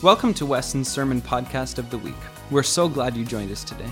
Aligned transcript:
Welcome 0.00 0.32
to 0.34 0.46
Weston's 0.46 0.86
Sermon 0.86 1.20
Podcast 1.20 1.76
of 1.78 1.90
the 1.90 1.98
Week. 1.98 2.14
We're 2.52 2.62
so 2.62 2.88
glad 2.88 3.16
you 3.16 3.24
joined 3.24 3.50
us 3.50 3.64
today. 3.64 3.90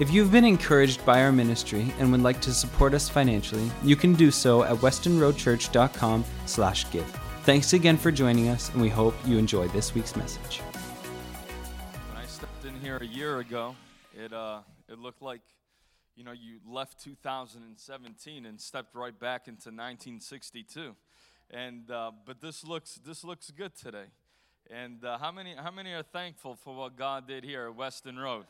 If 0.00 0.10
you've 0.10 0.32
been 0.32 0.44
encouraged 0.44 1.06
by 1.06 1.22
our 1.22 1.30
ministry 1.30 1.94
and 2.00 2.10
would 2.10 2.22
like 2.22 2.40
to 2.40 2.52
support 2.52 2.94
us 2.94 3.08
financially, 3.08 3.70
you 3.80 3.94
can 3.94 4.14
do 4.14 4.32
so 4.32 4.64
at 4.64 4.74
westonroadchurch.com 4.78 6.24
slash 6.46 6.90
give. 6.90 7.06
Thanks 7.42 7.74
again 7.74 7.96
for 7.96 8.10
joining 8.10 8.48
us, 8.48 8.70
and 8.72 8.82
we 8.82 8.88
hope 8.88 9.14
you 9.24 9.38
enjoy 9.38 9.68
this 9.68 9.94
week's 9.94 10.16
message. 10.16 10.58
When 12.08 12.24
I 12.24 12.26
stepped 12.26 12.64
in 12.64 12.74
here 12.80 12.96
a 12.96 13.06
year 13.06 13.38
ago, 13.38 13.76
it 14.20 14.32
uh, 14.32 14.62
it 14.88 14.98
looked 14.98 15.22
like, 15.22 15.42
you 16.16 16.24
know, 16.24 16.32
you 16.32 16.58
left 16.68 17.00
2017 17.04 18.46
and 18.46 18.60
stepped 18.60 18.96
right 18.96 19.16
back 19.16 19.46
into 19.46 19.68
1962, 19.68 20.96
and 21.52 21.88
uh, 21.88 22.10
but 22.24 22.40
this 22.40 22.64
looks 22.64 22.96
this 22.96 23.22
looks 23.22 23.52
good 23.52 23.76
today. 23.76 24.06
And 24.70 25.04
uh, 25.04 25.18
how 25.18 25.30
many 25.30 25.54
how 25.54 25.70
many 25.70 25.92
are 25.92 26.02
thankful 26.02 26.56
for 26.56 26.74
what 26.74 26.96
God 26.96 27.28
did 27.28 27.44
here 27.44 27.66
at 27.66 27.76
Weston 27.76 28.18
Road? 28.18 28.46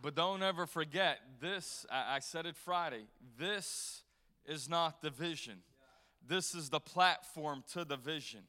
But 0.00 0.14
don't 0.14 0.42
ever 0.42 0.66
forget 0.66 1.18
this. 1.40 1.84
I, 1.90 2.16
I 2.16 2.18
said 2.20 2.46
it 2.46 2.56
Friday. 2.56 3.02
This 3.38 4.02
is 4.46 4.66
not 4.66 5.02
the 5.02 5.10
vision. 5.10 5.58
This 6.26 6.54
is 6.54 6.70
the 6.70 6.80
platform 6.80 7.64
to 7.74 7.84
the 7.84 7.96
vision. 7.96 8.40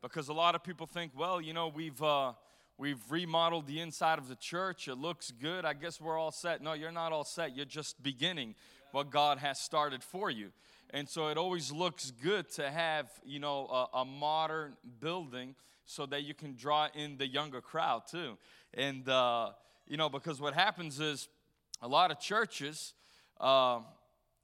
Because 0.00 0.28
a 0.28 0.32
lot 0.32 0.56
of 0.56 0.64
people 0.64 0.86
think, 0.86 1.12
well, 1.16 1.40
you 1.40 1.52
know, 1.52 1.68
we've 1.68 2.02
uh, 2.02 2.32
we've 2.78 3.00
remodeled 3.10 3.68
the 3.68 3.78
inside 3.78 4.18
of 4.18 4.28
the 4.28 4.34
church. 4.34 4.88
It 4.88 4.96
looks 4.96 5.30
good. 5.30 5.64
I 5.64 5.74
guess 5.74 6.00
we're 6.00 6.18
all 6.18 6.32
set. 6.32 6.60
No, 6.60 6.72
you're 6.72 6.90
not 6.90 7.12
all 7.12 7.24
set. 7.24 7.54
You're 7.54 7.64
just 7.64 8.02
beginning 8.02 8.56
what 8.90 9.08
God 9.08 9.38
has 9.38 9.60
started 9.60 10.02
for 10.02 10.30
you. 10.30 10.50
And 10.92 11.08
so 11.08 11.28
it 11.28 11.38
always 11.38 11.72
looks 11.72 12.10
good 12.10 12.50
to 12.50 12.70
have, 12.70 13.10
you 13.24 13.38
know, 13.38 13.66
a, 13.66 13.98
a 14.00 14.04
modern 14.04 14.76
building 15.00 15.54
so 15.86 16.06
that 16.06 16.22
you 16.22 16.34
can 16.34 16.54
draw 16.54 16.88
in 16.94 17.16
the 17.16 17.26
younger 17.26 17.60
crowd 17.60 18.02
too. 18.10 18.36
And 18.74 19.08
uh, 19.08 19.50
you 19.86 19.96
know, 19.96 20.08
because 20.08 20.40
what 20.40 20.54
happens 20.54 21.00
is 21.00 21.28
a 21.80 21.88
lot 21.88 22.10
of 22.10 22.20
churches, 22.20 22.94
uh, 23.40 23.80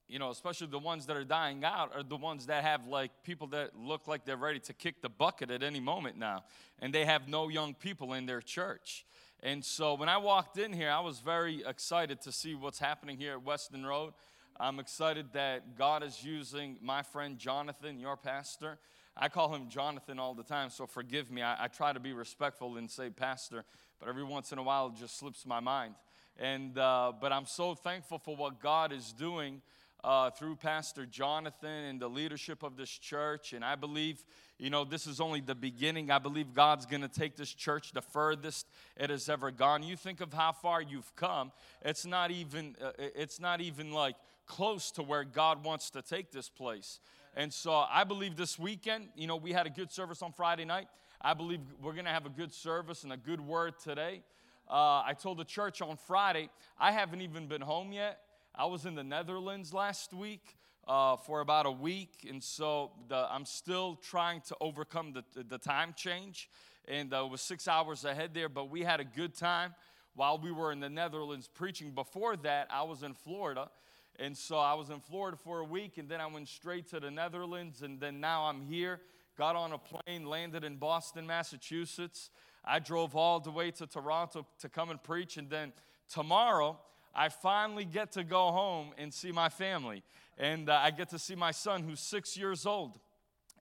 you 0.08 0.19
know, 0.19 0.31
especially 0.31 0.67
the 0.67 0.78
ones 0.78 1.06
that 1.06 1.17
are 1.17 1.25
dying 1.25 1.64
out, 1.64 1.95
are 1.95 2.03
the 2.03 2.17
ones 2.17 2.47
that 2.47 2.64
have 2.64 2.86
like 2.86 3.11
people 3.23 3.47
that 3.48 3.77
look 3.78 4.08
like 4.08 4.25
they're 4.25 4.36
ready 4.36 4.58
to 4.61 4.73
kick 4.73 5.03
the 5.03 5.08
bucket 5.08 5.51
at 5.51 5.62
any 5.62 5.80
moment 5.80 6.19
now, 6.19 6.45
and 6.80 6.95
they 6.95 7.05
have 7.05 7.28
no 7.28 7.48
young 7.48 7.75
people 7.75 8.14
in 8.14 8.27
their 8.27 8.41
church. 8.41 9.05
And 9.42 9.64
so 9.64 9.95
when 9.95 10.08
I 10.08 10.17
walked 10.17 10.58
in 10.58 10.73
here, 10.73 10.91
I 10.91 11.01
was 11.01 11.20
very 11.20 11.62
excited 11.64 12.20
to 12.23 12.33
see 12.33 12.55
what's 12.55 12.78
happening 12.78 13.17
here 13.19 13.33
at 13.33 13.42
Weston 13.45 13.86
Road. 13.86 14.14
I'm 14.61 14.81
excited 14.81 15.33
that 15.33 15.77
God 15.77 16.03
is 16.03 16.25
using 16.25 16.77
my 16.83 17.03
friend 17.03 17.39
Jonathan, 17.39 17.98
your 17.98 18.17
pastor. 18.17 18.78
I 19.17 19.28
call 19.28 19.55
him 19.55 19.69
Jonathan 19.69 20.19
all 20.19 20.34
the 20.34 20.42
time, 20.42 20.70
so 20.70 20.87
forgive 20.87 21.31
me. 21.31 21.42
I, 21.42 21.64
I 21.64 21.69
try 21.69 21.92
to 21.92 22.01
be 22.01 22.12
respectful 22.12 22.77
and 22.77 22.91
say 22.91 23.11
pastor 23.11 23.64
but 23.98 24.09
every 24.09 24.25
once 24.25 24.53
in 24.53 24.59
a 24.59 24.62
while 24.62 24.89
it 24.89 24.95
just 24.98 25.19
slips 25.19 25.45
my 25.47 25.61
mind. 25.61 25.95
And 26.39 26.79
uh, 26.79 27.12
but 27.20 27.33
I'm 27.33 27.47
so 27.47 27.75
thankful 27.75 28.19
for 28.19 28.36
what 28.36 28.61
God 28.61 28.92
is 28.92 29.12
doing 29.12 29.61
uh, 30.05 30.31
through 30.31 30.56
Pastor 30.56 31.05
Jonathan 31.05 31.69
and 31.69 32.01
the 32.01 32.09
leadership 32.09 32.62
of 32.62 32.77
this 32.77 32.91
church. 32.91 33.53
And 33.53 33.64
I 33.64 33.75
believe, 33.75 34.25
you 34.56 34.70
know, 34.70 34.84
this 34.84 35.09
is 35.09 35.20
only 35.20 35.41
the 35.41 35.56
beginning. 35.56 36.12
I 36.12 36.20
believe 36.20 36.55
God's 36.55 36.86
going 36.86 37.03
to 37.03 37.09
take 37.09 37.36
this 37.36 37.53
church 37.53 37.92
the 37.92 38.03
furthest 38.03 38.69
it 38.97 39.11
has 39.11 39.29
ever 39.29 39.51
gone. 39.51 39.83
You 39.83 39.97
think 39.97 40.20
of 40.20 40.33
how 40.33 40.53
far 40.53 40.81
you've 40.81 41.14
come. 41.17 41.51
It's 41.83 42.06
not 42.06 42.31
even. 42.31 42.77
Uh, 42.81 42.92
it's 42.98 43.41
not 43.41 43.61
even 43.61 43.91
like 43.91 44.14
close 44.49 44.91
to 44.93 45.03
where 45.03 45.23
God 45.23 45.65
wants 45.65 45.91
to 45.91 46.03
take 46.03 46.33
this 46.33 46.49
place. 46.49 46.99
And 47.37 47.53
so 47.53 47.73
I 47.73 48.03
believe 48.03 48.37
this 48.37 48.59
weekend, 48.59 49.11
you 49.15 49.29
know, 49.29 49.37
we 49.37 49.53
had 49.53 49.67
a 49.67 49.71
good 49.71 49.93
service 49.93 50.23
on 50.23 50.33
Friday 50.33 50.65
night. 50.65 50.89
I 51.21 51.35
believe 51.35 51.61
we're 51.81 51.93
going 51.93 52.07
to 52.07 52.11
have 52.11 52.27
a 52.27 52.31
good 52.31 52.53
service 52.53 53.05
and 53.05 53.13
a 53.13 53.17
good 53.17 53.41
word 53.41 53.75
today. 53.79 54.23
Uh, 54.69 55.03
I 55.07 55.14
told 55.20 55.39
the 55.39 55.45
church 55.45 55.81
on 55.81 55.97
Friday, 55.97 56.51
I 56.79 56.91
haven't 56.92 57.20
even 57.20 57.47
been 57.47 57.61
home 57.61 57.92
yet. 57.92 58.20
I 58.55 58.64
was 58.64 58.87
in 58.87 58.95
the 58.95 59.05
Netherlands 59.05 59.73
last 59.73 60.13
week 60.13 60.57
uh, 60.87 61.17
for 61.17 61.41
about 61.41 61.67
a 61.67 61.70
week, 61.70 62.27
and 62.29 62.42
so 62.42 62.91
the, 63.08 63.27
I'm 63.31 63.45
still 63.45 63.97
trying 63.97 64.41
to 64.48 64.57
overcome 64.61 65.13
the, 65.13 65.45
the 65.45 65.58
time 65.58 65.95
change. 65.97 66.51
And 66.87 67.13
uh, 67.13 67.25
it 67.25 67.31
was 67.31 67.41
six 67.41 67.69
hours 67.69 68.05
ahead 68.05 68.33
there, 68.35 68.48
but 68.48 68.70
we 68.70 68.83
had 68.83 68.98
a 68.98 69.05
good 69.05 69.35
time 69.35 69.75
while 70.14 70.39
we 70.39 70.51
were 70.51 70.73
in 70.73 70.81
the 70.81 70.89
Netherlands 70.89 71.48
preaching. 71.53 71.92
Before 71.92 72.37
that, 72.39 72.69
I 72.70 72.83
was 72.83 73.03
in 73.03 73.14
Florida. 73.14 73.70
And 74.18 74.36
so 74.36 74.58
I 74.58 74.74
was 74.74 74.90
in 74.90 75.01
Florida 75.01 75.36
for 75.36 75.61
a 75.61 75.64
week, 75.64 75.98
and 75.98 76.08
then 76.08 76.20
I 76.20 76.27
went 76.27 76.48
straight 76.48 76.89
to 76.89 77.01
the 77.01 77.11
Netherlands, 77.11 77.83
and 77.83 78.01
then 78.01 78.20
now 78.20 78.45
I'm 78.45 78.62
here 78.62 79.01
got 79.39 79.55
on 79.55 79.70
a 79.70 79.79
plane, 79.79 80.27
landed 80.27 80.64
in 80.64 80.77
Boston, 80.77 81.24
Massachusetts. 81.24 82.30
I 82.64 82.80
drove 82.80 83.14
all 83.14 83.39
the 83.39 83.52
way 83.52 83.70
to 83.70 83.86
Toronto 83.86 84.45
to 84.58 84.68
come 84.68 84.90
and 84.90 85.01
preach, 85.01 85.36
and 85.36 85.48
then 85.48 85.73
tomorrow, 86.12 86.77
I 87.14 87.28
finally 87.28 87.84
get 87.84 88.12
to 88.12 88.24
go 88.24 88.51
home 88.51 88.90
and 88.98 89.14
see 89.14 89.30
my 89.30 89.48
family. 89.48 90.02
And 90.36 90.68
uh, 90.68 90.80
I 90.83 90.90
get 90.90 91.08
to 91.11 91.18
see 91.18 91.36
my 91.36 91.52
son, 91.52 91.84
who's 91.84 92.01
six 92.01 92.36
years 92.36 92.67
old. 92.67 92.98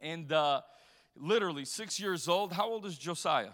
And 0.01 0.31
uh, 0.31 0.61
literally, 1.15 1.63
six 1.63 1.99
years 1.99 2.27
old. 2.27 2.53
How 2.53 2.67
old 2.67 2.85
is 2.85 2.97
Josiah? 2.97 3.51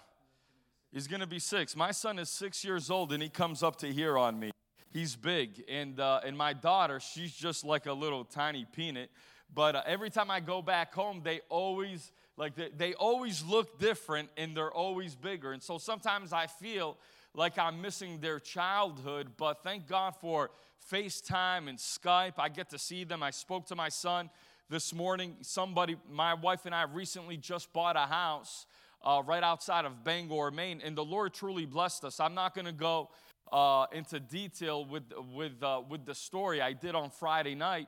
He's 0.93 1.07
gonna 1.07 1.27
be 1.27 1.39
six. 1.39 1.75
My 1.75 1.91
son 1.91 2.19
is 2.19 2.29
six 2.29 2.63
years 2.63 2.89
old, 2.89 3.11
and 3.11 3.21
he 3.21 3.29
comes 3.29 3.63
up 3.63 3.77
to 3.77 3.91
here 3.91 4.17
on 4.17 4.39
me. 4.39 4.51
He's 4.93 5.15
big. 5.15 5.63
And, 5.67 5.99
uh, 5.99 6.21
and 6.23 6.37
my 6.37 6.53
daughter, 6.53 6.99
she's 6.99 7.33
just 7.33 7.65
like 7.65 7.87
a 7.87 7.93
little 7.93 8.23
tiny 8.23 8.65
peanut. 8.75 9.09
But 9.53 9.75
uh, 9.75 9.81
every 9.87 10.11
time 10.11 10.29
I 10.29 10.39
go 10.39 10.61
back 10.61 10.93
home, 10.93 11.21
they 11.23 11.41
always 11.49 12.11
like 12.37 12.55
they, 12.55 12.69
they 12.75 12.93
always 12.93 13.43
look 13.43 13.79
different 13.79 14.29
and 14.37 14.55
they're 14.55 14.71
always 14.71 15.15
bigger. 15.15 15.51
And 15.51 15.61
so 15.61 15.77
sometimes 15.77 16.33
I 16.33 16.47
feel 16.47 16.97
like 17.35 17.57
I'm 17.57 17.81
missing 17.81 18.19
their 18.19 18.39
childhood, 18.39 19.31
but 19.37 19.63
thank 19.63 19.87
God 19.87 20.15
for 20.19 20.51
FaceTime 20.91 21.67
and 21.69 21.77
Skype. 21.77 22.33
I 22.37 22.49
get 22.49 22.69
to 22.71 22.79
see 22.79 23.03
them. 23.03 23.23
I 23.23 23.31
spoke 23.31 23.67
to 23.67 23.75
my 23.75 23.89
son 23.89 24.29
this 24.69 24.93
morning. 24.93 25.35
Somebody, 25.41 25.95
my 26.11 26.33
wife 26.33 26.65
and 26.65 26.73
I 26.73 26.83
recently 26.83 27.37
just 27.37 27.71
bought 27.73 27.95
a 27.95 28.07
house 28.07 28.65
uh, 29.03 29.21
right 29.25 29.43
outside 29.43 29.85
of 29.85 30.03
Bangor, 30.03 30.51
Maine, 30.51 30.81
and 30.83 30.95
the 30.95 31.03
Lord 31.05 31.33
truly 31.33 31.65
blessed 31.65 32.05
us. 32.05 32.19
I'm 32.19 32.33
not 32.33 32.55
going 32.55 32.65
to 32.65 32.71
go 32.71 33.09
uh, 33.53 33.85
into 33.91 34.19
detail 34.19 34.83
with, 34.83 35.03
with, 35.31 35.61
uh, 35.61 35.81
with 35.87 36.05
the 36.05 36.15
story 36.15 36.59
I 36.59 36.73
did 36.73 36.95
on 36.95 37.11
Friday 37.11 37.53
night. 37.53 37.87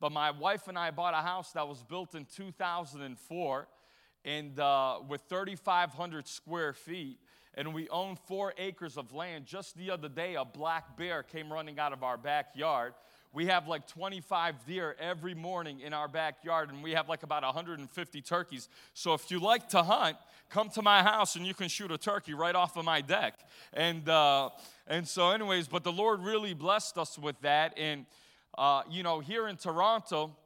But 0.00 0.10
my 0.10 0.32
wife 0.32 0.66
and 0.66 0.76
I 0.76 0.90
bought 0.90 1.14
a 1.14 1.22
house 1.22 1.52
that 1.52 1.66
was 1.66 1.84
built 1.84 2.16
in 2.16 2.26
2004 2.26 3.68
and 4.24 4.58
uh, 4.58 4.98
with 5.08 5.22
3,500 5.28 6.26
square 6.26 6.72
feet. 6.72 7.20
And 7.56 7.72
we 7.72 7.88
own 7.90 8.16
four 8.26 8.52
acres 8.58 8.96
of 8.98 9.14
land. 9.14 9.46
Just 9.46 9.78
the 9.78 9.92
other 9.92 10.08
day, 10.08 10.34
a 10.34 10.44
black 10.44 10.96
bear 10.96 11.22
came 11.22 11.52
running 11.52 11.78
out 11.78 11.92
of 11.92 12.02
our 12.02 12.18
backyard. 12.18 12.94
We 13.34 13.46
have 13.46 13.66
like 13.66 13.88
25 13.88 14.64
deer 14.64 14.94
every 15.00 15.34
morning 15.34 15.80
in 15.80 15.92
our 15.92 16.06
backyard, 16.06 16.70
and 16.70 16.84
we 16.84 16.92
have 16.92 17.08
like 17.08 17.24
about 17.24 17.42
150 17.42 18.20
turkeys. 18.22 18.68
So 18.94 19.12
if 19.12 19.28
you 19.28 19.40
like 19.40 19.68
to 19.70 19.82
hunt, 19.82 20.16
come 20.50 20.68
to 20.70 20.82
my 20.82 21.02
house 21.02 21.34
and 21.34 21.44
you 21.44 21.52
can 21.52 21.66
shoot 21.66 21.90
a 21.90 21.98
turkey 21.98 22.32
right 22.32 22.54
off 22.54 22.76
of 22.76 22.84
my 22.84 23.00
deck. 23.00 23.40
And 23.72 24.08
uh, 24.08 24.50
and 24.86 25.08
so, 25.08 25.30
anyways, 25.30 25.66
but 25.66 25.82
the 25.82 25.90
Lord 25.90 26.20
really 26.20 26.54
blessed 26.54 26.96
us 26.96 27.18
with 27.18 27.34
that. 27.40 27.76
And 27.76 28.06
uh, 28.56 28.82
you 28.88 29.02
know, 29.02 29.18
here 29.18 29.48
in 29.48 29.56
Toronto, 29.56 30.36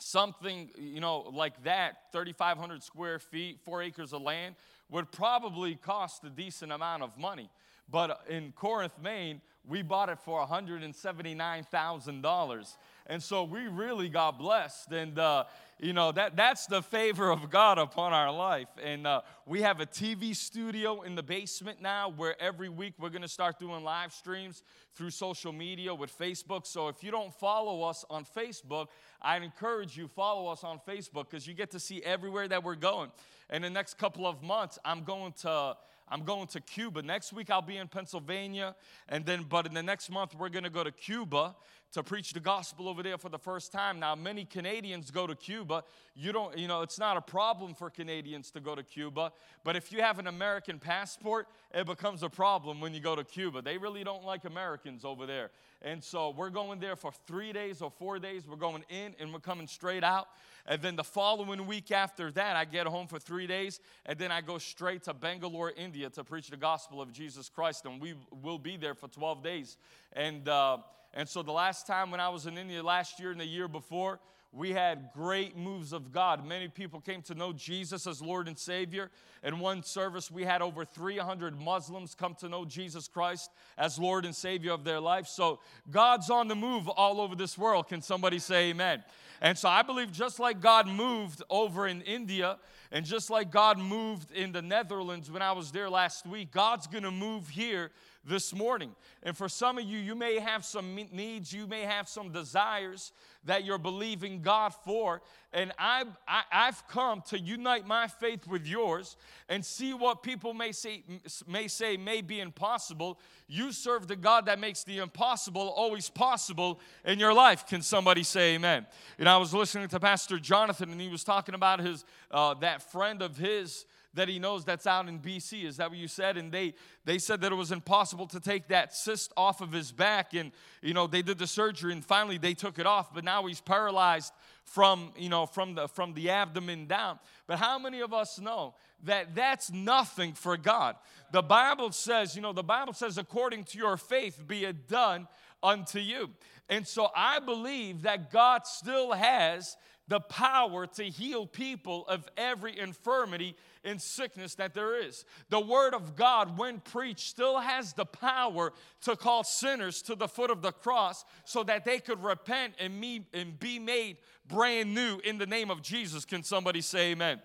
something, 0.00 0.70
you 0.76 0.98
know, 0.98 1.20
like 1.32 1.62
that, 1.62 2.10
3,500 2.12 2.82
square 2.82 3.20
feet, 3.20 3.60
four 3.64 3.82
acres 3.82 4.12
of 4.12 4.20
land, 4.20 4.56
would 4.90 5.12
probably 5.12 5.76
cost 5.76 6.24
a 6.24 6.30
decent 6.30 6.72
amount 6.72 7.04
of 7.04 7.16
money. 7.16 7.48
But 7.88 8.22
in 8.28 8.52
Corinth, 8.52 8.94
Maine, 9.00 9.40
we 9.68 9.82
bought 9.82 10.08
it 10.08 10.18
for 10.18 10.44
$179,000. 10.44 12.76
And 13.06 13.22
so 13.22 13.44
we 13.44 13.68
really 13.68 14.08
got 14.08 14.36
blessed. 14.38 14.90
And, 14.90 15.16
uh, 15.18 15.44
you 15.78 15.92
know, 15.92 16.10
that, 16.12 16.36
that's 16.36 16.64
the 16.66 16.80
favor 16.82 17.30
of 17.30 17.50
God 17.50 17.78
upon 17.78 18.12
our 18.12 18.32
life. 18.32 18.68
And 18.82 19.06
uh, 19.06 19.20
we 19.46 19.62
have 19.62 19.78
a 19.80 19.86
TV 19.86 20.34
studio 20.34 21.02
in 21.02 21.14
the 21.14 21.22
basement 21.22 21.80
now 21.80 22.12
where 22.16 22.34
every 22.40 22.68
week 22.68 22.94
we're 22.98 23.10
going 23.10 23.22
to 23.22 23.28
start 23.28 23.60
doing 23.60 23.84
live 23.84 24.12
streams 24.12 24.64
through 24.94 25.10
social 25.10 25.52
media 25.52 25.94
with 25.94 26.16
Facebook. 26.16 26.66
So 26.66 26.88
if 26.88 27.04
you 27.04 27.12
don't 27.12 27.32
follow 27.34 27.82
us 27.82 28.04
on 28.10 28.24
Facebook, 28.24 28.88
I 29.20 29.36
encourage 29.36 29.96
you 29.96 30.08
follow 30.08 30.50
us 30.50 30.64
on 30.64 30.80
Facebook 30.86 31.30
because 31.30 31.46
you 31.46 31.54
get 31.54 31.70
to 31.70 31.80
see 31.80 32.02
everywhere 32.02 32.48
that 32.48 32.64
we're 32.64 32.74
going. 32.74 33.12
And 33.48 33.62
the 33.62 33.70
next 33.70 33.94
couple 33.94 34.26
of 34.26 34.42
months, 34.42 34.80
I'm 34.84 35.04
going 35.04 35.32
to 35.42 35.76
I'm 36.12 36.24
going 36.24 36.46
to 36.48 36.60
Cuba. 36.60 37.00
Next 37.00 37.32
week 37.32 37.48
I'll 37.48 37.62
be 37.62 37.78
in 37.78 37.88
Pennsylvania 37.88 38.74
and 39.08 39.24
then 39.24 39.46
but 39.48 39.66
in 39.66 39.72
the 39.72 39.82
next 39.82 40.10
month 40.10 40.34
we're 40.38 40.50
going 40.50 40.64
to 40.64 40.70
go 40.70 40.84
to 40.84 40.92
Cuba 40.92 41.56
to 41.92 42.02
preach 42.02 42.32
the 42.32 42.40
gospel 42.40 42.88
over 42.88 43.02
there 43.02 43.18
for 43.18 43.28
the 43.28 43.38
first 43.38 43.70
time. 43.70 44.00
Now, 44.00 44.14
many 44.14 44.44
Canadians 44.46 45.10
go 45.10 45.26
to 45.26 45.34
Cuba. 45.34 45.84
You 46.14 46.32
don't, 46.32 46.56
you 46.56 46.66
know, 46.66 46.80
it's 46.80 46.98
not 46.98 47.18
a 47.18 47.20
problem 47.20 47.74
for 47.74 47.90
Canadians 47.90 48.50
to 48.52 48.60
go 48.60 48.74
to 48.74 48.82
Cuba. 48.82 49.30
But 49.62 49.76
if 49.76 49.92
you 49.92 50.00
have 50.00 50.18
an 50.18 50.26
American 50.26 50.78
passport, 50.78 51.48
it 51.74 51.86
becomes 51.86 52.22
a 52.22 52.30
problem 52.30 52.80
when 52.80 52.94
you 52.94 53.00
go 53.00 53.14
to 53.14 53.24
Cuba. 53.24 53.60
They 53.60 53.76
really 53.76 54.04
don't 54.04 54.24
like 54.24 54.46
Americans 54.46 55.04
over 55.04 55.26
there. 55.26 55.50
And 55.82 56.02
so 56.02 56.30
we're 56.30 56.50
going 56.50 56.80
there 56.80 56.96
for 56.96 57.12
three 57.26 57.52
days 57.52 57.82
or 57.82 57.90
four 57.90 58.18
days. 58.18 58.44
We're 58.48 58.56
going 58.56 58.84
in 58.88 59.14
and 59.20 59.32
we're 59.32 59.40
coming 59.40 59.66
straight 59.66 60.04
out. 60.04 60.28
And 60.64 60.80
then 60.80 60.96
the 60.96 61.04
following 61.04 61.66
week 61.66 61.90
after 61.90 62.30
that, 62.32 62.56
I 62.56 62.64
get 62.64 62.86
home 62.86 63.06
for 63.06 63.18
three 63.18 63.46
days. 63.46 63.80
And 64.06 64.18
then 64.18 64.32
I 64.32 64.40
go 64.40 64.56
straight 64.56 65.02
to 65.04 65.14
Bangalore, 65.14 65.72
India 65.76 66.08
to 66.10 66.24
preach 66.24 66.48
the 66.48 66.56
gospel 66.56 67.02
of 67.02 67.12
Jesus 67.12 67.50
Christ. 67.50 67.84
And 67.84 68.00
we 68.00 68.14
will 68.42 68.58
be 68.58 68.78
there 68.78 68.94
for 68.94 69.08
12 69.08 69.42
days. 69.42 69.76
And, 70.14 70.48
uh, 70.48 70.78
and 71.14 71.28
so 71.28 71.42
the 71.42 71.52
last 71.52 71.86
time 71.86 72.10
when 72.10 72.20
I 72.20 72.28
was 72.28 72.46
in 72.46 72.56
India 72.56 72.82
last 72.82 73.20
year 73.20 73.30
and 73.30 73.40
the 73.40 73.46
year 73.46 73.68
before, 73.68 74.18
we 74.52 74.72
had 74.72 75.08
great 75.14 75.56
moves 75.56 75.94
of 75.94 76.12
God. 76.12 76.46
Many 76.46 76.68
people 76.68 77.00
came 77.00 77.22
to 77.22 77.34
know 77.34 77.54
Jesus 77.54 78.06
as 78.06 78.20
Lord 78.20 78.48
and 78.48 78.58
Savior. 78.58 79.10
In 79.42 79.58
one 79.60 79.82
service, 79.82 80.30
we 80.30 80.44
had 80.44 80.60
over 80.60 80.84
300 80.84 81.58
Muslims 81.58 82.14
come 82.14 82.34
to 82.36 82.50
know 82.50 82.66
Jesus 82.66 83.08
Christ 83.08 83.50
as 83.78 83.98
Lord 83.98 84.26
and 84.26 84.36
Savior 84.36 84.72
of 84.72 84.84
their 84.84 85.00
life. 85.00 85.26
So 85.26 85.60
God's 85.90 86.28
on 86.28 86.48
the 86.48 86.54
move 86.54 86.86
all 86.86 87.18
over 87.18 87.34
this 87.34 87.56
world. 87.56 87.88
Can 87.88 88.02
somebody 88.02 88.38
say 88.38 88.70
amen? 88.70 89.02
And 89.40 89.56
so 89.56 89.70
I 89.70 89.82
believe 89.82 90.12
just 90.12 90.38
like 90.38 90.60
God 90.60 90.86
moved 90.86 91.42
over 91.48 91.88
in 91.88 92.02
India 92.02 92.58
and 92.92 93.06
just 93.06 93.30
like 93.30 93.50
God 93.50 93.78
moved 93.78 94.30
in 94.32 94.52
the 94.52 94.62
Netherlands 94.62 95.30
when 95.30 95.42
I 95.42 95.52
was 95.52 95.72
there 95.72 95.88
last 95.88 96.26
week, 96.26 96.52
God's 96.52 96.86
gonna 96.86 97.10
move 97.10 97.48
here 97.48 97.90
this 98.24 98.54
morning. 98.54 98.94
And 99.22 99.36
for 99.36 99.48
some 99.48 99.78
of 99.78 99.84
you, 99.84 99.98
you 99.98 100.14
may 100.14 100.38
have 100.38 100.64
some 100.64 100.94
needs, 100.94 101.52
you 101.52 101.66
may 101.66 101.82
have 101.82 102.08
some 102.08 102.30
desires 102.30 103.12
that 103.44 103.64
you're 103.64 103.78
believing 103.78 104.42
God 104.42 104.74
for. 104.84 105.22
And 105.52 105.72
I, 105.78 106.04
I, 106.26 106.44
have 106.50 106.86
come 106.88 107.22
to 107.28 107.38
unite 107.38 107.86
my 107.86 108.06
faith 108.06 108.46
with 108.46 108.66
yours 108.66 109.16
and 109.48 109.64
see 109.64 109.92
what 109.92 110.22
people 110.22 110.54
may 110.54 110.72
say, 110.72 111.02
may 111.46 111.68
say 111.68 111.96
may 111.96 112.22
be 112.22 112.40
impossible. 112.40 113.18
You 113.48 113.72
serve 113.72 114.06
the 114.06 114.16
God 114.16 114.46
that 114.46 114.58
makes 114.58 114.84
the 114.84 114.98
impossible 114.98 115.68
always 115.76 116.08
possible 116.08 116.80
in 117.04 117.18
your 117.18 117.34
life. 117.34 117.66
Can 117.66 117.82
somebody 117.82 118.22
say 118.22 118.54
amen? 118.54 118.86
And 119.18 119.28
I 119.28 119.36
was 119.36 119.52
listening 119.52 119.88
to 119.88 120.00
Pastor 120.00 120.38
Jonathan, 120.38 120.90
and 120.90 121.00
he 121.00 121.08
was 121.08 121.24
talking 121.24 121.54
about 121.54 121.80
his 121.80 122.04
uh, 122.30 122.54
that 122.54 122.90
friend 122.90 123.20
of 123.20 123.36
his 123.36 123.84
that 124.14 124.28
he 124.28 124.38
knows 124.38 124.64
that's 124.64 124.86
out 124.86 125.08
in 125.08 125.18
BC. 125.18 125.64
Is 125.64 125.78
that 125.78 125.90
what 125.90 125.98
you 125.98 126.08
said? 126.08 126.36
And 126.36 126.52
they 126.52 126.74
they 127.04 127.18
said 127.18 127.40
that 127.40 127.52
it 127.52 127.54
was 127.54 127.72
impossible 127.72 128.26
to 128.28 128.40
take 128.40 128.68
that 128.68 128.94
cyst 128.94 129.32
off 129.36 129.60
of 129.60 129.72
his 129.72 129.92
back, 129.92 130.34
and 130.34 130.52
you 130.82 130.94
know 130.94 131.06
they 131.06 131.22
did 131.22 131.38
the 131.38 131.46
surgery, 131.46 131.92
and 131.92 132.04
finally 132.04 132.38
they 132.38 132.54
took 132.54 132.78
it 132.78 132.86
off. 132.86 133.12
But 133.14 133.24
now 133.24 133.46
he's 133.46 133.60
paralyzed 133.60 134.32
from 134.64 135.12
you 135.16 135.28
know 135.28 135.46
from 135.46 135.74
the 135.74 135.88
from 135.88 136.14
the 136.14 136.30
abdomen 136.30 136.86
down. 136.86 137.18
But 137.46 137.58
how 137.58 137.78
many 137.78 138.00
of 138.00 138.12
us 138.12 138.38
know 138.38 138.74
that 139.04 139.34
that's 139.34 139.70
nothing 139.70 140.34
for 140.34 140.56
God? 140.56 140.96
The 141.32 141.42
Bible 141.42 141.92
says, 141.92 142.36
you 142.36 142.42
know, 142.42 142.52
the 142.52 142.62
Bible 142.62 142.92
says, 142.92 143.18
according 143.18 143.64
to 143.64 143.78
your 143.78 143.96
faith, 143.96 144.40
be 144.46 144.64
it 144.64 144.88
done 144.88 145.26
unto 145.62 145.98
you. 145.98 146.30
And 146.68 146.86
so 146.86 147.08
I 147.14 147.38
believe 147.40 148.02
that 148.02 148.30
God 148.30 148.66
still 148.66 149.12
has 149.12 149.76
the 150.08 150.20
power 150.20 150.86
to 150.86 151.04
heal 151.04 151.46
people 151.46 152.06
of 152.06 152.28
every 152.36 152.78
infirmity 152.78 153.56
and 153.84 154.00
sickness 154.00 154.54
that 154.56 154.74
there 154.74 155.00
is. 155.02 155.24
The 155.48 155.60
Word 155.60 155.94
of 155.94 156.16
God, 156.16 156.58
when 156.58 156.80
preached, 156.80 157.28
still 157.28 157.58
has 157.58 157.92
the 157.92 158.04
power 158.04 158.72
to 159.02 159.16
call 159.16 159.44
sinners 159.44 160.02
to 160.02 160.14
the 160.14 160.28
foot 160.28 160.50
of 160.50 160.62
the 160.62 160.72
cross 160.72 161.24
so 161.44 161.62
that 161.64 161.84
they 161.84 161.98
could 161.98 162.22
repent 162.22 162.74
and, 162.78 163.04
and 163.32 163.58
be 163.58 163.78
made 163.78 164.18
brand 164.48 164.94
new 164.94 165.18
in 165.24 165.38
the 165.38 165.46
name 165.46 165.70
of 165.70 165.82
Jesus. 165.82 166.24
Can 166.24 166.42
somebody 166.42 166.80
say 166.80 167.12
amen? 167.12 167.40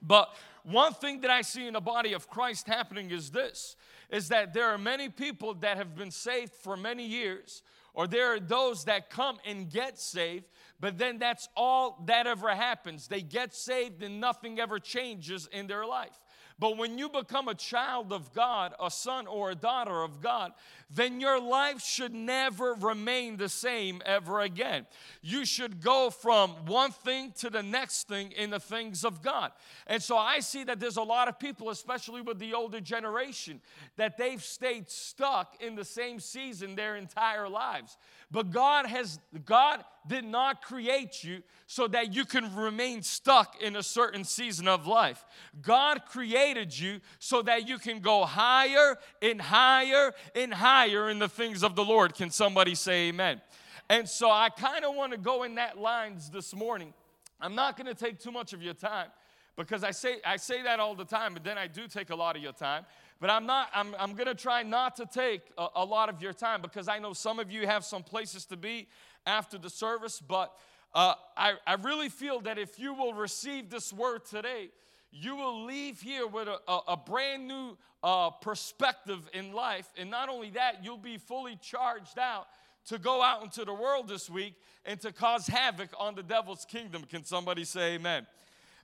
But 0.00 0.34
one 0.64 0.94
thing 0.94 1.20
that 1.20 1.30
I 1.30 1.42
see 1.42 1.66
in 1.66 1.74
the 1.74 1.80
body 1.80 2.12
of 2.12 2.28
Christ 2.28 2.66
happening 2.66 3.10
is 3.10 3.30
this 3.30 3.76
is 4.10 4.28
that 4.28 4.52
there 4.52 4.66
are 4.66 4.78
many 4.78 5.08
people 5.08 5.54
that 5.54 5.78
have 5.78 5.96
been 5.96 6.10
saved 6.10 6.52
for 6.52 6.76
many 6.76 7.06
years, 7.06 7.62
or 7.94 8.06
there 8.06 8.34
are 8.34 8.38
those 8.38 8.84
that 8.84 9.08
come 9.08 9.38
and 9.46 9.70
get 9.70 9.98
saved, 9.98 10.44
but 10.82 10.98
then 10.98 11.18
that's 11.18 11.48
all 11.56 12.02
that 12.06 12.26
ever 12.26 12.52
happens. 12.52 13.06
They 13.06 13.22
get 13.22 13.54
saved 13.54 14.02
and 14.02 14.20
nothing 14.20 14.58
ever 14.58 14.80
changes 14.80 15.48
in 15.52 15.68
their 15.68 15.86
life. 15.86 16.18
But 16.58 16.76
when 16.76 16.98
you 16.98 17.08
become 17.08 17.48
a 17.48 17.54
child 17.54 18.12
of 18.12 18.32
God, 18.32 18.74
a 18.80 18.90
son 18.90 19.26
or 19.26 19.50
a 19.50 19.54
daughter 19.54 20.02
of 20.02 20.20
God, 20.20 20.52
then 20.90 21.20
your 21.20 21.40
life 21.40 21.82
should 21.82 22.14
never 22.14 22.74
remain 22.74 23.36
the 23.36 23.48
same 23.48 24.02
ever 24.04 24.40
again. 24.40 24.86
You 25.22 25.44
should 25.44 25.80
go 25.80 26.10
from 26.10 26.50
one 26.66 26.90
thing 26.90 27.32
to 27.38 27.50
the 27.50 27.62
next 27.62 28.06
thing 28.06 28.32
in 28.32 28.50
the 28.50 28.60
things 28.60 29.04
of 29.04 29.22
God. 29.22 29.52
And 29.86 30.02
so 30.02 30.16
I 30.16 30.40
see 30.40 30.64
that 30.64 30.78
there's 30.78 30.98
a 30.98 31.02
lot 31.02 31.28
of 31.28 31.38
people, 31.38 31.70
especially 31.70 32.20
with 32.20 32.38
the 32.38 32.54
older 32.54 32.80
generation, 32.80 33.60
that 33.96 34.16
they've 34.16 34.42
stayed 34.42 34.90
stuck 34.90 35.56
in 35.60 35.74
the 35.74 35.84
same 35.84 36.20
season 36.20 36.74
their 36.74 36.96
entire 36.96 37.48
lives. 37.48 37.96
But 38.32 38.50
God 38.50 38.86
has 38.86 39.20
God 39.44 39.84
did 40.08 40.24
not 40.24 40.62
create 40.62 41.22
you 41.22 41.42
so 41.66 41.86
that 41.88 42.14
you 42.14 42.24
can 42.24 42.56
remain 42.56 43.02
stuck 43.02 43.60
in 43.60 43.76
a 43.76 43.82
certain 43.82 44.24
season 44.24 44.66
of 44.66 44.86
life. 44.86 45.24
God 45.60 46.06
created 46.06 46.76
you 46.76 47.00
so 47.18 47.42
that 47.42 47.68
you 47.68 47.78
can 47.78 48.00
go 48.00 48.24
higher 48.24 48.96
and 49.20 49.40
higher 49.40 50.14
and 50.34 50.52
higher 50.52 51.10
in 51.10 51.18
the 51.18 51.28
things 51.28 51.62
of 51.62 51.76
the 51.76 51.84
Lord. 51.84 52.14
Can 52.14 52.30
somebody 52.30 52.74
say 52.74 53.08
amen? 53.08 53.42
And 53.90 54.08
so 54.08 54.30
I 54.30 54.48
kind 54.48 54.86
of 54.86 54.94
want 54.94 55.12
to 55.12 55.18
go 55.18 55.42
in 55.42 55.56
that 55.56 55.78
lines 55.78 56.30
this 56.30 56.54
morning. 56.54 56.94
I'm 57.38 57.54
not 57.54 57.76
going 57.76 57.94
to 57.94 57.94
take 57.94 58.18
too 58.18 58.32
much 58.32 58.54
of 58.54 58.62
your 58.62 58.74
time 58.74 59.08
because 59.56 59.84
I 59.84 59.90
say 59.90 60.16
I 60.24 60.38
say 60.38 60.62
that 60.62 60.80
all 60.80 60.94
the 60.94 61.04
time, 61.04 61.34
but 61.34 61.44
then 61.44 61.58
I 61.58 61.66
do 61.66 61.86
take 61.86 62.08
a 62.08 62.16
lot 62.16 62.34
of 62.34 62.42
your 62.42 62.54
time. 62.54 62.86
But 63.22 63.30
I'm 63.30 63.46
not, 63.46 63.68
I'm, 63.72 63.94
I'm 64.00 64.14
gonna 64.14 64.34
try 64.34 64.64
not 64.64 64.96
to 64.96 65.06
take 65.06 65.42
a, 65.56 65.68
a 65.76 65.84
lot 65.84 66.08
of 66.08 66.20
your 66.20 66.32
time 66.32 66.60
because 66.60 66.88
I 66.88 66.98
know 66.98 67.12
some 67.12 67.38
of 67.38 67.52
you 67.52 67.68
have 67.68 67.84
some 67.84 68.02
places 68.02 68.46
to 68.46 68.56
be 68.56 68.88
after 69.24 69.58
the 69.58 69.70
service, 69.70 70.18
but 70.18 70.52
uh, 70.92 71.14
I, 71.36 71.52
I 71.64 71.74
really 71.74 72.08
feel 72.08 72.40
that 72.40 72.58
if 72.58 72.80
you 72.80 72.92
will 72.92 73.14
receive 73.14 73.70
this 73.70 73.92
word 73.92 74.24
today, 74.24 74.70
you 75.12 75.36
will 75.36 75.64
leave 75.64 76.00
here 76.00 76.26
with 76.26 76.48
a, 76.48 76.58
a, 76.66 76.80
a 76.88 76.96
brand 76.96 77.46
new 77.46 77.78
uh, 78.02 78.30
perspective 78.30 79.20
in 79.32 79.52
life. 79.52 79.86
And 79.96 80.10
not 80.10 80.28
only 80.28 80.50
that, 80.50 80.82
you'll 80.82 80.96
be 80.96 81.16
fully 81.16 81.56
charged 81.62 82.18
out 82.18 82.48
to 82.86 82.98
go 82.98 83.22
out 83.22 83.44
into 83.44 83.64
the 83.64 83.72
world 83.72 84.08
this 84.08 84.28
week 84.28 84.54
and 84.84 85.00
to 85.00 85.12
cause 85.12 85.46
havoc 85.46 85.90
on 85.96 86.16
the 86.16 86.24
devil's 86.24 86.64
kingdom. 86.64 87.04
Can 87.04 87.22
somebody 87.22 87.62
say 87.62 87.94
amen? 87.94 88.26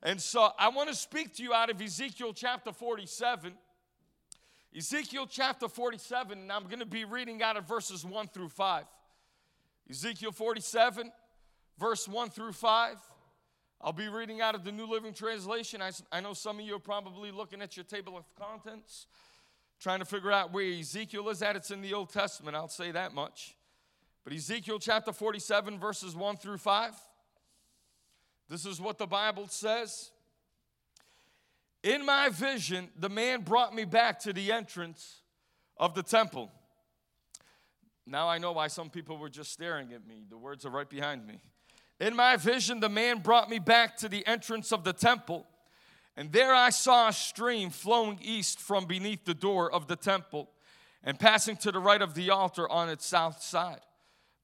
And 0.00 0.22
so 0.22 0.52
I 0.56 0.68
want 0.68 0.90
to 0.90 0.94
speak 0.94 1.34
to 1.38 1.42
you 1.42 1.52
out 1.52 1.70
of 1.70 1.82
Ezekiel 1.82 2.32
chapter 2.32 2.72
47. 2.72 3.54
Ezekiel 4.76 5.26
chapter 5.28 5.66
47, 5.66 6.38
and 6.38 6.52
I'm 6.52 6.64
going 6.64 6.80
to 6.80 6.86
be 6.86 7.04
reading 7.04 7.42
out 7.42 7.56
of 7.56 7.66
verses 7.66 8.04
1 8.04 8.28
through 8.28 8.50
5. 8.50 8.84
Ezekiel 9.88 10.32
47, 10.32 11.10
verse 11.78 12.06
1 12.06 12.30
through 12.30 12.52
5. 12.52 12.96
I'll 13.80 13.92
be 13.92 14.08
reading 14.08 14.40
out 14.40 14.54
of 14.54 14.64
the 14.64 14.72
New 14.72 14.86
Living 14.86 15.14
Translation. 15.14 15.80
I, 15.80 15.92
I 16.12 16.20
know 16.20 16.34
some 16.34 16.58
of 16.58 16.66
you 16.66 16.76
are 16.76 16.80
probably 16.80 17.30
looking 17.30 17.62
at 17.62 17.76
your 17.76 17.84
table 17.84 18.16
of 18.16 18.24
contents, 18.34 19.06
trying 19.80 20.00
to 20.00 20.04
figure 20.04 20.32
out 20.32 20.52
where 20.52 20.70
Ezekiel 20.70 21.28
is 21.30 21.40
at. 21.42 21.56
It's 21.56 21.70
in 21.70 21.80
the 21.80 21.94
Old 21.94 22.12
Testament, 22.12 22.54
I'll 22.54 22.68
say 22.68 22.90
that 22.90 23.14
much. 23.14 23.56
But 24.24 24.34
Ezekiel 24.34 24.78
chapter 24.78 25.12
47, 25.12 25.78
verses 25.78 26.14
1 26.14 26.36
through 26.36 26.58
5. 26.58 26.92
This 28.50 28.66
is 28.66 28.80
what 28.80 28.98
the 28.98 29.06
Bible 29.06 29.46
says. 29.48 30.10
In 31.82 32.04
my 32.04 32.28
vision, 32.28 32.88
the 32.98 33.08
man 33.08 33.42
brought 33.42 33.74
me 33.74 33.84
back 33.84 34.18
to 34.20 34.32
the 34.32 34.52
entrance 34.52 35.22
of 35.76 35.94
the 35.94 36.02
temple. 36.02 36.50
Now 38.06 38.28
I 38.28 38.38
know 38.38 38.52
why 38.52 38.68
some 38.68 38.90
people 38.90 39.18
were 39.18 39.28
just 39.28 39.52
staring 39.52 39.92
at 39.92 40.06
me. 40.06 40.24
The 40.28 40.38
words 40.38 40.64
are 40.64 40.70
right 40.70 40.88
behind 40.88 41.26
me. 41.26 41.38
In 42.00 42.16
my 42.16 42.36
vision, 42.36 42.80
the 42.80 42.88
man 42.88 43.18
brought 43.20 43.50
me 43.50 43.58
back 43.58 43.96
to 43.98 44.08
the 44.08 44.26
entrance 44.26 44.72
of 44.72 44.84
the 44.84 44.92
temple, 44.92 45.46
and 46.16 46.32
there 46.32 46.54
I 46.54 46.70
saw 46.70 47.08
a 47.08 47.12
stream 47.12 47.70
flowing 47.70 48.18
east 48.22 48.60
from 48.60 48.86
beneath 48.86 49.24
the 49.24 49.34
door 49.34 49.72
of 49.72 49.88
the 49.88 49.96
temple 49.96 50.48
and 51.04 51.18
passing 51.18 51.56
to 51.58 51.72
the 51.72 51.78
right 51.78 52.02
of 52.02 52.14
the 52.14 52.30
altar 52.30 52.68
on 52.68 52.88
its 52.88 53.06
south 53.06 53.42
side. 53.42 53.80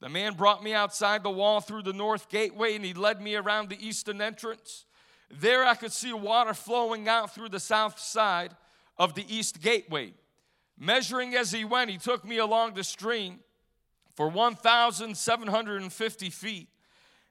The 0.00 0.08
man 0.08 0.34
brought 0.34 0.62
me 0.62 0.74
outside 0.74 1.22
the 1.22 1.30
wall 1.30 1.60
through 1.60 1.82
the 1.82 1.92
north 1.92 2.28
gateway, 2.28 2.74
and 2.76 2.84
he 2.84 2.92
led 2.92 3.20
me 3.20 3.34
around 3.34 3.70
the 3.70 3.86
eastern 3.86 4.20
entrance. 4.20 4.84
There 5.30 5.64
I 5.64 5.74
could 5.74 5.92
see 5.92 6.12
water 6.12 6.54
flowing 6.54 7.08
out 7.08 7.34
through 7.34 7.48
the 7.48 7.60
south 7.60 7.98
side 7.98 8.54
of 8.98 9.14
the 9.14 9.24
east 9.34 9.60
gateway. 9.60 10.12
Measuring 10.78 11.34
as 11.34 11.52
he 11.52 11.64
went, 11.64 11.90
he 11.90 11.98
took 11.98 12.24
me 12.24 12.38
along 12.38 12.74
the 12.74 12.84
stream 12.84 13.40
for 14.14 14.28
1,750 14.28 16.30
feet, 16.30 16.68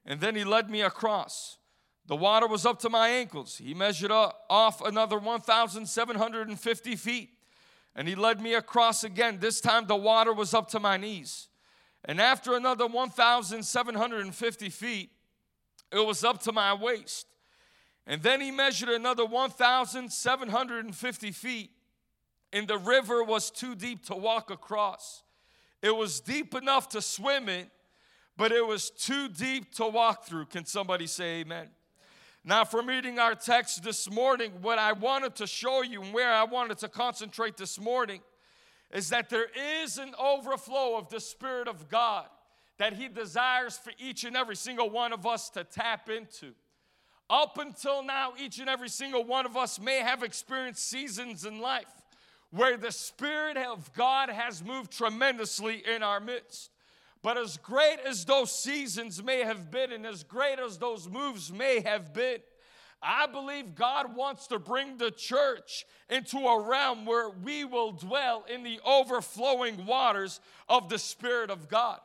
and 0.04 0.20
then 0.20 0.36
he 0.36 0.44
led 0.44 0.68
me 0.68 0.82
across. 0.82 1.58
The 2.06 2.16
water 2.16 2.46
was 2.46 2.66
up 2.66 2.80
to 2.80 2.90
my 2.90 3.08
ankles. 3.08 3.56
He 3.56 3.72
measured 3.72 4.10
off 4.10 4.82
another 4.82 5.18
1,750 5.18 6.96
feet, 6.96 7.30
and 7.96 8.06
he 8.06 8.14
led 8.14 8.40
me 8.40 8.54
across 8.54 9.04
again. 9.04 9.38
This 9.40 9.60
time 9.60 9.86
the 9.86 9.96
water 9.96 10.32
was 10.32 10.52
up 10.52 10.68
to 10.70 10.80
my 10.80 10.98
knees. 10.98 11.48
And 12.04 12.20
after 12.20 12.54
another 12.54 12.86
1,750 12.86 14.68
feet, 14.68 15.10
it 15.90 16.04
was 16.04 16.24
up 16.24 16.42
to 16.42 16.52
my 16.52 16.74
waist. 16.74 17.26
And 18.06 18.22
then 18.22 18.40
he 18.40 18.50
measured 18.50 18.88
another 18.90 19.24
1,750 19.24 21.32
feet, 21.32 21.70
and 22.52 22.68
the 22.68 22.76
river 22.76 23.24
was 23.24 23.50
too 23.50 23.74
deep 23.74 24.04
to 24.06 24.14
walk 24.14 24.50
across. 24.50 25.22
It 25.80 25.96
was 25.96 26.20
deep 26.20 26.54
enough 26.54 26.90
to 26.90 27.00
swim 27.00 27.48
in, 27.48 27.70
but 28.36 28.52
it 28.52 28.66
was 28.66 28.90
too 28.90 29.28
deep 29.28 29.74
to 29.76 29.86
walk 29.86 30.26
through. 30.26 30.44
Can 30.46 30.66
somebody 30.66 31.06
say 31.06 31.40
amen? 31.40 31.68
Now, 32.44 32.66
from 32.66 32.86
reading 32.86 33.18
our 33.18 33.34
text 33.34 33.82
this 33.82 34.10
morning, 34.10 34.52
what 34.60 34.78
I 34.78 34.92
wanted 34.92 35.36
to 35.36 35.46
show 35.46 35.80
you 35.82 36.02
and 36.02 36.12
where 36.12 36.30
I 36.30 36.44
wanted 36.44 36.76
to 36.78 36.88
concentrate 36.88 37.56
this 37.56 37.80
morning 37.80 38.20
is 38.92 39.08
that 39.08 39.30
there 39.30 39.46
is 39.82 39.96
an 39.96 40.14
overflow 40.18 40.98
of 40.98 41.08
the 41.08 41.20
Spirit 41.20 41.68
of 41.68 41.88
God 41.88 42.26
that 42.76 42.92
He 42.92 43.08
desires 43.08 43.78
for 43.78 43.92
each 43.98 44.24
and 44.24 44.36
every 44.36 44.56
single 44.56 44.90
one 44.90 45.14
of 45.14 45.26
us 45.26 45.48
to 45.50 45.64
tap 45.64 46.10
into. 46.10 46.54
Up 47.30 47.58
until 47.58 48.02
now, 48.02 48.34
each 48.38 48.58
and 48.58 48.68
every 48.68 48.88
single 48.88 49.24
one 49.24 49.46
of 49.46 49.56
us 49.56 49.80
may 49.80 49.98
have 49.98 50.22
experienced 50.22 50.88
seasons 50.88 51.44
in 51.44 51.60
life 51.60 51.88
where 52.50 52.76
the 52.76 52.92
Spirit 52.92 53.56
of 53.56 53.92
God 53.94 54.28
has 54.28 54.62
moved 54.62 54.92
tremendously 54.92 55.82
in 55.92 56.02
our 56.02 56.20
midst. 56.20 56.70
But 57.22 57.38
as 57.38 57.56
great 57.56 57.98
as 58.06 58.24
those 58.24 58.52
seasons 58.52 59.22
may 59.22 59.40
have 59.40 59.70
been, 59.70 59.90
and 59.90 60.06
as 60.06 60.22
great 60.22 60.58
as 60.58 60.78
those 60.78 61.08
moves 61.08 61.50
may 61.50 61.80
have 61.80 62.12
been, 62.12 62.38
I 63.02 63.26
believe 63.26 63.74
God 63.74 64.14
wants 64.14 64.46
to 64.48 64.58
bring 64.58 64.98
the 64.98 65.10
church 65.10 65.84
into 66.08 66.38
a 66.38 66.62
realm 66.62 67.06
where 67.06 67.30
we 67.30 67.64
will 67.64 67.92
dwell 67.92 68.44
in 68.48 68.62
the 68.62 68.78
overflowing 68.84 69.84
waters 69.84 70.40
of 70.68 70.88
the 70.88 70.98
Spirit 70.98 71.50
of 71.50 71.68
God. 71.68 71.98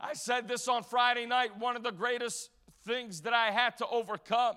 I 0.00 0.14
said 0.14 0.48
this 0.48 0.66
on 0.66 0.82
Friday 0.82 1.26
night. 1.26 1.58
One 1.58 1.76
of 1.76 1.82
the 1.82 1.92
greatest 1.92 2.50
things 2.84 3.20
that 3.20 3.32
I 3.32 3.50
had 3.50 3.78
to 3.78 3.86
overcome 3.86 4.56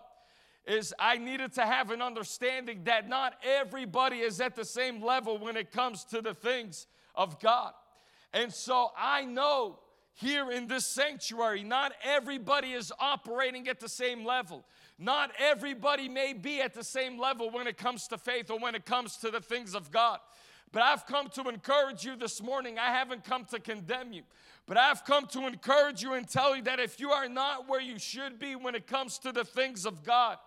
is 0.68 0.94
I 1.00 1.18
needed 1.18 1.54
to 1.54 1.62
have 1.62 1.92
an 1.92 2.02
understanding 2.02 2.82
that 2.86 3.08
not 3.08 3.36
everybody 3.44 4.18
is 4.18 4.42
at 4.42 4.56
the 4.56 4.66
same 4.66 5.04
level 5.04 5.38
when 5.38 5.58
it 5.58 5.72
comes 5.72 6.04
to 6.06 6.22
the 6.22 6.34
things 6.34 6.88
of 7.14 7.40
God. 7.40 7.74
And 8.34 8.52
so 8.54 8.92
I 8.98 9.26
know 9.26 9.80
here 10.14 10.50
in 10.52 10.68
this 10.68 10.88
sanctuary, 10.88 11.64
not 11.64 11.94
everybody 12.04 12.74
is 12.74 12.92
operating 13.00 13.68
at 13.68 13.80
the 13.80 13.90
same 13.90 14.26
level. 14.26 14.66
Not 14.98 15.32
everybody 15.38 16.08
may 16.08 16.34
be 16.34 16.62
at 16.62 16.74
the 16.74 16.84
same 16.84 17.20
level 17.20 17.52
when 17.52 17.68
it 17.68 17.78
comes 17.78 18.08
to 18.08 18.18
faith 18.18 18.50
or 18.50 18.58
when 18.58 18.76
it 18.76 18.86
comes 18.86 19.18
to 19.18 19.30
the 19.30 19.42
things 19.42 19.76
of 19.76 19.92
God. 19.92 20.20
But 20.72 20.84
I've 20.84 21.06
come 21.06 21.30
to 21.30 21.48
encourage 21.50 22.06
you 22.06 22.16
this 22.16 22.42
morning. 22.42 22.80
I 22.80 22.88
haven't 22.88 23.24
come 23.24 23.46
to 23.46 23.60
condemn 23.60 24.14
you, 24.14 24.24
but 24.66 24.78
I've 24.78 25.06
come 25.06 25.26
to 25.28 25.48
encourage 25.48 26.02
you 26.02 26.14
and 26.14 26.28
tell 26.28 26.56
you 26.56 26.62
that 26.64 26.80
if 26.80 27.00
you 27.00 27.12
are 27.12 27.30
not 27.30 27.68
where 27.70 27.82
you 27.82 28.00
should 28.00 28.40
be 28.40 28.56
when 28.56 28.74
it 28.74 28.88
comes 28.88 29.18
to 29.20 29.32
the 29.32 29.44
things 29.44 29.86
of 29.86 30.04
God, 30.04 30.38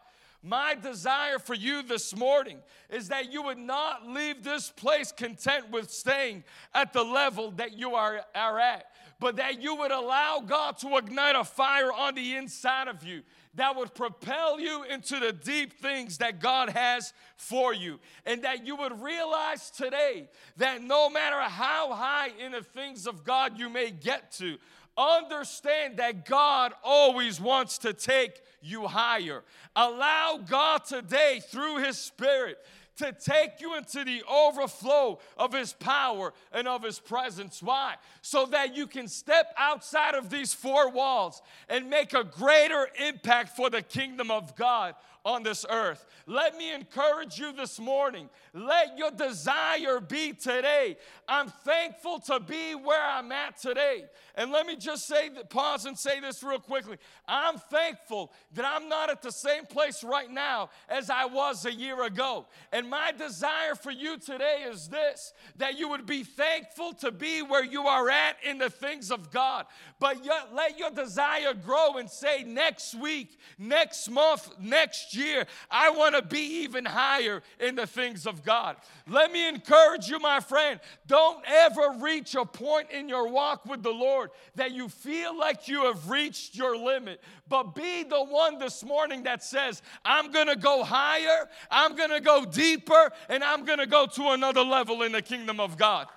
my 0.42 0.74
desire 0.74 1.38
for 1.38 1.54
you 1.54 1.82
this 1.82 2.14
morning 2.14 2.58
is 2.90 3.08
that 3.08 3.32
you 3.32 3.42
would 3.42 3.58
not 3.58 4.06
leave 4.06 4.44
this 4.44 4.70
place 4.70 5.10
content 5.10 5.70
with 5.70 5.90
staying 5.90 6.44
at 6.74 6.92
the 6.92 7.02
level 7.02 7.50
that 7.52 7.76
you 7.76 7.94
are, 7.94 8.20
are 8.34 8.58
at, 8.58 8.86
but 9.18 9.36
that 9.36 9.60
you 9.60 9.74
would 9.74 9.90
allow 9.90 10.40
God 10.46 10.78
to 10.78 10.96
ignite 10.96 11.34
a 11.34 11.44
fire 11.44 11.92
on 11.92 12.14
the 12.14 12.36
inside 12.36 12.86
of 12.86 13.02
you 13.02 13.22
that 13.54 13.74
would 13.76 13.92
propel 13.94 14.60
you 14.60 14.84
into 14.84 15.18
the 15.18 15.32
deep 15.32 15.80
things 15.80 16.18
that 16.18 16.40
God 16.40 16.70
has 16.70 17.12
for 17.36 17.74
you. 17.74 17.98
And 18.24 18.42
that 18.44 18.64
you 18.64 18.76
would 18.76 19.02
realize 19.02 19.70
today 19.70 20.28
that 20.58 20.82
no 20.82 21.10
matter 21.10 21.40
how 21.40 21.92
high 21.92 22.30
in 22.38 22.52
the 22.52 22.62
things 22.62 23.08
of 23.08 23.24
God 23.24 23.58
you 23.58 23.68
may 23.68 23.90
get 23.90 24.30
to, 24.32 24.58
understand 24.96 25.96
that 25.96 26.24
God 26.24 26.72
always 26.84 27.40
wants 27.40 27.78
to 27.78 27.92
take 27.92 28.40
you 28.60 28.86
higher. 28.86 29.42
Allow 29.74 30.40
God 30.48 30.84
today, 30.84 31.40
through 31.50 31.78
His 31.78 31.98
Spirit, 31.98 32.58
to 32.96 33.12
take 33.12 33.60
you 33.60 33.76
into 33.76 34.04
the 34.04 34.22
overflow 34.28 35.20
of 35.36 35.52
His 35.52 35.72
power 35.72 36.32
and 36.52 36.66
of 36.66 36.82
His 36.82 36.98
presence. 36.98 37.62
Why? 37.62 37.94
So 38.22 38.46
that 38.46 38.76
you 38.76 38.86
can 38.86 39.08
step 39.08 39.54
outside 39.56 40.14
of 40.14 40.30
these 40.30 40.52
four 40.52 40.90
walls 40.90 41.40
and 41.68 41.88
make 41.88 42.12
a 42.12 42.24
greater 42.24 42.88
impact 43.06 43.56
for 43.56 43.70
the 43.70 43.82
kingdom 43.82 44.30
of 44.30 44.56
God 44.56 44.94
on 45.24 45.42
this 45.42 45.64
earth. 45.68 46.06
Let 46.26 46.56
me 46.56 46.72
encourage 46.74 47.38
you 47.38 47.52
this 47.52 47.78
morning. 47.78 48.28
Let 48.52 48.98
your 48.98 49.10
desire 49.10 50.00
be 50.00 50.32
today. 50.32 50.96
I'm 51.26 51.48
thankful 51.48 52.20
to 52.20 52.40
be 52.40 52.74
where 52.74 53.02
I'm 53.02 53.32
at 53.32 53.58
today. 53.58 54.04
And 54.34 54.52
let 54.52 54.66
me 54.66 54.76
just 54.76 55.06
say, 55.06 55.28
that, 55.30 55.50
pause 55.50 55.86
and 55.86 55.98
say 55.98 56.20
this 56.20 56.42
real 56.42 56.58
quickly. 56.58 56.96
I'm 57.26 57.58
thankful 57.58 58.32
that 58.54 58.64
I'm 58.64 58.88
not 58.88 59.10
at 59.10 59.22
the 59.22 59.32
same 59.32 59.66
place 59.66 60.04
right 60.04 60.30
now 60.30 60.70
as 60.88 61.10
I 61.10 61.24
was 61.24 61.64
a 61.66 61.72
year 61.72 62.04
ago. 62.04 62.46
And 62.72 62.88
my 62.88 63.12
desire 63.12 63.74
for 63.74 63.90
you 63.90 64.18
today 64.18 64.64
is 64.68 64.88
this 64.88 65.32
that 65.56 65.78
you 65.78 65.88
would 65.88 66.06
be 66.06 66.24
thankful 66.24 66.92
to 66.94 67.10
be 67.10 67.42
where 67.42 67.64
you 67.64 67.86
are 67.86 68.08
at 68.10 68.36
in 68.44 68.58
the 68.58 68.70
things 68.70 69.10
of 69.10 69.30
God. 69.30 69.66
But 69.98 70.24
yet, 70.24 70.54
let 70.54 70.78
your 70.78 70.90
desire 70.90 71.54
grow 71.54 71.96
and 71.96 72.08
say, 72.08 72.44
next 72.44 72.94
week, 72.94 73.38
next 73.58 74.08
month, 74.08 74.50
next 74.60 75.07
year, 75.14 75.46
I 75.70 75.90
want 75.90 76.14
to 76.14 76.22
be 76.22 76.62
even 76.62 76.84
higher 76.84 77.42
in 77.60 77.74
the 77.74 77.86
things 77.86 78.26
of 78.26 78.44
God. 78.44 78.76
Let 79.06 79.32
me 79.32 79.48
encourage 79.48 80.08
you, 80.08 80.18
my 80.18 80.40
friend. 80.40 80.80
Don't 81.06 81.42
ever 81.46 81.96
reach 82.00 82.34
a 82.34 82.44
point 82.44 82.90
in 82.90 83.08
your 83.08 83.28
walk 83.28 83.66
with 83.66 83.82
the 83.82 83.90
Lord 83.90 84.30
that 84.54 84.72
you 84.72 84.88
feel 84.88 85.36
like 85.36 85.68
you 85.68 85.84
have 85.84 86.08
reached 86.10 86.54
your 86.54 86.76
limit, 86.76 87.20
but 87.48 87.74
be 87.74 88.02
the 88.02 88.22
one 88.22 88.58
this 88.58 88.84
morning 88.84 89.22
that 89.24 89.42
says, 89.42 89.82
I'm 90.04 90.30
going 90.30 90.48
to 90.48 90.56
go 90.56 90.84
higher, 90.84 91.48
I'm 91.70 91.96
going 91.96 92.10
to 92.10 92.20
go 92.20 92.44
deeper, 92.44 93.10
and 93.28 93.42
I'm 93.42 93.64
going 93.64 93.78
to 93.78 93.86
go 93.86 94.06
to 94.06 94.28
another 94.30 94.62
level 94.62 95.02
in 95.02 95.12
the 95.12 95.22
kingdom 95.22 95.60
of 95.60 95.76
God. 95.76 96.08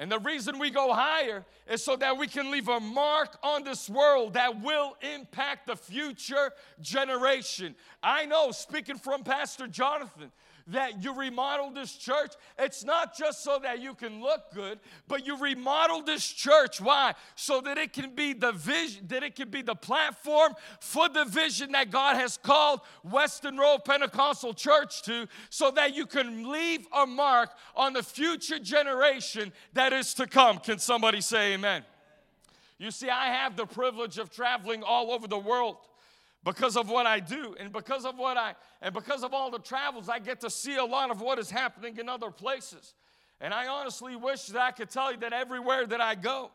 And 0.00 0.12
the 0.12 0.20
reason 0.20 0.60
we 0.60 0.70
go 0.70 0.92
higher 0.92 1.44
is 1.68 1.82
so 1.82 1.96
that 1.96 2.16
we 2.16 2.28
can 2.28 2.52
leave 2.52 2.68
a 2.68 2.78
mark 2.78 3.36
on 3.42 3.64
this 3.64 3.90
world 3.90 4.34
that 4.34 4.62
will 4.62 4.96
impact 5.14 5.66
the 5.66 5.74
future 5.74 6.52
generation. 6.80 7.74
I 8.00 8.24
know, 8.24 8.52
speaking 8.52 8.96
from 8.96 9.24
Pastor 9.24 9.66
Jonathan, 9.66 10.30
that 10.68 11.02
you 11.02 11.14
remodel 11.14 11.70
this 11.70 11.94
church, 11.94 12.32
it's 12.58 12.84
not 12.84 13.16
just 13.16 13.42
so 13.42 13.58
that 13.62 13.80
you 13.80 13.94
can 13.94 14.20
look 14.22 14.52
good, 14.54 14.78
but 15.06 15.26
you 15.26 15.36
remodel 15.38 16.02
this 16.02 16.26
church. 16.26 16.80
Why? 16.80 17.14
So 17.34 17.60
that 17.62 17.78
it 17.78 17.92
can 17.92 18.14
be 18.14 18.32
the 18.34 18.52
vision, 18.52 19.06
that 19.08 19.22
it 19.22 19.34
can 19.34 19.48
be 19.48 19.62
the 19.62 19.74
platform 19.74 20.54
for 20.80 21.08
the 21.08 21.24
vision 21.24 21.72
that 21.72 21.90
God 21.90 22.16
has 22.16 22.36
called 22.36 22.80
Weston 23.02 23.56
Road 23.56 23.84
Pentecostal 23.84 24.54
Church 24.54 25.02
to, 25.02 25.26
so 25.50 25.70
that 25.72 25.94
you 25.94 26.06
can 26.06 26.50
leave 26.50 26.86
a 26.92 27.06
mark 27.06 27.50
on 27.74 27.92
the 27.92 28.02
future 28.02 28.58
generation 28.58 29.52
that 29.72 29.92
is 29.92 30.14
to 30.14 30.26
come. 30.26 30.58
Can 30.58 30.78
somebody 30.78 31.20
say 31.20 31.54
amen? 31.54 31.84
You 32.78 32.90
see, 32.92 33.08
I 33.08 33.26
have 33.26 33.56
the 33.56 33.66
privilege 33.66 34.18
of 34.18 34.30
traveling 34.30 34.82
all 34.82 35.10
over 35.10 35.26
the 35.26 35.38
world 35.38 35.78
because 36.44 36.76
of 36.76 36.88
what 36.88 37.06
I 37.06 37.20
do 37.20 37.54
and 37.58 37.72
because 37.72 38.04
of 38.04 38.16
what 38.16 38.36
I 38.36 38.54
and 38.80 38.94
because 38.94 39.22
of 39.22 39.34
all 39.34 39.50
the 39.50 39.58
travels 39.58 40.08
I 40.08 40.18
get 40.18 40.40
to 40.42 40.50
see 40.50 40.76
a 40.76 40.84
lot 40.84 41.10
of 41.10 41.20
what 41.20 41.38
is 41.38 41.50
happening 41.50 41.98
in 41.98 42.08
other 42.08 42.30
places. 42.30 42.94
And 43.40 43.54
I 43.54 43.68
honestly 43.68 44.16
wish 44.16 44.46
that 44.46 44.60
I 44.60 44.70
could 44.72 44.90
tell 44.90 45.12
you 45.12 45.18
that 45.18 45.32
everywhere 45.32 45.86
that 45.86 46.00
I 46.00 46.14
go 46.14 46.50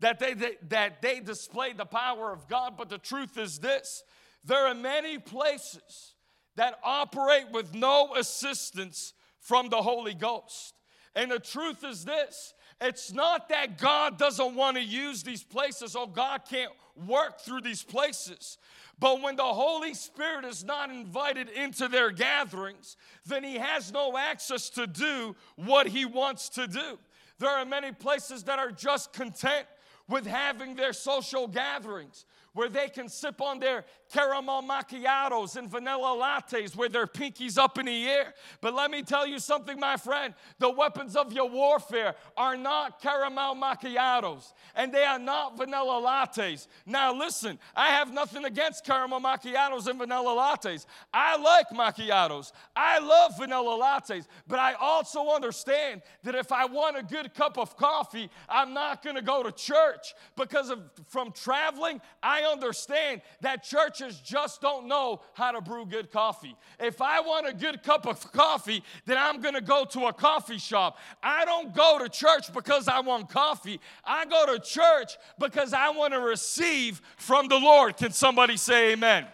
that 0.00 0.18
they, 0.18 0.34
that, 0.34 0.70
that 0.70 1.02
they 1.02 1.20
display 1.20 1.72
the 1.72 1.84
power 1.84 2.32
of 2.32 2.48
God, 2.48 2.74
but 2.76 2.88
the 2.88 2.98
truth 2.98 3.36
is 3.38 3.58
this. 3.58 4.02
There 4.44 4.66
are 4.66 4.74
many 4.74 5.18
places 5.18 6.14
that 6.56 6.78
operate 6.82 7.50
with 7.52 7.74
no 7.74 8.14
assistance 8.14 9.12
from 9.40 9.68
the 9.68 9.82
Holy 9.82 10.14
Ghost. 10.14 10.74
And 11.14 11.30
the 11.30 11.38
truth 11.38 11.84
is 11.84 12.04
this 12.04 12.54
it's 12.80 13.12
not 13.12 13.48
that 13.48 13.78
God 13.78 14.18
doesn't 14.18 14.54
want 14.54 14.76
to 14.76 14.82
use 14.82 15.24
these 15.24 15.42
places 15.42 15.96
or 15.96 16.08
God 16.08 16.42
can't 16.48 16.70
work 17.08 17.40
through 17.40 17.62
these 17.62 17.82
places. 17.82 18.56
But 19.00 19.22
when 19.22 19.36
the 19.36 19.44
Holy 19.44 19.94
Spirit 19.94 20.44
is 20.44 20.64
not 20.64 20.90
invited 20.90 21.48
into 21.50 21.86
their 21.88 22.10
gatherings, 22.10 22.96
then 23.24 23.44
he 23.44 23.54
has 23.54 23.92
no 23.92 24.16
access 24.18 24.70
to 24.70 24.86
do 24.86 25.36
what 25.56 25.86
he 25.86 26.04
wants 26.04 26.48
to 26.50 26.66
do. 26.66 26.98
There 27.38 27.50
are 27.50 27.64
many 27.64 27.92
places 27.92 28.42
that 28.44 28.58
are 28.58 28.72
just 28.72 29.12
content 29.12 29.66
with 30.08 30.26
having 30.26 30.74
their 30.74 30.92
social 30.92 31.46
gatherings 31.46 32.24
where 32.54 32.68
they 32.68 32.88
can 32.88 33.08
sip 33.08 33.40
on 33.40 33.60
their 33.60 33.84
caramel 34.12 34.62
macchiatos 34.62 35.56
and 35.56 35.70
vanilla 35.70 36.16
lattes 36.16 36.76
with 36.76 36.92
their 36.92 37.06
pinkies 37.06 37.58
up 37.58 37.78
in 37.78 37.86
the 37.86 38.08
air. 38.08 38.34
But 38.60 38.74
let 38.74 38.90
me 38.90 39.02
tell 39.02 39.26
you 39.26 39.38
something, 39.38 39.78
my 39.78 39.96
friend 39.96 40.34
the 40.58 40.70
weapons 40.70 41.16
of 41.16 41.32
your 41.32 41.48
warfare 41.48 42.14
are 42.36 42.56
not 42.56 43.00
caramel 43.00 43.54
macchiatos 43.54 44.52
and 44.74 44.92
they 44.92 45.04
are 45.04 45.18
not 45.18 45.56
vanilla 45.56 46.00
lattes. 46.04 46.66
Now, 46.86 47.12
listen, 47.12 47.58
I 47.74 47.88
have 47.88 48.12
nothing 48.12 48.44
against 48.44 48.84
caramel 48.84 49.20
macchiatos 49.20 49.86
and 49.86 49.98
vanilla 49.98 50.30
lattes. 50.30 50.86
I 51.12 51.36
like 51.36 51.68
macchiatos, 51.70 52.52
I 52.74 52.98
love 52.98 53.38
vanilla 53.38 53.78
lattes, 53.78 54.26
but 54.46 54.58
I 54.58 54.74
also 54.74 55.28
understand 55.30 56.02
that 56.24 56.34
if 56.34 56.52
I 56.52 56.66
want 56.66 56.96
a 56.96 57.02
good 57.02 57.34
cup 57.34 57.58
of 57.58 57.76
coffee, 57.76 58.30
I'm 58.48 58.74
not 58.74 59.02
gonna 59.02 59.22
go 59.22 59.42
to 59.42 59.52
church. 59.52 59.78
church 59.78 60.14
because 60.36 60.70
of 60.70 60.80
from 61.06 61.32
traveling, 61.32 62.00
I 62.22 62.42
understand 62.42 63.22
that 63.40 63.64
churches 63.98 64.20
just 64.20 64.60
don't 64.60 64.86
know 64.86 65.20
how 65.34 65.52
to 65.52 65.60
brew 65.60 65.86
good 65.86 66.10
coffee. 66.10 66.54
If 66.78 67.00
I 67.00 67.20
want 67.20 67.48
a 67.48 67.52
good 67.52 67.82
cup 67.82 68.06
of 68.06 68.32
coffee, 68.32 68.82
then 69.06 69.16
I'm 69.18 69.40
going 69.40 69.54
to 69.54 69.60
go 69.60 69.84
to 69.86 70.06
a 70.06 70.12
coffee 70.12 70.58
shop. 70.58 70.98
I 71.22 71.44
don't 71.44 71.74
go 71.74 71.98
to 71.98 72.08
church 72.08 72.52
because 72.52 72.88
I 72.88 73.00
want 73.00 73.28
coffee. 73.28 73.80
I 74.04 74.24
go 74.26 74.54
to 74.54 74.60
church 74.60 75.16
because 75.38 75.72
I 75.72 75.90
want 75.90 76.14
to 76.14 76.20
receive 76.20 77.00
from 77.16 77.48
the 77.48 77.58
Lord. 77.58 77.96
Can 77.96 78.12
somebody 78.12 78.56
say 78.56 78.92
amen? 78.92 79.26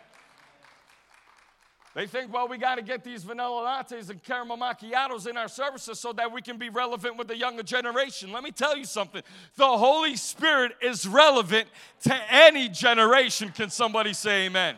They 1.94 2.08
think, 2.08 2.32
well, 2.32 2.48
we 2.48 2.58
got 2.58 2.74
to 2.74 2.82
get 2.82 3.04
these 3.04 3.22
vanilla 3.22 3.62
lattes 3.62 4.10
and 4.10 4.20
caramel 4.20 4.58
macchiatos 4.58 5.28
in 5.28 5.36
our 5.36 5.46
services 5.46 6.00
so 6.00 6.12
that 6.14 6.32
we 6.32 6.42
can 6.42 6.58
be 6.58 6.68
relevant 6.68 7.16
with 7.16 7.28
the 7.28 7.36
younger 7.36 7.62
generation. 7.62 8.32
Let 8.32 8.42
me 8.42 8.50
tell 8.50 8.76
you 8.76 8.84
something 8.84 9.22
the 9.56 9.66
Holy 9.66 10.16
Spirit 10.16 10.72
is 10.82 11.06
relevant 11.06 11.68
to 12.02 12.32
any 12.32 12.68
generation. 12.68 13.50
Can 13.50 13.70
somebody 13.70 14.12
say 14.12 14.46
amen? 14.46 14.76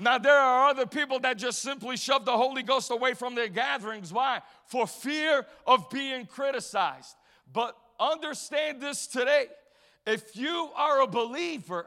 Now, 0.00 0.18
there 0.18 0.36
are 0.36 0.70
other 0.70 0.86
people 0.86 1.20
that 1.20 1.36
just 1.36 1.60
simply 1.60 1.96
shove 1.96 2.24
the 2.24 2.36
Holy 2.36 2.62
Ghost 2.62 2.90
away 2.90 3.14
from 3.14 3.34
their 3.34 3.48
gatherings. 3.48 4.12
Why? 4.12 4.40
For 4.64 4.86
fear 4.86 5.46
of 5.66 5.90
being 5.90 6.26
criticized. 6.26 7.14
But 7.52 7.76
understand 8.00 8.80
this 8.80 9.06
today 9.06 9.46
if 10.06 10.34
you 10.34 10.70
are 10.74 11.02
a 11.02 11.06
believer 11.06 11.86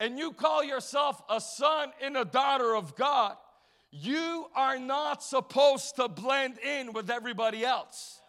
and 0.00 0.18
you 0.18 0.32
call 0.32 0.64
yourself 0.64 1.22
a 1.28 1.40
son 1.40 1.92
and 2.02 2.16
a 2.16 2.24
daughter 2.24 2.74
of 2.74 2.96
God, 2.96 3.36
you 3.92 4.46
are 4.56 4.78
not 4.78 5.22
supposed 5.22 5.96
to 5.96 6.08
blend 6.08 6.58
in 6.58 6.92
with 6.92 7.10
everybody 7.10 7.64
else. 7.64 8.20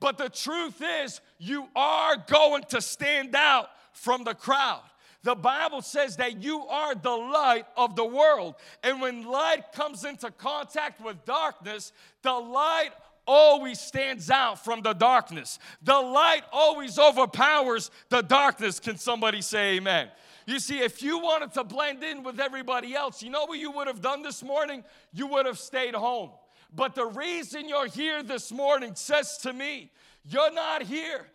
But 0.00 0.18
the 0.18 0.28
truth 0.28 0.82
is, 1.04 1.20
you 1.38 1.68
are 1.74 2.16
going 2.26 2.64
to 2.70 2.82
stand 2.82 3.34
out 3.34 3.70
from 3.92 4.24
the 4.24 4.34
crowd. 4.34 4.82
The 5.22 5.34
Bible 5.34 5.80
says 5.80 6.16
that 6.16 6.42
you 6.42 6.60
are 6.66 6.94
the 6.94 7.10
light 7.10 7.64
of 7.76 7.96
the 7.96 8.04
world. 8.04 8.56
And 8.82 9.00
when 9.00 9.24
light 9.24 9.72
comes 9.72 10.04
into 10.04 10.30
contact 10.30 11.00
with 11.00 11.24
darkness, 11.24 11.92
the 12.22 12.32
light 12.32 12.90
always 13.26 13.80
stands 13.80 14.30
out 14.30 14.64
from 14.64 14.82
the 14.82 14.92
darkness. 14.92 15.58
The 15.82 15.98
light 15.98 16.42
always 16.52 16.98
overpowers 16.98 17.90
the 18.08 18.22
darkness. 18.22 18.78
Can 18.78 18.98
somebody 18.98 19.42
say 19.42 19.76
amen? 19.76 20.08
You 20.46 20.60
see, 20.60 20.78
if 20.78 21.02
you 21.02 21.18
wanted 21.18 21.52
to 21.54 21.64
blend 21.64 22.04
in 22.04 22.22
with 22.22 22.38
everybody 22.38 22.94
else, 22.94 23.20
you 23.20 23.30
know 23.30 23.46
what 23.46 23.58
you 23.58 23.72
would 23.72 23.88
have 23.88 24.00
done 24.00 24.22
this 24.22 24.44
morning? 24.44 24.84
You 25.12 25.26
would 25.26 25.44
have 25.44 25.58
stayed 25.58 25.94
home. 25.94 26.30
But 26.72 26.94
the 26.94 27.06
reason 27.06 27.68
you're 27.68 27.88
here 27.88 28.22
this 28.22 28.52
morning 28.52 28.94
says 28.94 29.38
to 29.38 29.52
me, 29.52 29.90
you're 30.24 30.52
not 30.52 30.82
here 30.82 31.26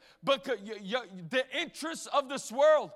you, 0.83 0.97
the 1.29 1.43
interests 1.59 2.07
of 2.13 2.29
this 2.29 2.51
world 2.51 2.91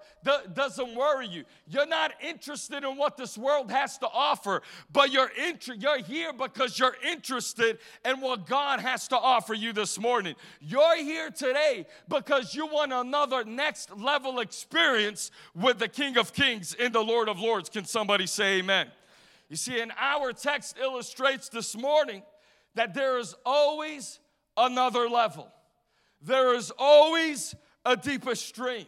doesn't 0.53 0.95
worry 0.95 1.27
you. 1.27 1.43
You're 1.67 1.87
not 1.87 2.13
interested 2.21 2.83
in 2.83 2.97
what 2.97 3.17
this 3.17 3.35
world 3.35 3.71
has 3.71 3.97
to 3.99 4.07
offer, 4.07 4.61
but 4.91 5.11
you're, 5.11 5.31
inter- 5.47 5.73
you're 5.73 6.03
here 6.03 6.33
because 6.33 6.77
you're 6.77 6.95
interested 7.03 7.79
in 8.03 8.21
what 8.21 8.45
God 8.45 8.79
has 8.79 9.07
to 9.07 9.17
offer 9.17 9.55
you 9.55 9.73
this 9.73 9.99
morning. 9.99 10.35
You're 10.61 10.97
here 10.97 11.31
today 11.31 11.87
because 12.07 12.53
you 12.53 12.67
want 12.67 12.93
another 12.93 13.43
next 13.43 13.95
level 13.97 14.39
experience 14.39 15.31
with 15.55 15.79
the 15.79 15.87
King 15.87 16.17
of 16.17 16.31
Kings 16.31 16.75
and 16.79 16.93
the 16.93 17.03
Lord 17.03 17.27
of 17.27 17.39
Lords. 17.39 17.69
Can 17.69 17.85
somebody 17.85 18.27
say 18.27 18.59
amen? 18.59 18.91
You 19.49 19.55
see, 19.55 19.79
and 19.79 19.91
our 19.99 20.31
text 20.31 20.77
illustrates 20.79 21.49
this 21.49 21.75
morning 21.75 22.21
that 22.75 22.93
there 22.93 23.17
is 23.17 23.35
always 23.45 24.19
another 24.57 25.09
level. 25.09 25.51
There 26.25 26.55
is 26.55 26.71
always 26.77 27.53
a 27.85 27.95
deeper 27.95 28.35
stream. 28.35 28.87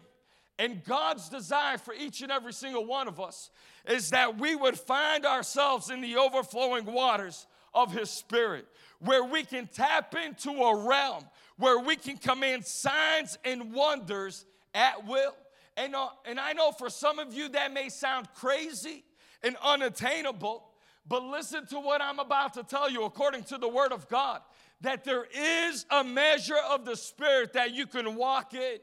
And 0.60 0.84
God's 0.84 1.30
desire 1.30 1.78
for 1.78 1.94
each 1.94 2.22
and 2.22 2.32
every 2.32 2.54
single 2.54 2.84
one 2.86 3.08
of 3.08 3.20
us 3.20 3.52
is 3.88 4.10
that 4.10 4.40
we 4.40 4.56
would 4.56 4.78
find 4.78 5.24
ourselves 5.24 5.92
in 5.92 6.02
the 6.02 6.16
overflowing 6.16 6.86
waters 6.86 7.46
of 7.76 7.94
His 7.94 8.10
Spirit, 8.10 8.68
where 9.00 9.24
we 9.24 9.44
can 9.44 9.68
tap 9.68 10.16
into 10.16 10.50
a 10.50 10.88
realm 10.88 11.24
where 11.58 11.80
we 11.80 11.96
can 11.96 12.18
command 12.18 12.66
signs 12.66 13.38
and 13.46 13.72
wonders 13.72 14.46
at 14.74 15.06
will. 15.06 15.36
And, 15.76 15.96
uh, 15.96 16.10
and 16.26 16.40
I 16.40 16.54
know 16.54 16.72
for 16.72 16.90
some 16.90 17.20
of 17.20 17.34
you 17.34 17.50
that 17.50 17.72
may 17.72 17.90
sound 17.90 18.28
crazy 18.34 19.04
and 19.44 19.56
unattainable, 19.64 20.64
but 21.08 21.24
listen 21.24 21.68
to 21.68 21.80
what 21.80 22.02
I'm 22.02 22.20
about 22.20 22.56
to 22.56 22.64
tell 22.64 22.90
you 22.90 23.04
according 23.04 23.44
to 23.46 23.60
the 23.60 23.68
Word 23.68 23.92
of 23.92 24.08
God 24.08 24.42
that 24.82 25.04
there 25.04 25.26
is 25.34 25.86
a 25.90 26.04
measure 26.04 26.60
of 26.70 26.86
the 26.86 26.96
Spirit 26.96 27.54
that 27.54 27.74
you 27.74 27.88
can 27.88 28.16
walk 28.16 28.54
in, 28.54 28.78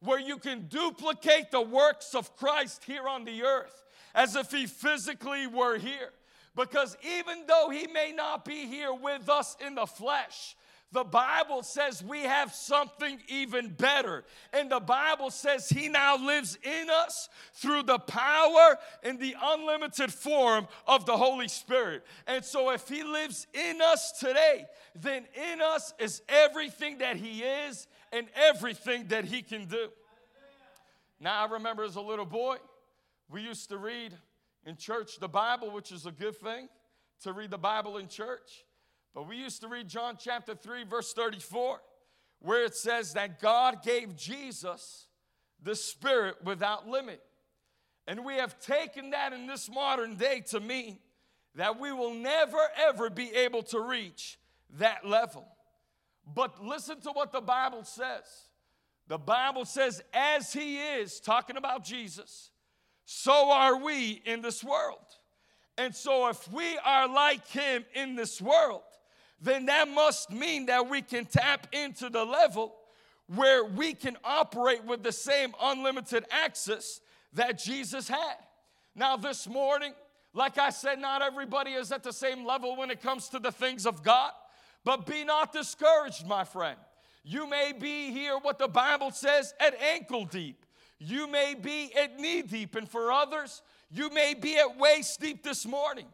where 0.00 0.20
you 0.20 0.38
can 0.38 0.66
duplicate 0.68 1.50
the 1.50 1.60
works 1.60 2.14
of 2.14 2.36
Christ 2.36 2.84
here 2.84 3.08
on 3.08 3.24
the 3.24 3.44
earth 3.44 3.84
as 4.14 4.34
if 4.34 4.50
He 4.50 4.66
physically 4.66 5.46
were 5.46 5.78
here. 5.78 6.10
Because 6.54 6.96
even 7.18 7.44
though 7.46 7.68
He 7.70 7.86
may 7.86 8.12
not 8.12 8.44
be 8.44 8.66
here 8.66 8.92
with 8.92 9.28
us 9.28 9.56
in 9.64 9.74
the 9.74 9.86
flesh, 9.86 10.56
the 10.92 11.04
Bible 11.04 11.62
says 11.62 12.02
we 12.02 12.20
have 12.20 12.54
something 12.54 13.18
even 13.28 13.70
better. 13.70 14.24
And 14.52 14.70
the 14.70 14.80
Bible 14.80 15.30
says 15.30 15.68
He 15.68 15.88
now 15.88 16.16
lives 16.16 16.58
in 16.62 16.88
us 16.88 17.28
through 17.54 17.82
the 17.82 17.98
power 17.98 18.78
and 19.02 19.18
the 19.18 19.34
unlimited 19.42 20.12
form 20.12 20.68
of 20.86 21.04
the 21.04 21.16
Holy 21.16 21.48
Spirit. 21.48 22.04
And 22.26 22.44
so, 22.44 22.70
if 22.70 22.88
He 22.88 23.02
lives 23.02 23.46
in 23.52 23.80
us 23.82 24.12
today, 24.12 24.64
then 24.94 25.26
in 25.52 25.60
us 25.60 25.92
is 25.98 26.22
everything 26.28 26.98
that 26.98 27.16
He 27.16 27.42
is 27.42 27.88
and 28.12 28.28
everything 28.34 29.08
that 29.08 29.24
He 29.24 29.42
can 29.42 29.66
do. 29.66 29.88
Now, 31.18 31.46
I 31.46 31.50
remember 31.50 31.82
as 31.82 31.96
a 31.96 32.00
little 32.00 32.26
boy, 32.26 32.56
we 33.28 33.42
used 33.42 33.70
to 33.70 33.78
read 33.78 34.14
in 34.64 34.76
church 34.76 35.18
the 35.18 35.28
Bible, 35.28 35.70
which 35.70 35.90
is 35.90 36.06
a 36.06 36.12
good 36.12 36.36
thing 36.36 36.68
to 37.22 37.32
read 37.32 37.50
the 37.50 37.58
Bible 37.58 37.96
in 37.96 38.06
church. 38.06 38.64
But 39.16 39.28
we 39.28 39.36
used 39.36 39.62
to 39.62 39.68
read 39.68 39.88
John 39.88 40.18
chapter 40.20 40.54
3, 40.54 40.84
verse 40.84 41.14
34, 41.14 41.80
where 42.40 42.66
it 42.66 42.74
says 42.74 43.14
that 43.14 43.40
God 43.40 43.82
gave 43.82 44.14
Jesus 44.14 45.06
the 45.62 45.74
Spirit 45.74 46.44
without 46.44 46.86
limit. 46.86 47.22
And 48.06 48.26
we 48.26 48.34
have 48.34 48.60
taken 48.60 49.10
that 49.10 49.32
in 49.32 49.46
this 49.46 49.70
modern 49.70 50.16
day 50.16 50.42
to 50.50 50.60
mean 50.60 50.98
that 51.54 51.80
we 51.80 51.92
will 51.92 52.12
never 52.12 52.58
ever 52.76 53.08
be 53.08 53.34
able 53.34 53.62
to 53.62 53.80
reach 53.80 54.38
that 54.78 55.06
level. 55.06 55.48
But 56.34 56.62
listen 56.62 57.00
to 57.00 57.10
what 57.12 57.32
the 57.32 57.40
Bible 57.40 57.84
says. 57.84 58.24
The 59.08 59.16
Bible 59.16 59.64
says, 59.64 60.02
as 60.12 60.52
He 60.52 60.76
is, 60.76 61.20
talking 61.20 61.56
about 61.56 61.84
Jesus, 61.84 62.50
so 63.06 63.50
are 63.50 63.78
we 63.82 64.20
in 64.26 64.42
this 64.42 64.62
world. 64.62 64.98
And 65.78 65.94
so, 65.94 66.28
if 66.28 66.50
we 66.52 66.76
are 66.84 67.08
like 67.08 67.46
Him 67.48 67.84
in 67.94 68.14
this 68.14 68.42
world, 68.42 68.82
then 69.40 69.66
that 69.66 69.88
must 69.88 70.30
mean 70.30 70.66
that 70.66 70.88
we 70.88 71.02
can 71.02 71.26
tap 71.26 71.66
into 71.72 72.08
the 72.08 72.24
level 72.24 72.74
where 73.34 73.64
we 73.64 73.92
can 73.92 74.16
operate 74.24 74.84
with 74.84 75.02
the 75.02 75.12
same 75.12 75.54
unlimited 75.60 76.24
access 76.30 77.00
that 77.32 77.58
Jesus 77.58 78.08
had. 78.08 78.36
Now, 78.94 79.16
this 79.16 79.46
morning, 79.46 79.92
like 80.32 80.58
I 80.58 80.70
said, 80.70 80.98
not 81.00 81.22
everybody 81.22 81.72
is 81.72 81.92
at 81.92 82.02
the 82.02 82.12
same 82.12 82.46
level 82.46 82.76
when 82.76 82.90
it 82.90 83.02
comes 83.02 83.28
to 83.30 83.38
the 83.38 83.52
things 83.52 83.86
of 83.86 84.02
God, 84.02 84.32
but 84.84 85.06
be 85.06 85.24
not 85.24 85.52
discouraged, 85.52 86.26
my 86.26 86.44
friend. 86.44 86.78
You 87.24 87.48
may 87.48 87.72
be 87.78 88.12
here, 88.12 88.38
what 88.40 88.58
the 88.58 88.68
Bible 88.68 89.10
says, 89.10 89.52
at 89.58 89.74
ankle 89.82 90.24
deep. 90.24 90.64
You 90.98 91.26
may 91.26 91.54
be 91.54 91.92
at 91.94 92.18
knee 92.18 92.42
deep, 92.42 92.76
and 92.76 92.88
for 92.88 93.10
others, 93.10 93.62
you 93.90 94.08
may 94.10 94.34
be 94.34 94.56
at 94.56 94.78
waist 94.78 95.20
deep 95.20 95.42
this 95.42 95.66
morning. 95.66 96.06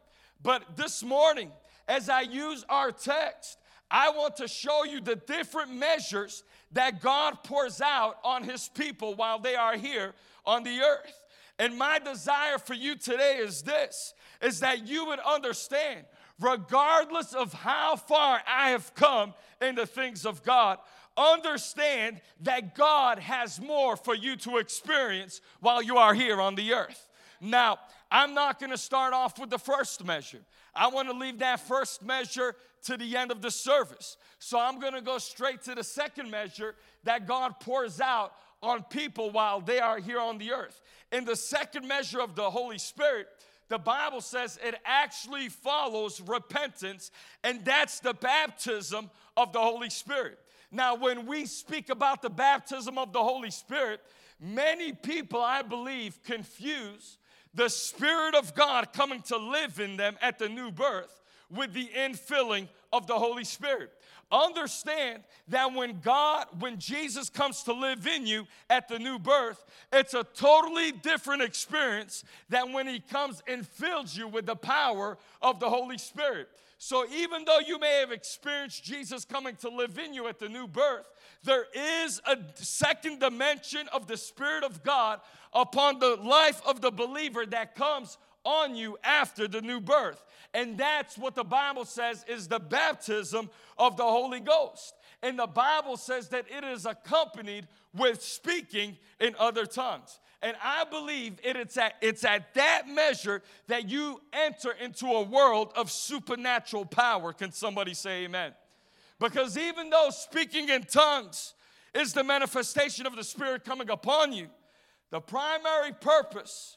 But 0.42 0.76
this 0.76 1.04
morning, 1.04 1.52
as 1.88 2.08
I 2.08 2.22
use 2.22 2.64
our 2.68 2.92
text, 2.92 3.58
I 3.90 4.10
want 4.10 4.36
to 4.36 4.48
show 4.48 4.84
you 4.84 5.00
the 5.00 5.16
different 5.16 5.74
measures 5.74 6.44
that 6.72 7.02
God 7.02 7.44
pours 7.44 7.80
out 7.80 8.18
on 8.24 8.42
His 8.44 8.68
people 8.68 9.14
while 9.14 9.38
they 9.38 9.54
are 9.54 9.76
here 9.76 10.14
on 10.46 10.62
the 10.62 10.80
earth. 10.80 11.22
And 11.58 11.76
my 11.76 11.98
desire 11.98 12.58
for 12.58 12.74
you 12.74 12.96
today 12.96 13.36
is 13.36 13.62
this 13.62 14.14
is 14.40 14.60
that 14.60 14.88
you 14.88 15.06
would 15.06 15.20
understand, 15.20 16.04
regardless 16.40 17.34
of 17.34 17.52
how 17.52 17.96
far 17.96 18.40
I 18.48 18.70
have 18.70 18.94
come 18.94 19.34
in 19.60 19.76
the 19.76 19.86
things 19.86 20.26
of 20.26 20.42
God, 20.42 20.78
understand 21.16 22.20
that 22.40 22.74
God 22.74 23.18
has 23.18 23.60
more 23.60 23.96
for 23.96 24.14
you 24.14 24.34
to 24.36 24.56
experience 24.56 25.40
while 25.60 25.82
you 25.82 25.98
are 25.98 26.14
here 26.14 26.40
on 26.40 26.54
the 26.54 26.72
earth. 26.72 27.06
Now, 27.40 27.78
I'm 28.10 28.34
not 28.34 28.58
going 28.58 28.70
to 28.70 28.78
start 28.78 29.14
off 29.14 29.38
with 29.38 29.50
the 29.50 29.58
first 29.58 30.04
measure. 30.04 30.40
I 30.74 30.88
want 30.88 31.08
to 31.08 31.14
leave 31.14 31.38
that 31.38 31.60
first 31.60 32.02
measure 32.02 32.56
to 32.84 32.96
the 32.96 33.16
end 33.16 33.30
of 33.30 33.42
the 33.42 33.50
service. 33.50 34.16
So 34.38 34.58
I'm 34.58 34.80
going 34.80 34.94
to 34.94 35.00
go 35.00 35.18
straight 35.18 35.62
to 35.62 35.74
the 35.74 35.84
second 35.84 36.30
measure 36.30 36.74
that 37.04 37.26
God 37.26 37.60
pours 37.60 38.00
out 38.00 38.32
on 38.62 38.82
people 38.84 39.30
while 39.30 39.60
they 39.60 39.80
are 39.80 39.98
here 39.98 40.20
on 40.20 40.38
the 40.38 40.52
earth. 40.52 40.80
In 41.10 41.24
the 41.24 41.36
second 41.36 41.86
measure 41.86 42.20
of 42.20 42.34
the 42.34 42.50
Holy 42.50 42.78
Spirit, 42.78 43.28
the 43.68 43.78
Bible 43.78 44.20
says 44.20 44.58
it 44.62 44.76
actually 44.84 45.48
follows 45.48 46.20
repentance, 46.20 47.10
and 47.44 47.64
that's 47.64 48.00
the 48.00 48.14
baptism 48.14 49.10
of 49.36 49.52
the 49.52 49.60
Holy 49.60 49.90
Spirit. 49.90 50.38
Now, 50.70 50.94
when 50.94 51.26
we 51.26 51.46
speak 51.46 51.90
about 51.90 52.22
the 52.22 52.30
baptism 52.30 52.98
of 52.98 53.12
the 53.12 53.22
Holy 53.22 53.50
Spirit, 53.50 54.00
Many 54.42 54.92
people, 54.92 55.40
I 55.40 55.62
believe, 55.62 56.20
confuse 56.24 57.16
the 57.54 57.68
Spirit 57.68 58.34
of 58.34 58.54
God 58.54 58.92
coming 58.92 59.22
to 59.22 59.36
live 59.36 59.78
in 59.80 59.96
them 59.96 60.16
at 60.20 60.38
the 60.38 60.48
new 60.48 60.70
birth 60.70 61.20
with 61.50 61.72
the 61.72 61.88
infilling 61.88 62.68
of 62.92 63.06
the 63.06 63.18
Holy 63.18 63.44
Spirit. 63.44 63.90
Understand 64.30 65.24
that 65.48 65.74
when 65.74 66.00
God, 66.00 66.46
when 66.58 66.78
Jesus 66.78 67.28
comes 67.28 67.62
to 67.64 67.74
live 67.74 68.06
in 68.06 68.26
you 68.26 68.46
at 68.70 68.88
the 68.88 68.98
new 68.98 69.18
birth, 69.18 69.62
it's 69.92 70.14
a 70.14 70.24
totally 70.24 70.90
different 70.90 71.42
experience 71.42 72.24
than 72.48 72.72
when 72.72 72.86
He 72.86 72.98
comes 72.98 73.42
and 73.46 73.66
fills 73.66 74.16
you 74.16 74.26
with 74.26 74.46
the 74.46 74.56
power 74.56 75.18
of 75.42 75.60
the 75.60 75.68
Holy 75.68 75.98
Spirit. 75.98 76.48
So 76.78 77.06
even 77.12 77.44
though 77.44 77.60
you 77.60 77.78
may 77.78 78.00
have 78.00 78.10
experienced 78.10 78.82
Jesus 78.82 79.24
coming 79.26 79.54
to 79.56 79.68
live 79.68 79.98
in 79.98 80.14
you 80.14 80.26
at 80.26 80.38
the 80.38 80.48
new 80.48 80.66
birth, 80.66 81.06
there 81.44 81.66
is 81.74 82.20
a 82.26 82.38
second 82.54 83.20
dimension 83.20 83.88
of 83.92 84.06
the 84.06 84.16
Spirit 84.16 84.64
of 84.64 84.82
God 84.82 85.20
upon 85.52 85.98
the 85.98 86.16
life 86.16 86.62
of 86.66 86.80
the 86.80 86.90
believer 86.90 87.44
that 87.46 87.74
comes 87.74 88.18
on 88.44 88.74
you 88.74 88.98
after 89.04 89.46
the 89.48 89.60
new 89.60 89.80
birth. 89.80 90.24
And 90.54 90.76
that's 90.76 91.16
what 91.16 91.34
the 91.34 91.44
Bible 91.44 91.84
says 91.84 92.24
is 92.28 92.48
the 92.48 92.60
baptism 92.60 93.50
of 93.78 93.96
the 93.96 94.04
Holy 94.04 94.40
Ghost. 94.40 94.94
And 95.22 95.38
the 95.38 95.46
Bible 95.46 95.96
says 95.96 96.28
that 96.30 96.46
it 96.50 96.64
is 96.64 96.84
accompanied 96.84 97.68
with 97.94 98.22
speaking 98.22 98.96
in 99.20 99.34
other 99.38 99.66
tongues. 99.66 100.18
And 100.42 100.56
I 100.62 100.84
believe 100.84 101.34
it, 101.44 101.56
it's, 101.56 101.76
at, 101.76 101.94
it's 102.00 102.24
at 102.24 102.52
that 102.54 102.88
measure 102.88 103.42
that 103.68 103.88
you 103.88 104.20
enter 104.32 104.72
into 104.72 105.06
a 105.06 105.22
world 105.22 105.72
of 105.76 105.90
supernatural 105.90 106.84
power. 106.84 107.32
Can 107.32 107.52
somebody 107.52 107.94
say 107.94 108.24
amen? 108.24 108.52
Because 109.22 109.56
even 109.56 109.88
though 109.88 110.08
speaking 110.10 110.68
in 110.68 110.82
tongues 110.82 111.54
is 111.94 112.12
the 112.12 112.24
manifestation 112.24 113.06
of 113.06 113.14
the 113.14 113.22
Spirit 113.22 113.64
coming 113.64 113.88
upon 113.88 114.32
you, 114.32 114.48
the 115.12 115.20
primary 115.20 115.92
purpose 115.92 116.76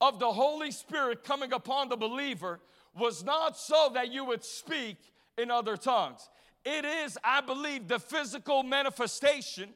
of 0.00 0.18
the 0.18 0.32
Holy 0.32 0.72
Spirit 0.72 1.22
coming 1.22 1.52
upon 1.52 1.88
the 1.88 1.96
believer 1.96 2.58
was 2.98 3.22
not 3.22 3.56
so 3.56 3.92
that 3.94 4.10
you 4.12 4.24
would 4.24 4.42
speak 4.42 4.96
in 5.38 5.52
other 5.52 5.76
tongues. 5.76 6.28
It 6.64 6.84
is, 6.84 7.16
I 7.22 7.40
believe, 7.42 7.86
the 7.86 8.00
physical 8.00 8.64
manifestation, 8.64 9.68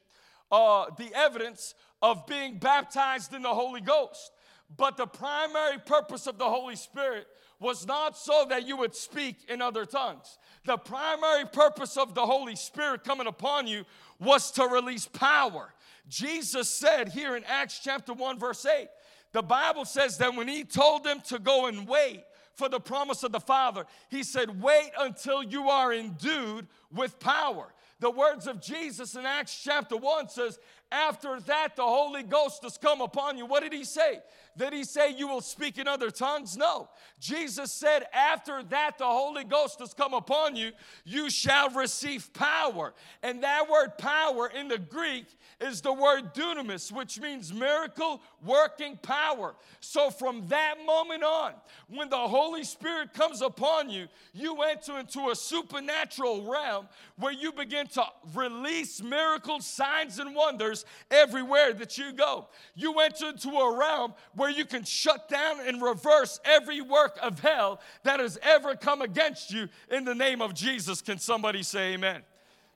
uh, 0.51 0.87
the 0.99 1.15
evidence 1.15 1.75
of 2.03 2.27
being 2.27 2.59
baptized 2.59 3.33
in 3.33 3.43
the 3.43 3.55
Holy 3.55 3.81
Ghost. 3.81 4.33
But 4.77 4.97
the 4.97 5.07
primary 5.07 5.79
purpose 5.79 6.27
of 6.27 6.37
the 6.37 6.49
Holy 6.49 6.75
Spirit 6.75 7.29
was 7.61 7.87
not 7.87 8.17
so 8.17 8.47
that 8.49 8.67
you 8.67 8.77
would 8.77 8.95
speak 8.95 9.37
in 9.49 9.61
other 9.61 9.85
tongues. 9.85 10.39
The 10.65 10.77
primary 10.77 11.45
purpose 11.47 11.97
of 11.97 12.15
the 12.15 12.25
Holy 12.25 12.57
Spirit 12.57 13.05
coming 13.05 13.27
upon 13.27 13.67
you 13.67 13.85
was 14.21 14.51
to 14.53 14.67
release 14.67 15.07
power. 15.07 15.73
Jesus 16.09 16.69
said 16.69 17.09
here 17.09 17.37
in 17.37 17.45
Acts 17.45 17.81
chapter 17.83 18.13
1, 18.13 18.39
verse 18.39 18.65
8, 18.65 18.89
the 19.33 19.43
Bible 19.43 19.85
says 19.85 20.19
that 20.19 20.35
when 20.35 20.49
he 20.49 20.65
told 20.65 21.05
them 21.05 21.21
to 21.27 21.39
go 21.39 21.67
and 21.67 21.87
wait 21.87 22.25
for 22.55 22.69
the 22.69 22.81
promise 22.81 23.23
of 23.23 23.33
the 23.33 23.41
Father, 23.41 23.85
he 24.09 24.23
said, 24.23 24.63
Wait 24.63 24.91
until 24.99 25.43
you 25.43 25.69
are 25.69 25.93
endued 25.93 26.67
with 26.93 27.21
power. 27.21 27.73
The 28.01 28.11
words 28.11 28.47
of 28.47 28.61
Jesus 28.61 29.17
in 29.17 29.27
Acts 29.27 29.61
chapter 29.63 29.97
1 29.97 30.29
says, 30.29 30.59
After 30.91 31.41
that, 31.41 31.77
the 31.77 31.83
Holy 31.83 32.23
Ghost 32.23 32.63
has 32.63 32.79
come 32.79 33.01
upon 33.01 33.37
you. 33.37 33.45
What 33.45 33.63
did 33.63 33.73
he 33.73 33.85
say? 33.85 34.21
Did 34.59 34.73
he 34.73 34.83
say 34.83 35.13
you 35.13 35.29
will 35.29 35.41
speak 35.41 35.79
in 35.79 35.87
other 35.87 36.11
tongues? 36.11 36.57
No. 36.57 36.89
Jesus 37.21 37.71
said, 37.73 38.07
After 38.13 38.63
that, 38.65 38.99
the 38.99 39.07
Holy 39.07 39.45
Ghost 39.45 39.79
has 39.79 39.95
come 39.95 40.15
upon 40.15 40.57
you, 40.57 40.73
you 41.05 41.31
shall 41.31 41.71
receive 41.71 42.33
power. 42.33 42.93
And 43.23 43.45
that 43.45 43.71
word 43.71 43.97
power 43.99 44.49
in 44.49 44.67
the 44.67 44.79
Greek 44.79 45.27
is 45.61 45.81
the 45.81 45.93
word 45.93 46.35
dunamis, 46.35 46.91
which 46.91 47.21
means 47.21 47.53
miracle 47.53 48.21
working 48.45 48.97
power. 48.97 49.55
So 49.81 50.11
from 50.11 50.47
that 50.49 50.75
moment 50.85 51.23
on, 51.23 51.55
when 51.89 52.09
the 52.09 52.17
Holy 52.17 52.65
Spirit 52.65 53.13
comes 53.13 53.43
upon 53.43 53.91
you, 53.91 54.09
you 54.33 54.61
enter 54.63 54.99
into 54.99 55.31
a 55.31 55.37
supernatural 55.37 56.51
realm 56.51 56.89
where 57.17 57.33
you 57.33 57.53
begin 57.53 57.87
to 57.89 58.05
release 58.35 59.01
miracles, 59.03 59.67
signs, 59.67 60.19
and 60.19 60.35
wonders 60.35 60.85
everywhere 61.11 61.73
that 61.75 61.97
you 61.97 62.13
go. 62.13 62.49
You 62.75 62.99
enter 63.01 63.29
into 63.29 63.51
a 63.51 63.79
realm 63.79 64.15
where 64.35 64.48
where 64.49 64.57
you 64.57 64.65
can 64.65 64.83
shut 64.83 65.29
down 65.29 65.59
and 65.67 65.83
reverse 65.83 66.41
every 66.43 66.81
work 66.81 67.19
of 67.21 67.39
hell 67.39 67.83
that 68.03 68.19
has 68.19 68.39
ever 68.43 68.75
come 68.75 69.03
against 69.03 69.53
you 69.53 69.69
in 69.91 70.07
the 70.07 70.15
name 70.15 70.41
of 70.41 70.55
Jesus. 70.55 71.03
Can 71.03 71.19
somebody 71.19 71.63
say 71.63 71.93
amen? 71.93 72.23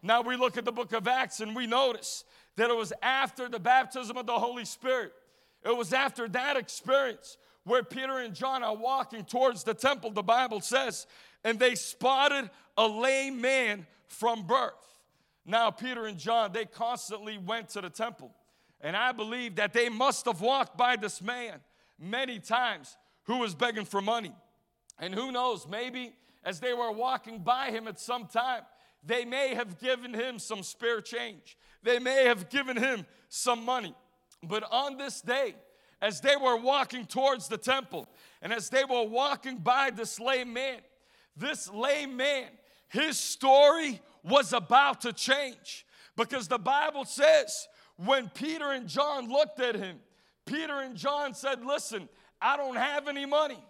Now 0.03 0.21
we 0.21 0.37
look 0.37 0.59
at 0.59 0.67
the 0.67 0.73
book 0.73 0.93
of 0.93 1.09
Acts 1.09 1.41
and 1.41 1.57
we 1.57 1.67
notice 1.67 2.25
that 2.57 2.69
it 2.69 2.77
was 2.77 2.93
after 3.01 3.49
the 3.49 3.59
baptism 3.59 4.19
of 4.19 4.27
the 4.27 4.39
Holy 4.39 4.67
Spirit. 4.67 5.15
It 5.65 5.75
was 5.75 5.95
after 5.95 6.29
that 6.29 6.59
experience 6.59 7.39
where 7.65 7.83
Peter 7.83 8.19
and 8.19 8.35
John 8.35 8.63
are 8.63 8.77
walking 8.77 9.25
towards 9.25 9.65
the 9.65 9.73
temple, 9.73 10.11
the 10.11 10.23
Bible 10.23 10.61
says, 10.61 11.07
and 11.43 11.59
they 11.59 11.75
spotted 11.75 12.51
a 12.77 12.87
lame 12.87 13.41
man 13.41 13.87
from 14.09 14.43
birth. 14.43 14.75
Now, 15.47 15.71
Peter 15.71 16.05
and 16.05 16.19
John, 16.19 16.53
they 16.53 16.67
constantly 16.67 17.39
went 17.39 17.71
to 17.71 17.81
the 17.81 17.89
temple. 17.89 18.31
And 18.83 18.97
I 18.97 19.13
believe 19.13 19.57
that 19.57 19.73
they 19.73 19.89
must 19.89 20.27
have 20.27 20.41
walked 20.41 20.77
by 20.77 20.97
this 20.97 21.23
man 21.23 21.61
many 21.99 22.39
times 22.41 22.97
who 23.25 23.39
was 23.39 23.55
begging 23.55 23.85
for 23.85 24.01
money. 24.01 24.33
And 24.99 25.15
who 25.15 25.31
knows, 25.31 25.67
maybe 25.69 26.15
as 26.45 26.61
they 26.61 26.73
were 26.75 26.91
walking 26.91 27.39
by 27.39 27.71
him 27.71 27.87
at 27.87 28.01
some 28.01 28.27
time, 28.27 28.63
they 29.05 29.25
may 29.25 29.55
have 29.55 29.79
given 29.79 30.13
him 30.13 30.39
some 30.39 30.63
spare 30.63 31.01
change. 31.01 31.57
They 31.83 31.99
may 31.99 32.25
have 32.25 32.51
given 32.51 32.77
him 32.77 33.07
some 33.29 33.65
money. 33.65 33.95
But 34.43 34.65
on 34.71 34.97
this 34.97 35.21
day, 35.21 35.55
as 36.01 36.21
they 36.21 36.37
were 36.37 36.57
walking 36.57 37.07
towards 37.07 37.49
the 37.49 37.59
temple, 37.59 38.09
and 38.41 38.53
as 38.53 38.69
they 38.69 38.85
were 38.85 39.05
walking 39.05 39.59
by 39.59 39.91
this 39.91 40.19
lame 40.19 40.53
man, 40.53 40.81
this 41.37 41.71
lame 41.71 42.17
man, 42.17 42.49
his 42.89 43.19
story 43.19 44.01
was 44.25 44.53
about 44.53 45.01
to 45.03 45.13
change 45.13 45.87
because 46.17 46.49
the 46.49 46.59
Bible 46.59 47.05
says 47.05 47.69
when 47.97 48.29
Peter 48.31 48.71
and 48.71 48.89
John 48.89 49.29
looked 49.29 49.61
at 49.61 49.75
him, 49.75 49.99
Peter 50.47 50.81
and 50.81 50.97
John 50.97 51.35
said, 51.35 51.65
Listen, 51.65 52.09
I 52.41 52.57
don't 52.57 52.77
have 52.77 53.09
any 53.09 53.27
money, 53.27 53.63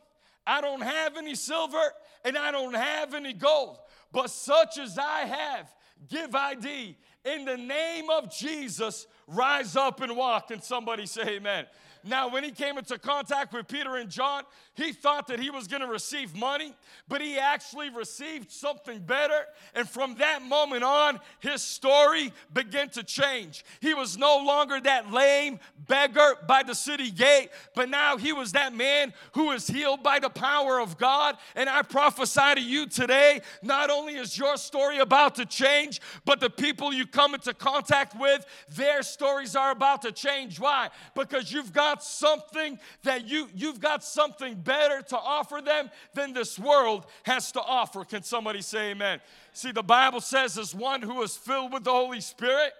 I 0.46 0.60
don't 0.60 0.82
have 0.82 1.16
any 1.16 1.34
silver, 1.34 1.82
and 2.24 2.36
I 2.36 2.50
don't 2.50 2.74
have 2.74 3.14
any 3.14 3.32
gold, 3.32 3.78
but 4.12 4.30
such 4.30 4.78
as 4.78 4.98
I 4.98 5.20
have, 5.20 5.72
give 6.08 6.34
ID. 6.34 6.96
In 7.24 7.44
the 7.44 7.56
name 7.56 8.10
of 8.10 8.34
Jesus, 8.34 9.06
rise 9.28 9.76
up 9.76 10.00
and 10.00 10.16
walk. 10.16 10.50
And 10.50 10.62
somebody 10.62 11.06
say, 11.06 11.36
Amen. 11.36 11.66
Now, 12.04 12.28
when 12.28 12.42
he 12.42 12.50
came 12.50 12.78
into 12.78 12.98
contact 12.98 13.52
with 13.52 13.68
Peter 13.68 13.96
and 13.96 14.10
John, 14.10 14.42
he 14.74 14.92
thought 14.92 15.26
that 15.28 15.38
he 15.38 15.50
was 15.50 15.68
going 15.68 15.82
to 15.82 15.86
receive 15.86 16.34
money, 16.34 16.74
but 17.08 17.20
he 17.20 17.38
actually 17.38 17.90
received 17.90 18.50
something 18.50 19.00
better. 19.00 19.46
And 19.74 19.88
from 19.88 20.16
that 20.16 20.42
moment 20.42 20.82
on, 20.82 21.20
his 21.40 21.62
story 21.62 22.32
began 22.52 22.88
to 22.90 23.02
change. 23.02 23.64
He 23.80 23.94
was 23.94 24.16
no 24.16 24.38
longer 24.38 24.80
that 24.80 25.12
lame 25.12 25.60
beggar 25.86 26.36
by 26.48 26.62
the 26.62 26.74
city 26.74 27.10
gate, 27.10 27.50
but 27.74 27.88
now 27.88 28.16
he 28.16 28.32
was 28.32 28.52
that 28.52 28.74
man 28.74 29.12
who 29.34 29.48
was 29.48 29.66
healed 29.66 30.02
by 30.02 30.18
the 30.18 30.30
power 30.30 30.80
of 30.80 30.98
God. 30.98 31.36
And 31.54 31.68
I 31.68 31.82
prophesy 31.82 32.54
to 32.54 32.60
you 32.60 32.86
today 32.86 33.40
not 33.62 33.90
only 33.90 34.14
is 34.14 34.36
your 34.36 34.56
story 34.56 34.98
about 34.98 35.34
to 35.36 35.46
change, 35.46 36.00
but 36.24 36.40
the 36.40 36.50
people 36.50 36.92
you 36.92 37.06
come 37.06 37.34
into 37.34 37.54
contact 37.54 38.18
with, 38.18 38.44
their 38.70 39.02
stories 39.02 39.54
are 39.54 39.70
about 39.70 40.02
to 40.02 40.12
change. 40.12 40.58
Why? 40.58 40.88
Because 41.14 41.52
you've 41.52 41.72
got 41.72 41.91
got 41.92 42.02
something 42.02 42.78
that 43.02 43.28
you 43.28 43.48
you've 43.54 43.80
got 43.80 44.02
something 44.02 44.54
better 44.54 45.02
to 45.02 45.18
offer 45.18 45.60
them 45.60 45.90
than 46.14 46.32
this 46.32 46.58
world 46.58 47.04
has 47.24 47.52
to 47.52 47.60
offer. 47.60 48.02
Can 48.04 48.22
somebody 48.22 48.62
say 48.62 48.92
amen? 48.92 49.20
See, 49.52 49.72
the 49.72 49.82
Bible 49.82 50.22
says 50.22 50.56
as 50.56 50.74
one 50.74 51.02
who 51.02 51.20
is 51.22 51.36
filled 51.36 51.72
with 51.72 51.84
the 51.84 51.90
Holy 51.90 52.22
Spirit, 52.22 52.72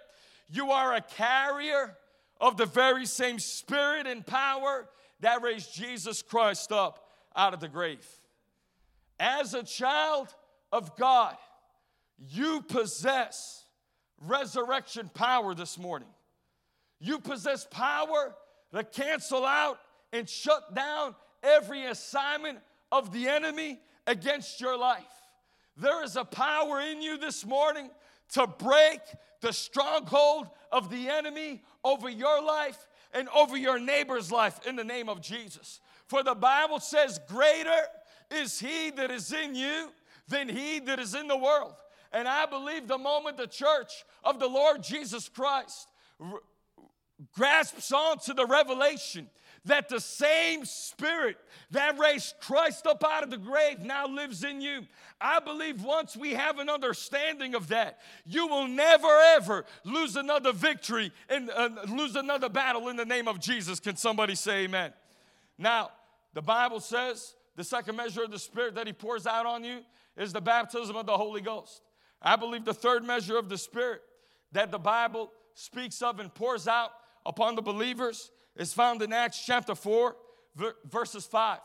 you 0.49 0.71
are 0.71 0.95
a 0.95 1.01
carrier 1.01 1.95
of 2.41 2.57
the 2.57 2.65
very 2.65 3.05
same 3.05 3.37
spirit 3.37 4.07
and 4.07 4.25
power 4.25 4.87
that 5.19 5.43
raised 5.43 5.75
Jesus 5.75 6.23
Christ 6.23 6.71
up 6.71 7.07
out 7.35 7.53
of 7.53 7.59
the 7.59 7.69
grave. 7.69 8.05
As 9.19 9.53
a 9.53 9.61
child 9.61 10.33
of 10.71 10.97
God, 10.97 11.37
you 12.17 12.61
possess 12.61 13.65
resurrection 14.19 15.11
power 15.13 15.53
this 15.53 15.77
morning. 15.77 16.09
You 16.99 17.19
possess 17.19 17.67
power 17.69 18.33
to 18.73 18.83
cancel 18.83 19.45
out 19.45 19.79
and 20.11 20.27
shut 20.27 20.75
down 20.75 21.15
every 21.41 21.85
assignment 21.85 22.59
of 22.91 23.11
the 23.11 23.27
enemy 23.27 23.79
against 24.07 24.59
your 24.59 24.77
life. 24.77 25.03
There 25.77 26.03
is 26.03 26.15
a 26.15 26.25
power 26.25 26.81
in 26.81 27.01
you 27.01 27.17
this 27.17 27.45
morning 27.45 27.89
to 28.33 28.47
break 28.47 28.99
the 29.41 29.53
stronghold 29.53 30.47
of 30.71 30.89
the 30.89 31.09
enemy 31.09 31.63
over 31.83 32.09
your 32.09 32.43
life 32.43 32.87
and 33.13 33.27
over 33.29 33.57
your 33.57 33.79
neighbor's 33.79 34.31
life 34.31 34.59
in 34.67 34.75
the 34.75 34.83
name 34.83 35.09
of 35.09 35.21
Jesus. 35.21 35.79
For 36.07 36.23
the 36.23 36.35
Bible 36.35 36.79
says, 36.79 37.19
Greater 37.27 37.81
is 38.31 38.59
he 38.59 38.91
that 38.91 39.11
is 39.11 39.31
in 39.31 39.55
you 39.55 39.89
than 40.27 40.49
he 40.49 40.79
that 40.79 40.99
is 40.99 41.15
in 41.15 41.27
the 41.27 41.37
world. 41.37 41.75
And 42.11 42.27
I 42.27 42.45
believe 42.45 42.87
the 42.87 42.97
moment 42.97 43.37
the 43.37 43.47
church 43.47 44.05
of 44.23 44.39
the 44.39 44.47
Lord 44.47 44.83
Jesus 44.83 45.29
Christ 45.29 45.87
grasps 47.33 47.91
onto 47.91 48.33
the 48.33 48.45
revelation 48.45 49.29
that 49.65 49.87
the 49.87 49.99
same 49.99 50.65
spirit 50.65 51.37
that 51.71 51.97
raised 51.97 52.35
Christ 52.41 52.85
up 52.85 53.03
out 53.03 53.23
of 53.23 53.29
the 53.29 53.37
grave 53.37 53.79
now 53.79 54.07
lives 54.07 54.43
in 54.43 54.59
you. 54.59 54.85
I 55.21 55.39
believe 55.39 55.83
once 55.83 56.17
we 56.17 56.33
have 56.33 56.59
an 56.59 56.69
understanding 56.69 57.55
of 57.55 57.69
that, 57.69 57.99
you 58.25 58.47
will 58.47 58.67
never 58.67 59.07
ever 59.35 59.65
lose 59.85 60.17
another 60.17 60.51
victory 60.51 61.11
and 61.29 61.49
uh, 61.49 61.69
lose 61.87 62.15
another 62.15 62.49
battle 62.49 62.89
in 62.89 62.97
the 62.97 63.05
name 63.05 63.27
of 63.27 63.39
Jesus. 63.39 63.79
Can 63.79 63.95
somebody 63.95 64.35
say 64.35 64.65
amen? 64.65 64.91
Now, 65.57 65.91
the 66.33 66.41
Bible 66.41 66.81
says 66.81 67.35
the 67.55 67.63
second 67.63 67.95
measure 67.95 68.23
of 68.23 68.31
the 68.31 68.39
Spirit 68.39 68.75
that 68.75 68.87
He 68.87 68.93
pours 68.93 69.25
out 69.25 69.45
on 69.45 69.63
you 69.63 69.79
is 70.17 70.33
the 70.33 70.41
baptism 70.41 70.95
of 70.95 71.05
the 71.05 71.17
Holy 71.17 71.41
Ghost. 71.41 71.81
I 72.21 72.35
believe 72.35 72.65
the 72.65 72.73
third 72.73 73.05
measure 73.05 73.37
of 73.37 73.47
the 73.47 73.57
Spirit 73.57 74.01
that 74.51 74.71
the 74.71 74.79
Bible 74.79 75.31
speaks 75.53 76.01
of 76.01 76.19
and 76.19 76.33
pours 76.33 76.67
out 76.67 76.91
upon 77.25 77.55
the 77.55 77.61
believers 77.61 78.31
is 78.55 78.73
found 78.73 79.01
in 79.01 79.13
Acts 79.13 79.43
chapter 79.45 79.75
4, 79.75 80.15
verses 80.85 81.25
5, 81.25 81.59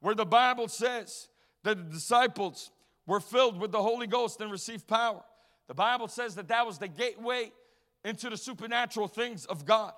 where 0.00 0.14
the 0.14 0.24
Bible 0.24 0.68
says 0.68 1.28
that 1.64 1.76
the 1.76 1.94
disciples 1.94 2.70
were 3.06 3.20
filled 3.20 3.60
with 3.60 3.72
the 3.72 3.82
Holy 3.82 4.06
Ghost 4.06 4.40
and 4.40 4.50
received 4.50 4.86
power. 4.86 5.22
The 5.68 5.74
Bible 5.74 6.08
says 6.08 6.34
that 6.36 6.48
that 6.48 6.66
was 6.66 6.78
the 6.78 6.88
gateway 6.88 7.52
into 8.04 8.30
the 8.30 8.36
supernatural 8.36 9.08
things 9.08 9.44
of 9.44 9.64
God. 9.66 9.92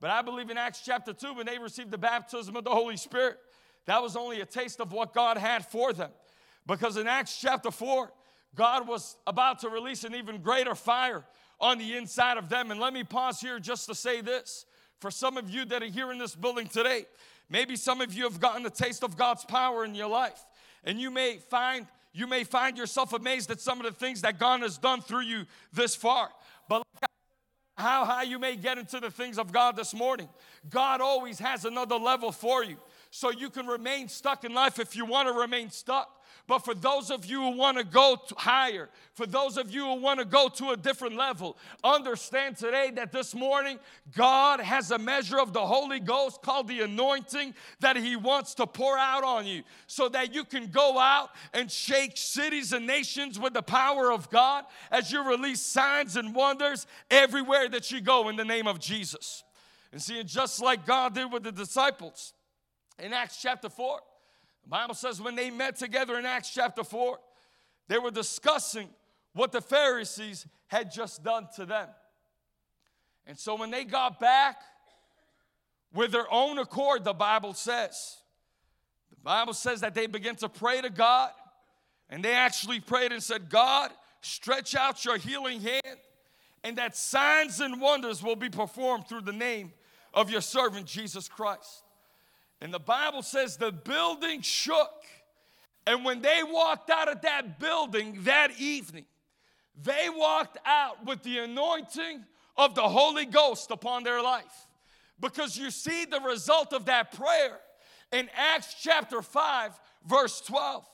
But 0.00 0.10
I 0.10 0.22
believe 0.22 0.50
in 0.50 0.58
Acts 0.58 0.82
chapter 0.84 1.12
2, 1.12 1.34
when 1.34 1.46
they 1.46 1.58
received 1.58 1.90
the 1.90 1.98
baptism 1.98 2.54
of 2.54 2.64
the 2.64 2.70
Holy 2.70 2.96
Spirit, 2.96 3.38
that 3.86 4.02
was 4.02 4.16
only 4.16 4.40
a 4.40 4.46
taste 4.46 4.80
of 4.80 4.92
what 4.92 5.14
God 5.14 5.38
had 5.38 5.64
for 5.64 5.92
them. 5.92 6.10
Because 6.66 6.96
in 6.96 7.06
Acts 7.06 7.40
chapter 7.40 7.70
4, 7.70 8.12
God 8.54 8.88
was 8.88 9.16
about 9.26 9.60
to 9.60 9.68
release 9.68 10.04
an 10.04 10.14
even 10.14 10.42
greater 10.42 10.74
fire 10.74 11.24
on 11.60 11.78
the 11.78 11.96
inside 11.96 12.36
of 12.36 12.48
them. 12.48 12.70
And 12.70 12.80
let 12.80 12.92
me 12.92 13.04
pause 13.04 13.40
here 13.40 13.58
just 13.58 13.86
to 13.86 13.94
say 13.94 14.20
this 14.20 14.66
for 15.00 15.10
some 15.10 15.36
of 15.36 15.50
you 15.50 15.64
that 15.66 15.82
are 15.82 15.86
here 15.86 16.10
in 16.10 16.18
this 16.18 16.34
building 16.34 16.66
today, 16.66 17.06
maybe 17.48 17.76
some 17.76 18.00
of 18.00 18.14
you 18.14 18.24
have 18.24 18.40
gotten 18.40 18.64
a 18.66 18.70
taste 18.70 19.04
of 19.04 19.16
God's 19.16 19.44
power 19.44 19.84
in 19.84 19.94
your 19.94 20.08
life. 20.08 20.44
And 20.84 21.00
you 21.00 21.10
may 21.10 21.38
find 21.38 21.86
you 22.12 22.26
may 22.26 22.44
find 22.44 22.78
yourself 22.78 23.12
amazed 23.12 23.50
at 23.50 23.60
some 23.60 23.78
of 23.78 23.84
the 23.84 23.92
things 23.92 24.22
that 24.22 24.38
God 24.38 24.62
has 24.62 24.78
done 24.78 25.02
through 25.02 25.20
you 25.20 25.44
this 25.74 25.94
far. 25.94 26.30
But 26.66 26.82
how 27.76 28.06
high 28.06 28.22
you 28.22 28.38
may 28.38 28.56
get 28.56 28.78
into 28.78 29.00
the 29.00 29.10
things 29.10 29.38
of 29.38 29.52
God 29.52 29.76
this 29.76 29.92
morning, 29.92 30.30
God 30.70 31.02
always 31.02 31.38
has 31.40 31.66
another 31.66 31.96
level 31.96 32.32
for 32.32 32.64
you. 32.64 32.78
So 33.10 33.30
you 33.30 33.50
can 33.50 33.66
remain 33.66 34.08
stuck 34.08 34.44
in 34.44 34.54
life 34.54 34.78
if 34.78 34.96
you 34.96 35.04
want 35.04 35.28
to 35.28 35.34
remain 35.34 35.68
stuck. 35.68 36.10
But 36.46 36.60
for 36.60 36.74
those 36.74 37.10
of 37.10 37.26
you 37.26 37.40
who 37.40 37.56
want 37.56 37.76
to 37.78 37.84
go 37.84 38.18
higher, 38.36 38.88
for 39.14 39.26
those 39.26 39.56
of 39.56 39.70
you 39.70 39.84
who 39.84 39.94
want 39.94 40.20
to 40.20 40.24
go 40.24 40.48
to 40.48 40.70
a 40.70 40.76
different 40.76 41.16
level, 41.16 41.56
understand 41.82 42.56
today 42.56 42.92
that 42.94 43.10
this 43.10 43.34
morning 43.34 43.80
God 44.16 44.60
has 44.60 44.92
a 44.92 44.98
measure 44.98 45.40
of 45.40 45.52
the 45.52 45.66
Holy 45.66 45.98
Ghost 45.98 46.42
called 46.42 46.68
the 46.68 46.82
anointing 46.82 47.54
that 47.80 47.96
He 47.96 48.14
wants 48.14 48.54
to 48.56 48.66
pour 48.66 48.96
out 48.96 49.24
on 49.24 49.44
you 49.44 49.64
so 49.88 50.08
that 50.10 50.32
you 50.32 50.44
can 50.44 50.68
go 50.68 51.00
out 51.00 51.30
and 51.52 51.70
shake 51.70 52.16
cities 52.16 52.72
and 52.72 52.86
nations 52.86 53.40
with 53.40 53.52
the 53.52 53.62
power 53.62 54.12
of 54.12 54.30
God 54.30 54.64
as 54.92 55.10
you 55.10 55.28
release 55.28 55.60
signs 55.60 56.14
and 56.16 56.32
wonders 56.32 56.86
everywhere 57.10 57.68
that 57.68 57.90
you 57.90 58.00
go 58.00 58.28
in 58.28 58.36
the 58.36 58.44
name 58.44 58.68
of 58.68 58.78
Jesus. 58.78 59.42
And 59.90 60.00
see, 60.00 60.22
just 60.22 60.62
like 60.62 60.86
God 60.86 61.14
did 61.14 61.32
with 61.32 61.42
the 61.42 61.52
disciples 61.52 62.34
in 63.00 63.12
Acts 63.12 63.42
chapter 63.42 63.68
4. 63.68 63.98
The 64.66 64.70
Bible 64.70 64.94
says 64.94 65.22
when 65.22 65.36
they 65.36 65.48
met 65.48 65.76
together 65.76 66.18
in 66.18 66.26
Acts 66.26 66.50
chapter 66.52 66.82
4, 66.82 67.20
they 67.86 67.98
were 67.98 68.10
discussing 68.10 68.88
what 69.32 69.52
the 69.52 69.60
Pharisees 69.60 70.44
had 70.66 70.90
just 70.90 71.22
done 71.22 71.46
to 71.54 71.66
them. 71.66 71.86
And 73.28 73.38
so 73.38 73.54
when 73.54 73.70
they 73.70 73.84
got 73.84 74.18
back 74.18 74.56
with 75.94 76.10
their 76.10 76.26
own 76.32 76.58
accord, 76.58 77.04
the 77.04 77.12
Bible 77.12 77.54
says, 77.54 78.16
the 79.10 79.22
Bible 79.22 79.54
says 79.54 79.82
that 79.82 79.94
they 79.94 80.08
began 80.08 80.34
to 80.36 80.48
pray 80.48 80.80
to 80.80 80.90
God, 80.90 81.30
and 82.10 82.24
they 82.24 82.34
actually 82.34 82.80
prayed 82.80 83.12
and 83.12 83.22
said, 83.22 83.48
God, 83.48 83.92
stretch 84.20 84.74
out 84.74 85.04
your 85.04 85.16
healing 85.16 85.60
hand, 85.60 86.00
and 86.64 86.76
that 86.78 86.96
signs 86.96 87.60
and 87.60 87.80
wonders 87.80 88.20
will 88.20 88.34
be 88.34 88.50
performed 88.50 89.06
through 89.06 89.20
the 89.20 89.32
name 89.32 89.72
of 90.12 90.28
your 90.28 90.40
servant 90.40 90.86
Jesus 90.86 91.28
Christ. 91.28 91.84
And 92.60 92.72
the 92.72 92.78
Bible 92.78 93.22
says 93.22 93.56
the 93.56 93.72
building 93.72 94.40
shook. 94.40 95.04
And 95.86 96.04
when 96.04 96.20
they 96.20 96.40
walked 96.42 96.90
out 96.90 97.08
of 97.08 97.20
that 97.22 97.60
building 97.60 98.18
that 98.22 98.58
evening, 98.58 99.04
they 99.82 100.08
walked 100.08 100.58
out 100.64 101.04
with 101.06 101.22
the 101.22 101.38
anointing 101.38 102.24
of 102.56 102.74
the 102.74 102.88
Holy 102.88 103.26
Ghost 103.26 103.70
upon 103.70 104.02
their 104.02 104.22
life. 104.22 104.66
Because 105.20 105.56
you 105.56 105.70
see 105.70 106.04
the 106.04 106.20
result 106.20 106.72
of 106.72 106.86
that 106.86 107.12
prayer 107.12 107.58
in 108.12 108.28
Acts 108.36 108.74
chapter 108.80 109.22
5, 109.22 109.78
verse 110.06 110.40
12, 110.40 110.84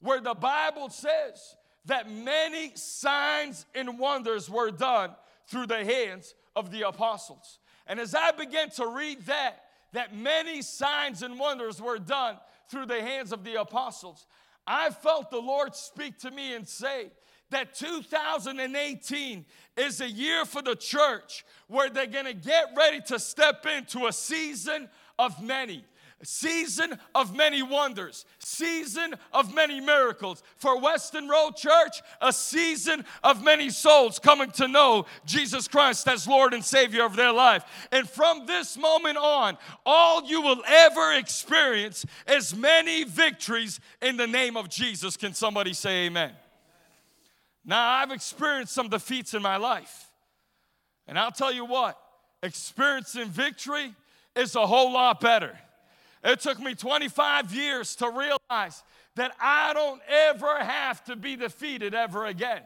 where 0.00 0.20
the 0.20 0.34
Bible 0.34 0.88
says 0.88 1.56
that 1.86 2.10
many 2.10 2.72
signs 2.74 3.66
and 3.74 3.98
wonders 3.98 4.48
were 4.48 4.70
done 4.70 5.10
through 5.46 5.66
the 5.66 5.84
hands 5.84 6.34
of 6.54 6.70
the 6.70 6.86
apostles. 6.86 7.58
And 7.86 7.98
as 7.98 8.14
I 8.14 8.32
began 8.32 8.70
to 8.70 8.86
read 8.86 9.26
that, 9.26 9.62
that 9.92 10.14
many 10.14 10.62
signs 10.62 11.22
and 11.22 11.38
wonders 11.38 11.80
were 11.80 11.98
done 11.98 12.36
through 12.68 12.86
the 12.86 13.00
hands 13.00 13.32
of 13.32 13.44
the 13.44 13.60
apostles. 13.60 14.26
I 14.66 14.90
felt 14.90 15.30
the 15.30 15.40
Lord 15.40 15.74
speak 15.74 16.18
to 16.18 16.30
me 16.30 16.54
and 16.54 16.68
say 16.68 17.10
that 17.50 17.74
2018 17.74 19.46
is 19.76 20.00
a 20.00 20.10
year 20.10 20.44
for 20.44 20.60
the 20.60 20.76
church 20.76 21.44
where 21.68 21.88
they're 21.88 22.06
gonna 22.06 22.34
get 22.34 22.66
ready 22.76 23.00
to 23.06 23.18
step 23.18 23.64
into 23.66 24.06
a 24.06 24.12
season 24.12 24.88
of 25.18 25.42
many 25.42 25.84
season 26.22 26.98
of 27.14 27.36
many 27.36 27.62
wonders, 27.62 28.24
season 28.38 29.14
of 29.32 29.54
many 29.54 29.80
miracles. 29.80 30.42
For 30.56 30.80
Weston 30.80 31.28
Road 31.28 31.56
Church, 31.56 32.02
a 32.20 32.32
season 32.32 33.04
of 33.22 33.44
many 33.44 33.70
souls 33.70 34.18
coming 34.18 34.50
to 34.52 34.66
know 34.66 35.06
Jesus 35.24 35.68
Christ 35.68 36.08
as 36.08 36.26
Lord 36.26 36.54
and 36.54 36.64
Savior 36.64 37.04
of 37.04 37.14
their 37.14 37.32
life. 37.32 37.64
And 37.92 38.08
from 38.08 38.46
this 38.46 38.76
moment 38.76 39.16
on, 39.16 39.56
all 39.86 40.24
you 40.24 40.42
will 40.42 40.62
ever 40.66 41.12
experience 41.14 42.04
is 42.28 42.54
many 42.54 43.04
victories 43.04 43.78
in 44.02 44.16
the 44.16 44.26
name 44.26 44.56
of 44.56 44.68
Jesus. 44.68 45.16
Can 45.16 45.34
somebody 45.34 45.72
say 45.72 46.06
amen? 46.06 46.32
Now, 47.64 47.90
I've 47.90 48.12
experienced 48.12 48.72
some 48.72 48.88
defeats 48.88 49.34
in 49.34 49.42
my 49.42 49.56
life. 49.56 50.06
And 51.06 51.18
I'll 51.18 51.30
tell 51.30 51.52
you 51.52 51.64
what, 51.64 51.98
experiencing 52.42 53.28
victory 53.28 53.94
is 54.34 54.56
a 54.56 54.66
whole 54.66 54.92
lot 54.92 55.20
better. 55.20 55.58
It 56.24 56.40
took 56.40 56.58
me 56.58 56.74
25 56.74 57.54
years 57.54 57.94
to 57.96 58.10
realize 58.10 58.82
that 59.14 59.32
I 59.40 59.72
don't 59.74 60.00
ever 60.08 60.58
have 60.58 61.04
to 61.04 61.16
be 61.16 61.36
defeated 61.36 61.94
ever 61.94 62.26
again. 62.26 62.62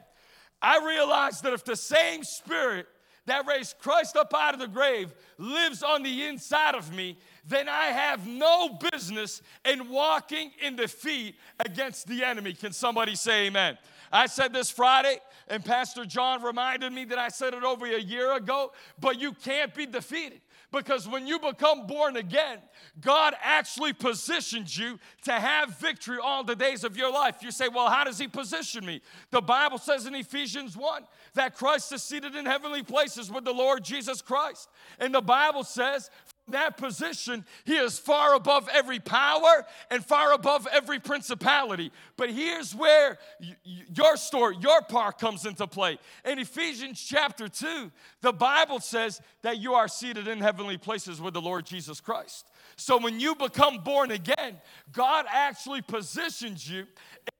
I 0.61 0.85
realized 0.85 1.43
that 1.43 1.53
if 1.53 1.65
the 1.65 1.77
same 1.77 2.25
spirit 2.25 2.87
that 3.27 3.47
raised 3.47 3.79
Christ 3.79 4.17
up 4.17 4.35
out 4.35 4.55
of 4.55 4.61
the 4.61 4.69
grave 4.69 5.15
lives 5.39 5.83
on 5.83 6.03
the 6.03 6.25
inside 6.25 6.75
of 6.75 6.93
me, 6.95 7.19
then 7.47 7.69
I 7.69 7.87
have 7.87 8.27
no 8.27 8.79
business 8.93 9.43
in 9.65 9.89
walking 9.89 10.51
in 10.61 10.77
defeat 10.77 11.37
against 11.65 12.07
the 12.07 12.25
enemy. 12.25 12.53
Can 12.53 12.73
somebody 12.73 13.15
say 13.15 13.47
amen? 13.47 13.79
I 14.13 14.27
said 14.27 14.53
this 14.53 14.71
Friday, 14.71 15.19
and 15.49 15.65
Pastor 15.65 16.05
John 16.05 16.43
reminded 16.43 16.93
me 16.93 17.05
that 17.07 17.19
I 17.19 17.29
said 17.29 17.55
it 17.55 17.65
over 17.65 17.87
a 17.87 18.01
year 18.01 18.35
ago, 18.35 18.73
but 19.01 19.21
you 19.21 19.33
can't 19.33 19.75
be 19.75 19.87
defeated. 19.87 20.41
Because 20.73 21.07
when 21.07 21.27
you 21.27 21.39
become 21.39 21.87
born 21.87 22.17
again, 22.17 22.59
God 23.01 23.35
actually 23.43 23.93
positions 23.93 24.77
you 24.77 24.99
to 25.25 25.33
have 25.33 25.79
victory 25.79 26.19
all 26.23 26.43
the 26.43 26.57
days 26.57 26.83
of 26.83 26.97
your 26.97 27.13
life. 27.13 27.37
You 27.43 27.51
say, 27.51 27.69
Well, 27.69 27.91
how 27.91 28.05
does 28.05 28.19
He 28.19 28.27
position 28.27 28.85
me? 28.87 29.03
The 29.31 29.43
Bible 29.43 29.79
says 29.79 30.07
in 30.07 30.15
Ephesians 30.15 30.77
1 30.77 31.03
that 31.35 31.55
Christ 31.55 31.93
is 31.93 32.03
seated 32.03 32.35
in 32.35 32.47
heavenly 32.47 32.83
places 32.83 33.31
with 33.31 33.45
the 33.45 33.53
Lord 33.53 33.85
Jesus 33.85 34.23
Christ. 34.23 34.71
And 34.99 35.15
the 35.15 35.21
Bible 35.21 35.63
says, 35.63 36.11
that 36.49 36.77
position, 36.77 37.45
he 37.65 37.77
is 37.77 37.99
far 37.99 38.35
above 38.35 38.69
every 38.73 38.99
power 38.99 39.65
and 39.91 40.05
far 40.05 40.33
above 40.33 40.67
every 40.73 40.99
principality. 40.99 41.93
But 42.17 42.31
here's 42.31 42.75
where 42.75 43.19
y- 43.41 43.57
your 43.95 44.17
story, 44.17 44.57
your 44.61 44.83
part 44.83 45.19
comes 45.19 45.47
into 45.47 45.67
play. 45.67 45.99
In 46.25 46.39
Ephesians 46.39 47.01
chapter 47.01 47.49
2, 47.49 47.91
the 48.21 48.33
Bible 48.33 48.81
says 48.81 49.21
that 49.43 49.59
you 49.59 49.75
are 49.75 49.89
seated 49.89 50.27
in 50.27 50.41
heavenly 50.41 50.79
places 50.79 51.21
with 51.21 51.35
the 51.35 51.41
Lord 51.41 51.65
Jesus 51.65 52.01
Christ. 52.01 52.47
So 52.83 52.99
when 52.99 53.21
you 53.21 53.37
become 53.37 53.79
born 53.79 54.11
again, 54.11 54.61
God 54.91 55.27
actually 55.29 55.83
positions 55.83 56.69
you 56.69 56.87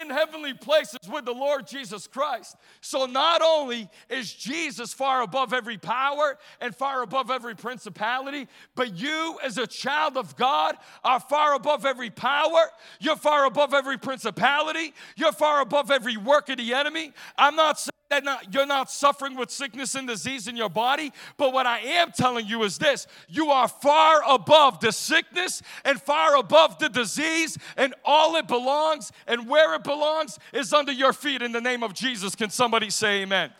in 0.01 0.09
heavenly 0.09 0.55
places 0.55 1.01
with 1.13 1.25
the 1.25 1.33
Lord 1.33 1.67
Jesus 1.67 2.07
Christ. 2.07 2.57
So 2.81 3.07
not 3.07 3.43
only 3.43 3.89
is 4.09 4.33
Jesus 4.33 4.95
far 4.95 5.23
above 5.23 5.53
every 5.53 5.79
power 5.79 6.39
and 6.61 6.73
far 6.73 7.03
above 7.03 7.29
every 7.29 7.57
principality, 7.57 8.47
but 8.77 8.97
you 8.97 9.37
as 9.43 9.59
a 9.59 9.67
child 9.67 10.17
of 10.17 10.37
God 10.37 10.77
are 11.03 11.19
far 11.19 11.57
above 11.57 11.85
every 11.85 12.11
power, 12.11 12.71
you're 13.01 13.17
far 13.17 13.45
above 13.47 13.75
every 13.75 13.99
principality, 13.99 14.95
you're 15.17 15.33
far 15.33 15.61
above 15.61 15.91
every 15.91 16.17
work 16.17 16.51
of 16.51 16.59
the 16.59 16.73
enemy. 16.73 17.13
I'm 17.37 17.57
not 17.57 17.81
saying 17.81 17.91
that 18.13 18.25
not, 18.25 18.53
you're 18.53 18.67
not 18.67 18.91
suffering 18.91 19.37
with 19.37 19.51
sickness 19.51 19.95
and 19.95 20.07
disease 20.07 20.47
in 20.47 20.55
your 20.55 20.69
body. 20.69 21.13
But 21.39 21.55
what 21.55 21.67
I 21.67 21.79
am 21.79 22.13
telling 22.13 22.47
you 22.47 22.63
is 22.63 22.77
this 22.77 23.07
you 23.27 23.51
are 23.51 23.67
far 23.67 24.21
above 24.29 24.81
the 24.81 24.93
sickness 24.93 25.63
and 25.85 26.01
far 26.01 26.37
above 26.37 26.79
the 26.79 26.91
disease, 26.91 27.57
and 27.77 27.95
all 28.05 28.37
it 28.37 28.47
belongs 28.47 29.13
and 29.27 29.49
where 29.49 29.75
it 29.75 29.83
belongs 29.83 30.39
is 30.53 30.75
under 30.75 30.93
your 30.93 31.15
feet 31.15 31.41
in 31.41 31.53
the 31.53 31.61
name 31.61 31.83
of 31.83 31.95
Jesus. 31.95 32.35
Can 32.35 32.51
somebody 32.51 32.91
say 32.91 33.23
amen? 33.23 33.51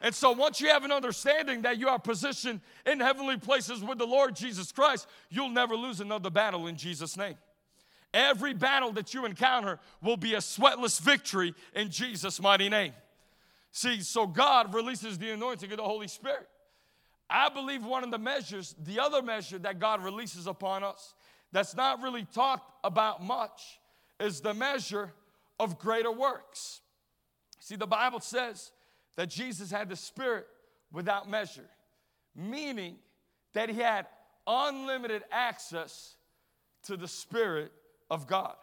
And 0.00 0.14
so, 0.14 0.30
once 0.30 0.60
you 0.60 0.68
have 0.68 0.84
an 0.84 0.92
understanding 0.92 1.62
that 1.62 1.78
you 1.78 1.88
are 1.88 1.98
positioned 1.98 2.60
in 2.86 3.00
heavenly 3.00 3.38
places 3.38 3.82
with 3.82 3.98
the 3.98 4.06
Lord 4.06 4.36
Jesus 4.36 4.70
Christ, 4.70 5.08
you'll 5.30 5.48
never 5.48 5.74
lose 5.74 6.00
another 6.00 6.30
battle 6.30 6.68
in 6.68 6.76
Jesus' 6.76 7.16
name. 7.16 7.34
Every 8.14 8.54
battle 8.54 8.92
that 8.92 9.14
you 9.14 9.24
encounter 9.24 9.80
will 10.00 10.16
be 10.16 10.34
a 10.34 10.38
sweatless 10.38 11.00
victory 11.00 11.54
in 11.74 11.90
Jesus' 11.90 12.40
mighty 12.40 12.68
name. 12.68 12.92
See, 13.76 14.00
so 14.00 14.26
God 14.26 14.72
releases 14.72 15.18
the 15.18 15.28
anointing 15.32 15.70
of 15.70 15.76
the 15.76 15.84
Holy 15.84 16.08
Spirit. 16.08 16.48
I 17.28 17.50
believe 17.50 17.84
one 17.84 18.04
of 18.04 18.10
the 18.10 18.16
measures, 18.16 18.74
the 18.82 19.00
other 19.00 19.20
measure 19.20 19.58
that 19.58 19.78
God 19.78 20.02
releases 20.02 20.46
upon 20.46 20.82
us, 20.82 21.12
that's 21.52 21.76
not 21.76 22.00
really 22.00 22.24
talked 22.24 22.72
about 22.82 23.22
much, 23.22 23.78
is 24.18 24.40
the 24.40 24.54
measure 24.54 25.12
of 25.60 25.78
greater 25.78 26.10
works. 26.10 26.80
See, 27.60 27.76
the 27.76 27.86
Bible 27.86 28.20
says 28.20 28.72
that 29.16 29.28
Jesus 29.28 29.70
had 29.70 29.90
the 29.90 29.96
Spirit 29.96 30.46
without 30.90 31.28
measure, 31.28 31.68
meaning 32.34 32.96
that 33.52 33.68
he 33.68 33.78
had 33.78 34.06
unlimited 34.46 35.22
access 35.30 36.16
to 36.84 36.96
the 36.96 37.08
Spirit 37.08 37.72
of 38.08 38.26
God. 38.26 38.56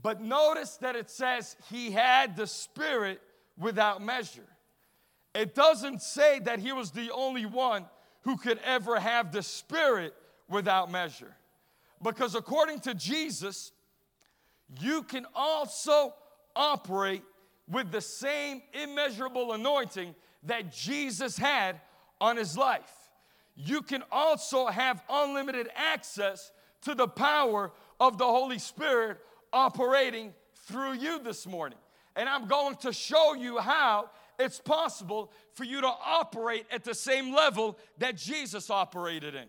But 0.00 0.22
notice 0.22 0.78
that 0.78 0.96
it 0.96 1.10
says 1.10 1.56
he 1.70 1.90
had 1.90 2.38
the 2.38 2.46
Spirit 2.46 3.20
without 3.58 4.02
measure. 4.02 4.46
It 5.34 5.54
doesn't 5.54 6.02
say 6.02 6.40
that 6.40 6.58
he 6.58 6.72
was 6.72 6.90
the 6.90 7.10
only 7.12 7.46
one 7.46 7.86
who 8.22 8.36
could 8.36 8.60
ever 8.64 9.00
have 9.00 9.32
the 9.32 9.42
Spirit 9.42 10.14
without 10.48 10.90
measure. 10.90 11.34
Because 12.02 12.34
according 12.34 12.80
to 12.80 12.94
Jesus, 12.94 13.72
you 14.80 15.02
can 15.02 15.26
also 15.34 16.14
operate 16.54 17.22
with 17.68 17.90
the 17.90 18.00
same 18.00 18.62
immeasurable 18.72 19.52
anointing 19.52 20.14
that 20.44 20.72
Jesus 20.72 21.36
had 21.36 21.80
on 22.20 22.36
his 22.36 22.56
life. 22.56 22.90
You 23.54 23.82
can 23.82 24.02
also 24.10 24.66
have 24.66 25.02
unlimited 25.08 25.68
access 25.74 26.52
to 26.82 26.94
the 26.94 27.08
power 27.08 27.72
of 28.00 28.18
the 28.18 28.26
Holy 28.26 28.58
Spirit 28.58 29.18
operating 29.52 30.32
through 30.66 30.94
you 30.94 31.20
this 31.20 31.46
morning. 31.46 31.78
And 32.16 32.28
I'm 32.28 32.46
going 32.46 32.76
to 32.76 32.92
show 32.92 33.34
you 33.34 33.58
how 33.58 34.10
it's 34.38 34.58
possible 34.58 35.32
for 35.54 35.64
you 35.64 35.80
to 35.80 35.86
operate 35.86 36.66
at 36.70 36.84
the 36.84 36.94
same 36.94 37.34
level 37.34 37.78
that 37.98 38.16
Jesus 38.16 38.70
operated 38.70 39.34
in. 39.34 39.46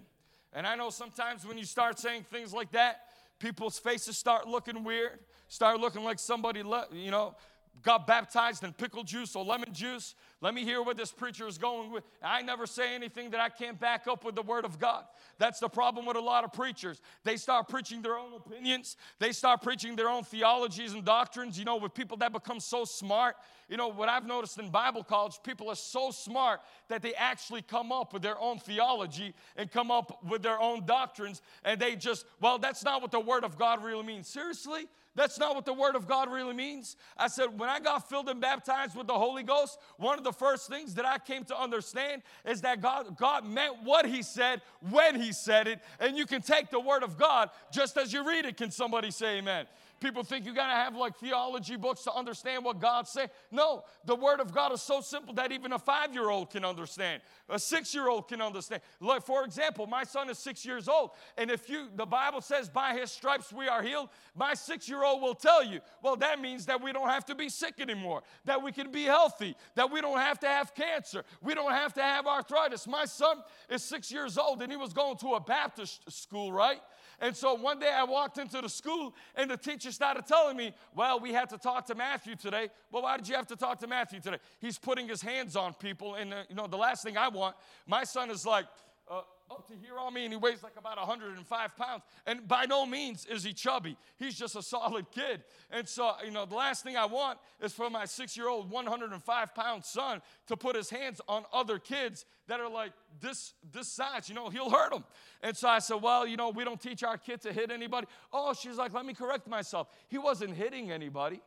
And 0.54 0.68
I 0.68 0.76
know 0.76 0.90
sometimes 0.90 1.46
when 1.46 1.58
you 1.58 1.66
start 1.66 2.00
saying 2.00 2.26
things 2.32 2.54
like 2.54 2.72
that, 2.72 3.02
people's 3.40 3.80
faces 3.80 4.18
start 4.18 4.48
looking 4.48 4.84
weird, 4.84 5.20
start 5.48 5.80
looking 5.80 6.04
like 6.04 6.20
somebody, 6.20 6.62
you 6.92 7.12
know, 7.12 7.36
got 7.82 8.08
baptized 8.08 8.64
in 8.64 8.72
pickle 8.74 9.04
juice 9.04 9.36
or 9.36 9.44
lemon 9.44 9.74
juice. 9.74 10.16
Let 10.42 10.54
me 10.54 10.64
hear 10.64 10.82
what 10.82 10.96
this 10.96 11.12
preacher 11.12 11.48
is 11.48 11.58
going 11.58 11.92
with. 11.92 12.04
I 12.22 12.42
never 12.42 12.66
say 12.66 12.94
anything 12.94 13.32
that 13.32 13.40
I 13.40 13.50
can't 13.50 13.80
back 13.80 14.08
up 14.08 14.24
with 14.24 14.36
the 14.36 14.42
word 14.42 14.64
of 14.64 14.80
God. 14.80 15.06
That's 15.38 15.60
the 15.60 15.70
problem 15.70 16.06
with 16.06 16.16
a 16.16 16.22
lot 16.22 16.44
of 16.44 16.54
preachers. 16.54 17.02
They 17.24 17.38
start 17.38 17.68
preaching 17.68 18.02
their 18.02 18.18
own 18.18 18.34
opinions, 18.34 18.98
they 19.20 19.32
start 19.32 19.62
preaching 19.62 19.96
their 19.96 20.10
own 20.10 20.24
theologies 20.24 20.94
and 20.94 21.04
doctrines. 21.04 21.58
You 21.58 21.66
know, 21.66 21.78
with 21.78 21.94
people 21.94 22.18
that 22.18 22.32
become 22.32 22.60
so 22.60 22.86
smart. 22.86 23.36
You 23.70 23.78
know, 23.78 23.88
what 23.88 24.10
I've 24.10 24.28
noticed 24.28 24.60
in 24.60 24.70
Bible 24.70 25.04
college, 25.04 25.40
people 25.44 25.70
are 25.70 25.76
so 25.76 26.12
smart 26.12 26.62
that 26.90 27.02
they 27.02 27.14
actually 27.16 27.62
come 27.62 27.92
up 27.92 28.14
with 28.14 28.22
their 28.22 28.40
own 28.40 28.60
theology 28.60 29.34
and 29.56 29.72
come 29.72 29.90
up 29.90 30.24
with 30.24 30.44
their 30.44 30.60
own 30.60 30.86
doctrines, 30.86 31.42
and 31.64 31.80
they 31.80 31.96
just, 31.96 32.26
well, 32.40 32.60
that's 32.60 32.84
not 32.84 33.02
what 33.02 33.12
the 33.12 33.20
word 33.20 33.44
of 33.44 33.58
God 33.58 33.84
really 33.84 34.04
means. 34.04 34.28
Seriously? 34.28 34.88
That's 35.16 35.38
not 35.38 35.54
what 35.54 35.66
the 35.66 35.74
Word 35.74 35.96
of 35.96 36.08
God 36.08 36.32
really 36.32 36.54
means. 36.54 36.96
I 37.18 37.28
said, 37.28 37.60
when 37.60 37.70
I 37.70 37.80
got 37.80 38.10
filled 38.10 38.30
and 38.30 38.42
baptized 38.42 38.96
with 38.96 39.06
the 39.06 39.14
Holy 39.14 39.44
Ghost, 39.44 39.78
one 39.98 40.18
of 40.18 40.24
the 40.24 40.34
first 40.34 40.68
things 40.68 40.96
that 40.96 41.06
I 41.06 41.20
came 41.20 41.44
to 41.46 41.60
understand 41.60 42.24
is 42.46 42.62
that 42.62 42.82
God, 42.82 43.16
God 43.18 43.46
meant 43.46 43.76
what 43.84 44.08
He 44.08 44.24
said 44.24 44.62
when 44.90 45.22
He 45.22 45.32
said 45.32 45.68
it. 45.68 45.80
And 46.00 46.18
you 46.18 46.26
can 46.26 46.42
take 46.42 46.72
the 46.72 46.80
Word 46.80 47.04
of 47.04 47.18
God 47.18 47.52
just 47.72 47.96
as 47.98 48.12
you 48.12 48.28
read 48.28 48.46
it. 48.46 48.58
Can 48.58 48.72
somebody 48.72 49.12
say 49.12 49.38
amen? 49.38 49.68
People 50.04 50.22
think 50.22 50.46
you 50.46 50.54
gotta 50.54 50.74
have 50.74 50.98
like 50.98 51.16
theology 51.16 51.78
books 51.78 52.04
to 52.04 52.14
understand 52.14 52.66
what 52.66 52.82
God 52.82 53.08
said. 53.08 53.32
No, 53.52 53.86
the 54.04 54.14
Word 54.14 54.42
of 54.42 54.54
God 54.54 54.74
is 54.74 54.82
so 54.82 55.00
simple 55.00 55.34
that 55.36 55.54
even 55.54 55.72
a 55.72 55.80
five 55.80 56.14
year 56.14 56.30
old 56.30 56.50
can 56.50 56.66
understand, 56.66 57.22
a 57.48 57.58
six 57.58 57.96
year 57.96 58.10
old 58.10 58.28
can 58.28 58.42
understand. 58.42 58.82
Like, 59.00 59.24
for 59.24 59.46
example, 59.46 59.88
my 59.88 60.04
son 60.04 60.30
is 60.30 60.38
six 60.38 60.66
years 60.66 60.90
old, 60.90 61.12
and 61.38 61.50
if 61.50 61.70
you, 61.70 61.88
the 61.96 62.06
Bible 62.06 62.42
says, 62.42 62.68
by 62.68 62.94
his 62.94 63.14
stripes 63.14 63.54
we 63.54 63.70
are 63.70 63.82
healed, 63.82 64.10
my 64.36 64.56
six 64.56 64.90
year 64.90 65.06
old 65.06 65.22
will 65.22 65.36
tell 65.36 65.64
you, 65.64 65.80
well, 66.02 66.18
that 66.18 66.42
means 66.42 66.66
that 66.66 66.84
we 66.84 66.92
don't 66.92 67.08
have 67.08 67.26
to 67.28 67.36
be 67.36 67.48
sick 67.48 67.76
anymore, 67.80 68.24
that 68.44 68.62
we 68.62 68.74
can 68.74 68.92
be 68.92 69.06
healthy, 69.06 69.56
that 69.76 69.90
we 69.90 70.02
don't 70.02 70.20
have 70.20 70.38
to 70.42 70.48
have 70.48 70.76
cancer, 70.76 71.24
we 71.42 71.56
don't 71.56 71.72
have 71.72 71.94
to 71.94 72.02
have 72.02 72.28
arthritis. 72.28 72.88
My 72.88 73.06
son 73.06 73.38
is 73.70 73.82
six 73.82 74.12
years 74.12 74.38
old, 74.38 74.62
and 74.62 74.70
he 74.70 74.78
was 74.78 74.92
going 74.92 75.16
to 75.20 75.36
a 75.36 75.40
Baptist 75.40 76.12
school, 76.12 76.52
right? 76.52 76.82
And 77.24 77.34
so 77.34 77.54
one 77.54 77.80
day 77.80 77.90
I 77.90 78.04
walked 78.04 78.38
into 78.38 78.60
the 78.60 78.68
school 78.68 79.16
and 79.36 79.50
the 79.50 79.56
teacher 79.56 79.94
started 79.94 80.28
telling 80.28 80.58
me, 80.58 80.74
Well, 80.94 81.22
we 81.22 81.32
had 81.32 81.50
to 81.52 81.58
talk 81.58 81.86
to 81.86 81.96
Matthew 81.96 82.36
today. 82.36 82.68
Well, 82.92 83.04
why 83.04 83.16
did 83.16 83.30
you 83.30 83.36
have 83.36 83.48
to 83.48 83.56
talk 83.56 83.80
to 83.80 83.88
Matthew 83.88 84.20
today? 84.20 84.40
He's 84.60 84.78
putting 84.78 85.08
his 85.08 85.22
hands 85.22 85.56
on 85.56 85.74
people. 85.74 86.16
And, 86.16 86.34
uh, 86.34 86.44
you 86.50 86.56
know, 86.56 86.68
the 86.68 86.76
last 86.76 87.02
thing 87.02 87.16
I 87.16 87.30
want, 87.30 87.56
my 87.88 88.04
son 88.04 88.30
is 88.30 88.46
like, 88.46 88.66
uh, 89.10 89.22
up 89.52 89.68
to 89.68 89.74
here 89.76 89.98
on 89.98 90.14
me, 90.14 90.24
and 90.26 90.34
he 90.34 90.38
weighs 90.38 90.64
like 90.64 90.78
about 90.78 90.98
105 90.98 91.78
pounds. 91.78 92.04
And 92.26 92.48
by 92.48 92.66
no 92.66 92.86
means 92.86 93.26
is 93.26 93.44
he 93.44 93.54
chubby. 93.54 93.98
He's 94.18 94.36
just 94.36 94.56
a 94.56 94.62
solid 94.62 95.12
kid. 95.12 95.44
And 95.72 95.88
so, 95.88 96.14
you 96.24 96.32
know, 96.32 96.46
the 96.46 96.56
last 96.56 96.84
thing 96.84 96.98
I 96.98 97.06
want 97.06 97.40
is 97.62 97.74
for 97.74 97.90
my 97.90 98.06
six 98.06 98.36
year 98.36 98.48
old, 98.48 98.70
105 98.70 99.56
pound 99.56 99.86
son 99.86 100.22
to 100.48 100.58
put 100.58 100.76
his 100.76 100.90
hands 100.90 101.22
on 101.28 101.44
other 101.54 101.80
kids 101.80 102.26
that 102.48 102.60
are 102.60 102.70
like 102.70 102.92
this, 103.20 103.54
this 103.72 103.88
size. 103.88 104.30
You 104.30 104.36
know, 104.36 104.50
he'll 104.50 104.70
hurt 104.70 104.92
them. 104.92 105.04
And 105.42 105.56
so 105.56 105.68
I 105.68 105.80
said, 105.80 106.02
Well, 106.02 106.26
you 106.26 106.38
know, 106.38 106.50
we 106.50 106.64
don't 106.64 106.82
teach 106.82 107.04
our 107.04 107.18
kid 107.18 107.42
to 107.42 107.54
hit 107.54 107.72
anybody. 107.72 108.08
Oh, 108.32 108.54
she's 108.54 108.78
like, 108.78 108.94
Let 108.94 109.06
me 109.06 109.14
correct 109.14 109.48
myself. 109.48 109.88
He 110.08 110.18
wasn't 110.18 110.56
hitting 110.56 110.92
anybody. 110.92 111.42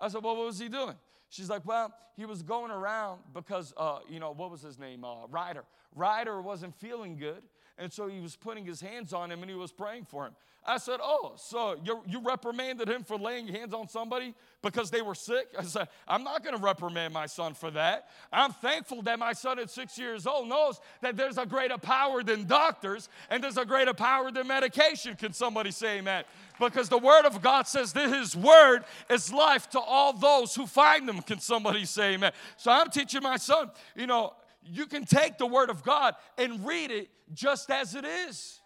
I 0.00 0.08
said, 0.08 0.22
Well, 0.22 0.36
what 0.36 0.46
was 0.46 0.58
he 0.58 0.68
doing? 0.68 0.94
She's 1.30 1.48
like, 1.48 1.64
Well, 1.64 1.94
he 2.16 2.26
was 2.26 2.42
going 2.42 2.70
around 2.70 3.20
because, 3.32 3.72
uh, 3.76 4.00
you 4.08 4.20
know, 4.20 4.32
what 4.32 4.50
was 4.50 4.60
his 4.60 4.78
name? 4.78 5.04
Uh, 5.04 5.26
Ryder. 5.28 5.64
Ryder 5.94 6.42
wasn't 6.42 6.74
feeling 6.78 7.16
good. 7.16 7.42
And 7.80 7.90
so 7.90 8.08
he 8.08 8.20
was 8.20 8.36
putting 8.36 8.66
his 8.66 8.80
hands 8.80 9.14
on 9.14 9.30
him 9.30 9.40
and 9.40 9.50
he 9.50 9.56
was 9.56 9.72
praying 9.72 10.04
for 10.04 10.26
him. 10.26 10.32
I 10.66 10.76
said, 10.76 11.00
Oh, 11.02 11.32
so 11.36 11.76
you, 11.82 12.02
you 12.06 12.20
reprimanded 12.20 12.86
him 12.88 13.02
for 13.02 13.16
laying 13.16 13.48
hands 13.48 13.72
on 13.72 13.88
somebody 13.88 14.34
because 14.60 14.90
they 14.90 15.00
were 15.00 15.14
sick? 15.14 15.48
I 15.58 15.62
said, 15.62 15.88
I'm 16.06 16.22
not 16.22 16.44
going 16.44 16.54
to 16.54 16.62
reprimand 16.62 17.14
my 17.14 17.24
son 17.24 17.54
for 17.54 17.70
that. 17.70 18.10
I'm 18.30 18.52
thankful 18.52 19.00
that 19.02 19.18
my 19.18 19.32
son 19.32 19.58
at 19.58 19.70
six 19.70 19.96
years 19.96 20.26
old 20.26 20.48
knows 20.48 20.78
that 21.00 21.16
there's 21.16 21.38
a 21.38 21.46
greater 21.46 21.78
power 21.78 22.22
than 22.22 22.46
doctors 22.46 23.08
and 23.30 23.42
there's 23.42 23.56
a 23.56 23.64
greater 23.64 23.94
power 23.94 24.30
than 24.30 24.46
medication. 24.46 25.16
Can 25.16 25.32
somebody 25.32 25.70
say 25.70 25.98
amen? 25.98 26.24
Because 26.58 26.90
the 26.90 26.98
word 26.98 27.24
of 27.24 27.40
God 27.40 27.66
says 27.66 27.94
that 27.94 28.10
his 28.10 28.36
word 28.36 28.84
is 29.08 29.32
life 29.32 29.70
to 29.70 29.80
all 29.80 30.12
those 30.12 30.54
who 30.54 30.66
find 30.66 31.08
them. 31.08 31.22
Can 31.22 31.40
somebody 31.40 31.86
say 31.86 32.14
amen? 32.14 32.32
So 32.58 32.70
I'm 32.70 32.90
teaching 32.90 33.22
my 33.22 33.38
son, 33.38 33.70
you 33.96 34.06
know, 34.06 34.34
you 34.62 34.86
can 34.86 35.04
take 35.04 35.38
the 35.38 35.46
Word 35.46 35.70
of 35.70 35.82
God 35.82 36.14
and 36.36 36.66
read 36.66 36.90
it 36.90 37.08
just 37.32 37.70
as 37.70 37.94
it 37.94 38.04
is. 38.04 38.60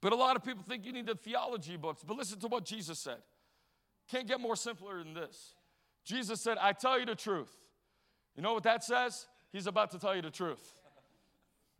But 0.00 0.12
a 0.12 0.16
lot 0.16 0.36
of 0.36 0.44
people 0.44 0.64
think 0.66 0.86
you 0.86 0.92
need 0.92 1.06
the 1.06 1.14
theology 1.14 1.76
books. 1.76 2.02
But 2.06 2.16
listen 2.16 2.38
to 2.40 2.48
what 2.48 2.64
Jesus 2.64 2.98
said. 2.98 3.18
Can't 4.10 4.26
get 4.26 4.40
more 4.40 4.56
simpler 4.56 4.98
than 4.98 5.14
this. 5.14 5.54
Jesus 6.04 6.40
said, 6.40 6.56
I 6.58 6.72
tell 6.72 6.98
you 6.98 7.06
the 7.06 7.14
truth. 7.14 7.50
You 8.34 8.42
know 8.42 8.54
what 8.54 8.62
that 8.62 8.82
says? 8.82 9.26
He's 9.52 9.66
about 9.66 9.90
to 9.90 9.98
tell 9.98 10.16
you 10.16 10.22
the 10.22 10.30
truth. 10.30 10.62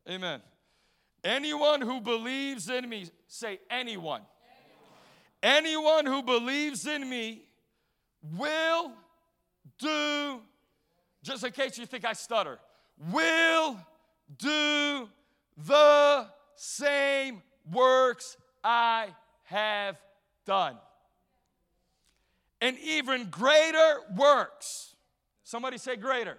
Amen. 0.08 0.40
Anyone 1.22 1.80
who 1.80 2.00
believes 2.00 2.68
in 2.68 2.88
me, 2.88 3.06
say 3.26 3.60
anyone. 3.70 4.22
Anyone, 5.42 6.04
who 6.04 6.22
believes 6.22 6.86
in 6.86 7.08
me 7.08 7.42
will 8.36 8.92
do, 9.78 10.40
just 11.22 11.44
in 11.44 11.52
case 11.52 11.78
you 11.78 11.86
think 11.86 12.04
I 12.04 12.12
stutter, 12.12 12.58
will 13.12 13.78
do 14.38 15.08
the 15.66 16.26
same 16.56 17.42
works 17.72 18.36
I 18.62 19.08
have 19.44 19.96
done. 20.46 20.76
And 22.60 22.78
even 22.78 23.26
greater 23.30 24.00
works. 24.16 24.94
Somebody 25.44 25.78
say 25.78 25.96
greater. 25.96 26.38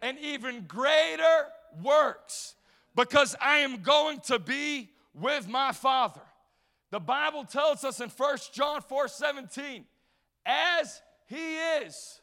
And 0.00 0.18
even 0.18 0.64
greater 0.66 1.46
works 1.82 2.54
because 2.96 3.36
I 3.40 3.58
am 3.58 3.82
going 3.82 4.20
to 4.20 4.38
be 4.38 4.90
with 5.14 5.48
my 5.48 5.72
Father. 5.72 6.22
The 6.90 7.00
Bible 7.00 7.44
tells 7.44 7.84
us 7.84 8.00
in 8.00 8.08
1 8.08 8.38
John 8.52 8.82
4 8.82 9.08
17, 9.08 9.84
as 10.44 11.00
he 11.26 11.56
is, 11.56 12.20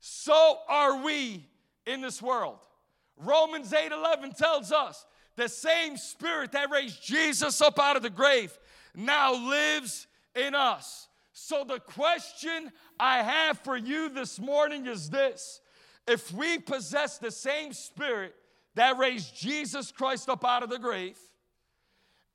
so 0.00 0.58
are 0.68 1.02
we 1.02 1.46
in 1.86 2.00
this 2.00 2.22
world. 2.22 2.65
Romans 3.16 3.72
8 3.72 3.92
11 3.92 4.32
tells 4.32 4.72
us 4.72 5.06
the 5.36 5.48
same 5.48 5.96
spirit 5.96 6.52
that 6.52 6.70
raised 6.70 7.02
Jesus 7.02 7.60
up 7.60 7.78
out 7.78 7.96
of 7.96 8.02
the 8.02 8.10
grave 8.10 8.56
now 8.94 9.34
lives 9.34 10.06
in 10.34 10.54
us. 10.54 11.08
So, 11.32 11.64
the 11.64 11.80
question 11.80 12.72
I 12.98 13.22
have 13.22 13.58
for 13.58 13.76
you 13.76 14.08
this 14.08 14.40
morning 14.40 14.86
is 14.86 15.10
this 15.10 15.60
if 16.06 16.32
we 16.32 16.58
possess 16.58 17.18
the 17.18 17.30
same 17.30 17.72
spirit 17.72 18.34
that 18.74 18.96
raised 18.96 19.36
Jesus 19.36 19.92
Christ 19.92 20.28
up 20.28 20.44
out 20.44 20.62
of 20.62 20.70
the 20.70 20.78
grave, 20.78 21.18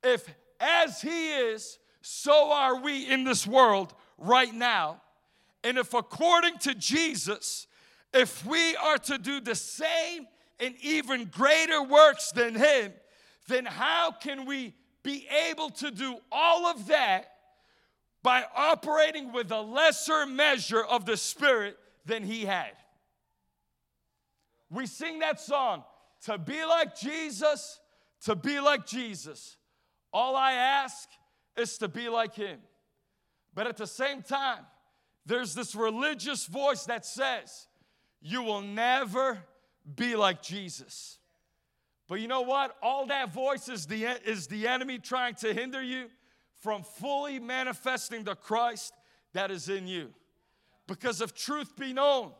if 0.04 0.28
as 0.60 1.00
he 1.00 1.32
is, 1.32 1.78
so 2.00 2.52
are 2.52 2.80
we 2.80 3.08
in 3.10 3.24
this 3.24 3.46
world 3.46 3.94
right 4.18 4.54
now, 4.54 5.00
and 5.64 5.78
if 5.78 5.94
according 5.94 6.58
to 6.58 6.74
Jesus, 6.74 7.66
if 8.12 8.44
we 8.44 8.76
are 8.76 8.98
to 8.98 9.18
do 9.18 9.40
the 9.40 9.54
same 9.54 10.26
and 10.62 10.76
even 10.80 11.24
greater 11.24 11.82
works 11.82 12.30
than 12.30 12.54
him, 12.54 12.92
then 13.48 13.66
how 13.66 14.12
can 14.12 14.46
we 14.46 14.72
be 15.02 15.26
able 15.50 15.70
to 15.70 15.90
do 15.90 16.16
all 16.30 16.66
of 16.66 16.86
that 16.86 17.32
by 18.22 18.44
operating 18.54 19.32
with 19.32 19.50
a 19.50 19.60
lesser 19.60 20.24
measure 20.24 20.84
of 20.84 21.04
the 21.04 21.16
Spirit 21.16 21.76
than 22.06 22.22
he 22.22 22.44
had? 22.44 22.70
We 24.70 24.86
sing 24.86 25.18
that 25.18 25.40
song, 25.40 25.82
to 26.26 26.38
be 26.38 26.64
like 26.64 26.96
Jesus, 26.96 27.80
to 28.22 28.36
be 28.36 28.60
like 28.60 28.86
Jesus. 28.86 29.56
All 30.12 30.36
I 30.36 30.52
ask 30.52 31.08
is 31.56 31.76
to 31.78 31.88
be 31.88 32.08
like 32.08 32.36
him. 32.36 32.60
But 33.52 33.66
at 33.66 33.76
the 33.76 33.88
same 33.88 34.22
time, 34.22 34.64
there's 35.26 35.54
this 35.54 35.74
religious 35.74 36.46
voice 36.46 36.84
that 36.84 37.04
says, 37.04 37.66
You 38.20 38.44
will 38.44 38.62
never 38.62 39.42
be 39.96 40.16
like 40.16 40.42
Jesus. 40.42 41.18
But 42.08 42.20
you 42.20 42.28
know 42.28 42.42
what? 42.42 42.76
All 42.82 43.06
that 43.06 43.32
voice 43.32 43.68
is 43.68 43.86
the, 43.86 44.04
is 44.24 44.46
the 44.46 44.68
enemy 44.68 44.98
trying 44.98 45.34
to 45.36 45.52
hinder 45.54 45.82
you 45.82 46.08
from 46.60 46.82
fully 46.82 47.38
manifesting 47.38 48.24
the 48.24 48.34
Christ 48.34 48.92
that 49.32 49.50
is 49.50 49.68
in 49.68 49.86
you. 49.86 50.12
Because 50.86 51.20
if 51.20 51.34
truth 51.34 51.76
be 51.76 51.92
known, 51.92 52.32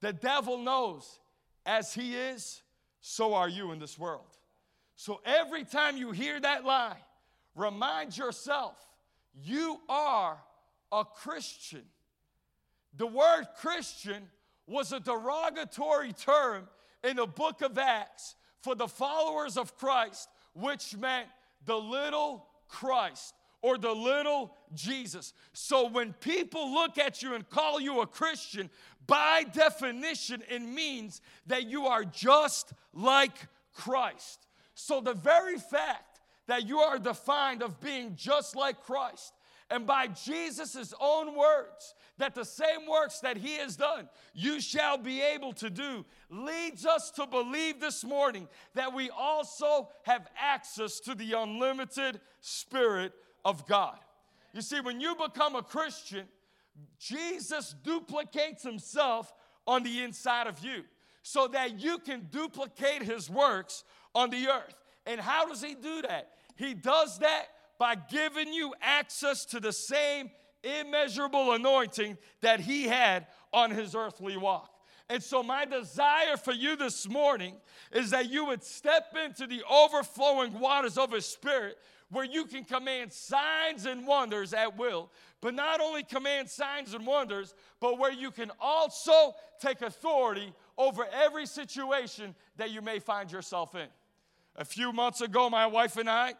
the 0.00 0.12
devil 0.12 0.58
knows 0.58 1.20
as 1.64 1.94
he 1.94 2.16
is, 2.16 2.62
so 3.00 3.34
are 3.34 3.48
you 3.48 3.72
in 3.72 3.78
this 3.78 3.98
world. 3.98 4.36
So 4.96 5.20
every 5.24 5.64
time 5.64 5.96
you 5.96 6.10
hear 6.10 6.40
that 6.40 6.64
lie, 6.64 6.98
remind 7.54 8.16
yourself 8.16 8.76
you 9.34 9.80
are 9.88 10.38
a 10.90 11.04
Christian. 11.04 11.82
The 12.96 13.06
word 13.06 13.46
Christian 13.56 14.28
was 14.66 14.92
a 14.92 15.00
derogatory 15.00 16.12
term 16.12 16.68
in 17.04 17.16
the 17.16 17.26
book 17.26 17.62
of 17.62 17.78
Acts 17.78 18.36
for 18.62 18.74
the 18.74 18.88
followers 18.88 19.56
of 19.56 19.76
Christ, 19.76 20.28
which 20.54 20.96
meant 20.96 21.28
the 21.64 21.76
little 21.76 22.46
Christ 22.68 23.34
or 23.60 23.78
the 23.78 23.92
little 23.92 24.54
Jesus. 24.74 25.32
So 25.52 25.88
when 25.88 26.12
people 26.14 26.72
look 26.72 26.98
at 26.98 27.22
you 27.22 27.34
and 27.34 27.48
call 27.48 27.80
you 27.80 28.00
a 28.00 28.06
Christian, 28.06 28.70
by 29.06 29.44
definition, 29.52 30.42
it 30.48 30.62
means 30.62 31.20
that 31.46 31.66
you 31.66 31.86
are 31.86 32.04
just 32.04 32.72
like 32.92 33.36
Christ. 33.72 34.46
So 34.74 35.00
the 35.00 35.14
very 35.14 35.58
fact 35.58 36.20
that 36.46 36.66
you 36.66 36.78
are 36.78 36.98
defined 36.98 37.62
of 37.62 37.80
being 37.80 38.14
just 38.16 38.56
like 38.56 38.82
Christ 38.82 39.32
and 39.72 39.86
by 39.86 40.06
Jesus' 40.06 40.92
own 41.00 41.34
words, 41.34 41.94
that 42.18 42.34
the 42.34 42.44
same 42.44 42.86
works 42.86 43.20
that 43.20 43.38
he 43.38 43.54
has 43.54 43.74
done, 43.74 44.06
you 44.34 44.60
shall 44.60 44.98
be 44.98 45.22
able 45.22 45.54
to 45.54 45.70
do, 45.70 46.04
leads 46.28 46.84
us 46.84 47.10
to 47.12 47.26
believe 47.26 47.80
this 47.80 48.04
morning 48.04 48.48
that 48.74 48.92
we 48.92 49.08
also 49.08 49.88
have 50.02 50.28
access 50.38 51.00
to 51.00 51.14
the 51.14 51.32
unlimited 51.32 52.20
Spirit 52.42 53.14
of 53.46 53.66
God. 53.66 53.96
You 54.52 54.60
see, 54.60 54.80
when 54.80 55.00
you 55.00 55.14
become 55.14 55.56
a 55.56 55.62
Christian, 55.62 56.26
Jesus 56.98 57.74
duplicates 57.82 58.62
himself 58.62 59.32
on 59.66 59.84
the 59.84 60.02
inside 60.02 60.48
of 60.48 60.62
you 60.62 60.82
so 61.22 61.48
that 61.48 61.80
you 61.80 61.96
can 61.96 62.28
duplicate 62.30 63.02
his 63.02 63.30
works 63.30 63.84
on 64.14 64.28
the 64.28 64.48
earth. 64.48 64.76
And 65.06 65.18
how 65.18 65.46
does 65.46 65.62
he 65.62 65.74
do 65.74 66.02
that? 66.02 66.28
He 66.56 66.74
does 66.74 67.20
that 67.20 67.46
by 67.82 67.96
giving 67.96 68.52
you 68.52 68.72
access 68.80 69.44
to 69.44 69.58
the 69.58 69.72
same 69.72 70.30
immeasurable 70.62 71.50
anointing 71.50 72.16
that 72.40 72.60
he 72.60 72.84
had 72.84 73.26
on 73.52 73.72
his 73.72 73.96
earthly 73.96 74.36
walk. 74.36 74.70
And 75.08 75.20
so, 75.20 75.42
my 75.42 75.64
desire 75.64 76.36
for 76.36 76.52
you 76.52 76.76
this 76.76 77.08
morning 77.08 77.56
is 77.90 78.10
that 78.10 78.30
you 78.30 78.44
would 78.44 78.62
step 78.62 79.16
into 79.26 79.48
the 79.48 79.64
overflowing 79.68 80.60
waters 80.60 80.96
of 80.96 81.10
his 81.10 81.26
spirit 81.26 81.76
where 82.10 82.24
you 82.24 82.44
can 82.44 82.62
command 82.62 83.12
signs 83.12 83.84
and 83.84 84.06
wonders 84.06 84.54
at 84.54 84.78
will, 84.78 85.10
but 85.40 85.52
not 85.52 85.80
only 85.80 86.04
command 86.04 86.48
signs 86.48 86.94
and 86.94 87.04
wonders, 87.04 87.52
but 87.80 87.98
where 87.98 88.12
you 88.12 88.30
can 88.30 88.52
also 88.60 89.34
take 89.60 89.82
authority 89.82 90.52
over 90.78 91.04
every 91.12 91.46
situation 91.46 92.36
that 92.58 92.70
you 92.70 92.80
may 92.80 93.00
find 93.00 93.32
yourself 93.32 93.74
in. 93.74 93.88
A 94.54 94.64
few 94.64 94.92
months 94.92 95.20
ago, 95.20 95.50
my 95.50 95.66
wife 95.66 95.96
and 95.96 96.08
I 96.08 96.34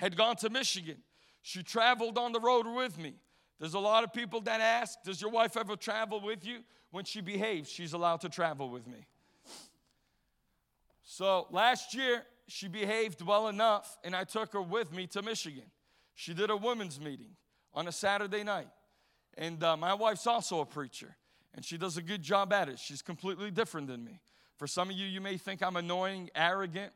had 0.00 0.16
gone 0.16 0.34
to 0.36 0.48
Michigan. 0.48 0.96
She 1.42 1.62
traveled 1.62 2.16
on 2.16 2.32
the 2.32 2.40
road 2.40 2.66
with 2.66 2.98
me. 2.98 3.14
There's 3.58 3.74
a 3.74 3.78
lot 3.78 4.02
of 4.02 4.14
people 4.14 4.40
that 4.42 4.62
ask, 4.62 5.02
Does 5.04 5.20
your 5.20 5.30
wife 5.30 5.58
ever 5.58 5.76
travel 5.76 6.22
with 6.22 6.44
you? 6.44 6.60
When 6.90 7.04
she 7.04 7.20
behaves, 7.20 7.70
she's 7.70 7.92
allowed 7.92 8.22
to 8.22 8.30
travel 8.30 8.70
with 8.70 8.86
me. 8.86 9.06
So 11.04 11.46
last 11.50 11.94
year, 11.94 12.22
she 12.48 12.66
behaved 12.66 13.20
well 13.20 13.48
enough, 13.48 13.98
and 14.02 14.16
I 14.16 14.24
took 14.24 14.54
her 14.54 14.62
with 14.62 14.90
me 14.90 15.06
to 15.08 15.22
Michigan. 15.22 15.70
She 16.14 16.32
did 16.32 16.48
a 16.48 16.56
women's 16.56 16.98
meeting 16.98 17.36
on 17.74 17.86
a 17.86 17.92
Saturday 17.92 18.42
night. 18.42 18.68
And 19.36 19.62
uh, 19.62 19.76
my 19.76 19.92
wife's 19.92 20.26
also 20.26 20.60
a 20.60 20.66
preacher, 20.66 21.14
and 21.54 21.62
she 21.62 21.76
does 21.76 21.98
a 21.98 22.02
good 22.02 22.22
job 22.22 22.54
at 22.54 22.70
it. 22.70 22.78
She's 22.78 23.02
completely 23.02 23.50
different 23.50 23.86
than 23.86 24.02
me. 24.02 24.18
For 24.56 24.66
some 24.66 24.88
of 24.88 24.96
you, 24.96 25.06
you 25.06 25.20
may 25.20 25.36
think 25.36 25.62
I'm 25.62 25.76
annoying, 25.76 26.30
arrogant, 26.34 26.92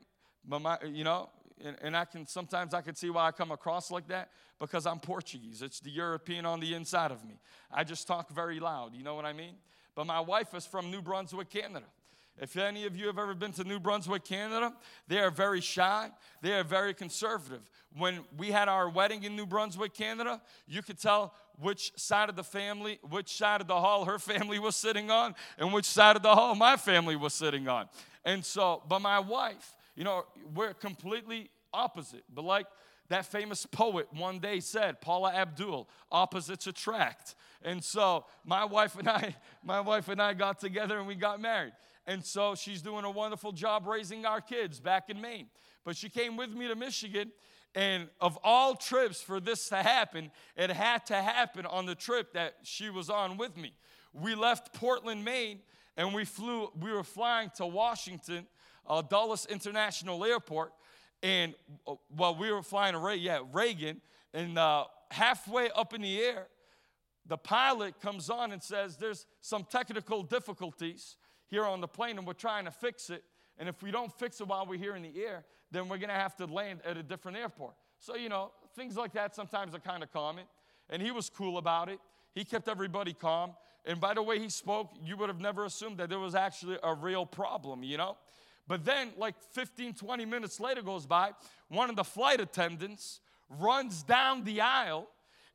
but 0.46 0.60
my, 0.60 0.78
you 0.90 1.04
know, 1.04 1.28
and, 1.62 1.76
and 1.82 1.96
I 1.96 2.04
can 2.04 2.26
sometimes 2.26 2.74
I 2.74 2.80
can 2.80 2.94
see 2.94 3.10
why 3.10 3.26
I 3.26 3.30
come 3.32 3.50
across 3.50 3.90
like 3.90 4.08
that 4.08 4.30
because 4.58 4.86
I'm 4.86 4.98
Portuguese. 4.98 5.62
It's 5.62 5.80
the 5.80 5.90
European 5.90 6.46
on 6.46 6.60
the 6.60 6.74
inside 6.74 7.10
of 7.10 7.24
me. 7.24 7.34
I 7.70 7.84
just 7.84 8.06
talk 8.06 8.30
very 8.30 8.60
loud, 8.60 8.94
you 8.94 9.04
know 9.04 9.14
what 9.14 9.24
I 9.24 9.32
mean? 9.32 9.54
But 9.94 10.06
my 10.06 10.20
wife 10.20 10.54
is 10.54 10.66
from 10.66 10.90
New 10.90 11.02
Brunswick, 11.02 11.50
Canada. 11.50 11.86
If 12.36 12.56
any 12.56 12.84
of 12.84 12.96
you 12.96 13.06
have 13.06 13.18
ever 13.18 13.32
been 13.32 13.52
to 13.52 13.64
New 13.64 13.78
Brunswick, 13.78 14.24
Canada, 14.24 14.74
they 15.06 15.18
are 15.18 15.30
very 15.30 15.60
shy. 15.60 16.10
They 16.42 16.52
are 16.54 16.64
very 16.64 16.92
conservative. 16.92 17.70
When 17.96 18.24
we 18.36 18.50
had 18.50 18.68
our 18.68 18.88
wedding 18.88 19.22
in 19.22 19.36
New 19.36 19.46
Brunswick, 19.46 19.94
Canada, 19.94 20.42
you 20.66 20.82
could 20.82 20.98
tell 20.98 21.32
which 21.60 21.92
side 21.94 22.28
of 22.28 22.34
the 22.34 22.42
family, 22.42 22.98
which 23.08 23.36
side 23.36 23.60
of 23.60 23.68
the 23.68 23.78
hall 23.78 24.04
her 24.04 24.18
family 24.18 24.58
was 24.58 24.74
sitting 24.74 25.12
on, 25.12 25.36
and 25.58 25.72
which 25.72 25.84
side 25.84 26.16
of 26.16 26.22
the 26.22 26.34
hall 26.34 26.56
my 26.56 26.76
family 26.76 27.14
was 27.14 27.34
sitting 27.34 27.68
on. 27.68 27.88
And 28.24 28.44
so, 28.44 28.82
but 28.88 28.98
my 28.98 29.20
wife, 29.20 29.73
you 29.94 30.04
know, 30.04 30.24
we're 30.54 30.74
completely 30.74 31.50
opposite. 31.72 32.24
But 32.32 32.44
like 32.44 32.66
that 33.08 33.26
famous 33.26 33.66
poet 33.66 34.08
one 34.12 34.38
day 34.38 34.60
said, 34.60 35.00
Paula 35.00 35.32
Abdul, 35.32 35.88
opposites 36.10 36.66
attract. 36.66 37.34
And 37.62 37.82
so 37.82 38.26
my 38.44 38.64
wife 38.64 38.96
and 38.98 39.08
I, 39.20 39.36
my 39.62 39.80
wife 39.80 40.08
and 40.08 40.20
I 40.20 40.34
got 40.34 40.58
together 40.58 40.98
and 40.98 41.06
we 41.06 41.14
got 41.14 41.40
married. 41.40 41.72
And 42.06 42.24
so 42.24 42.54
she's 42.54 42.82
doing 42.82 43.04
a 43.04 43.10
wonderful 43.10 43.52
job 43.52 43.86
raising 43.86 44.26
our 44.26 44.40
kids 44.40 44.80
back 44.80 45.08
in 45.08 45.20
Maine. 45.20 45.46
But 45.84 45.96
she 45.96 46.08
came 46.08 46.36
with 46.36 46.50
me 46.50 46.68
to 46.68 46.74
Michigan, 46.74 47.30
and 47.74 48.08
of 48.20 48.38
all 48.42 48.74
trips 48.74 49.20
for 49.20 49.40
this 49.40 49.68
to 49.68 49.76
happen, 49.76 50.30
it 50.56 50.70
had 50.70 51.04
to 51.06 51.14
happen 51.16 51.66
on 51.66 51.86
the 51.86 51.94
trip 51.94 52.32
that 52.34 52.54
she 52.62 52.88
was 52.88 53.10
on 53.10 53.36
with 53.36 53.56
me. 53.56 53.72
We 54.12 54.34
left 54.34 54.72
Portland, 54.74 55.24
Maine, 55.24 55.60
and 55.96 56.14
we 56.14 56.24
flew, 56.24 56.70
we 56.80 56.92
were 56.92 57.02
flying 57.02 57.50
to 57.56 57.66
Washington, 57.66 58.46
uh, 58.86 59.02
Dulles 59.02 59.46
International 59.46 60.24
Airport. 60.24 60.72
And 61.22 61.54
uh, 61.86 61.94
while 62.14 62.36
we 62.36 62.50
were 62.52 62.62
flying 62.62 62.94
to 62.94 63.16
yeah, 63.16 63.40
Reagan, 63.52 64.00
and 64.32 64.58
uh, 64.58 64.84
halfway 65.10 65.70
up 65.70 65.94
in 65.94 66.02
the 66.02 66.20
air, 66.20 66.48
the 67.26 67.38
pilot 67.38 68.00
comes 68.00 68.28
on 68.28 68.52
and 68.52 68.62
says, 68.62 68.96
There's 68.96 69.26
some 69.40 69.64
technical 69.64 70.22
difficulties 70.22 71.16
here 71.48 71.64
on 71.64 71.80
the 71.80 71.88
plane, 71.88 72.18
and 72.18 72.26
we're 72.26 72.34
trying 72.34 72.64
to 72.64 72.70
fix 72.70 73.10
it. 73.10 73.22
And 73.58 73.68
if 73.68 73.82
we 73.82 73.90
don't 73.90 74.12
fix 74.18 74.40
it 74.40 74.48
while 74.48 74.66
we're 74.66 74.78
here 74.78 74.96
in 74.96 75.02
the 75.02 75.24
air, 75.24 75.44
then 75.70 75.88
we're 75.88 75.98
gonna 75.98 76.12
have 76.12 76.36
to 76.36 76.46
land 76.46 76.80
at 76.84 76.96
a 76.96 77.02
different 77.02 77.38
airport. 77.38 77.74
So, 77.98 78.16
you 78.16 78.28
know, 78.28 78.50
things 78.74 78.96
like 78.96 79.12
that 79.12 79.34
sometimes 79.34 79.74
are 79.74 79.80
kind 79.80 80.02
of 80.02 80.12
common. 80.12 80.44
And 80.90 81.00
he 81.00 81.10
was 81.10 81.30
cool 81.30 81.56
about 81.56 81.88
it. 81.88 81.98
He 82.34 82.44
kept 82.44 82.68
everybody 82.68 83.14
calm. 83.14 83.52
And 83.86 84.00
by 84.00 84.14
the 84.14 84.22
way 84.22 84.38
he 84.38 84.48
spoke, 84.48 84.90
you 85.02 85.16
would 85.16 85.28
have 85.28 85.40
never 85.40 85.64
assumed 85.64 85.98
that 85.98 86.08
there 86.08 86.18
was 86.18 86.34
actually 86.34 86.78
a 86.82 86.94
real 86.94 87.24
problem, 87.24 87.82
you 87.82 87.96
know? 87.96 88.16
But 88.66 88.84
then, 88.84 89.10
like 89.16 89.34
15, 89.52 89.94
20 89.94 90.24
minutes 90.24 90.58
later 90.58 90.82
goes 90.82 91.06
by, 91.06 91.32
one 91.68 91.90
of 91.90 91.96
the 91.96 92.04
flight 92.04 92.40
attendants 92.40 93.20
runs 93.48 94.02
down 94.02 94.44
the 94.44 94.60
aisle 94.60 95.08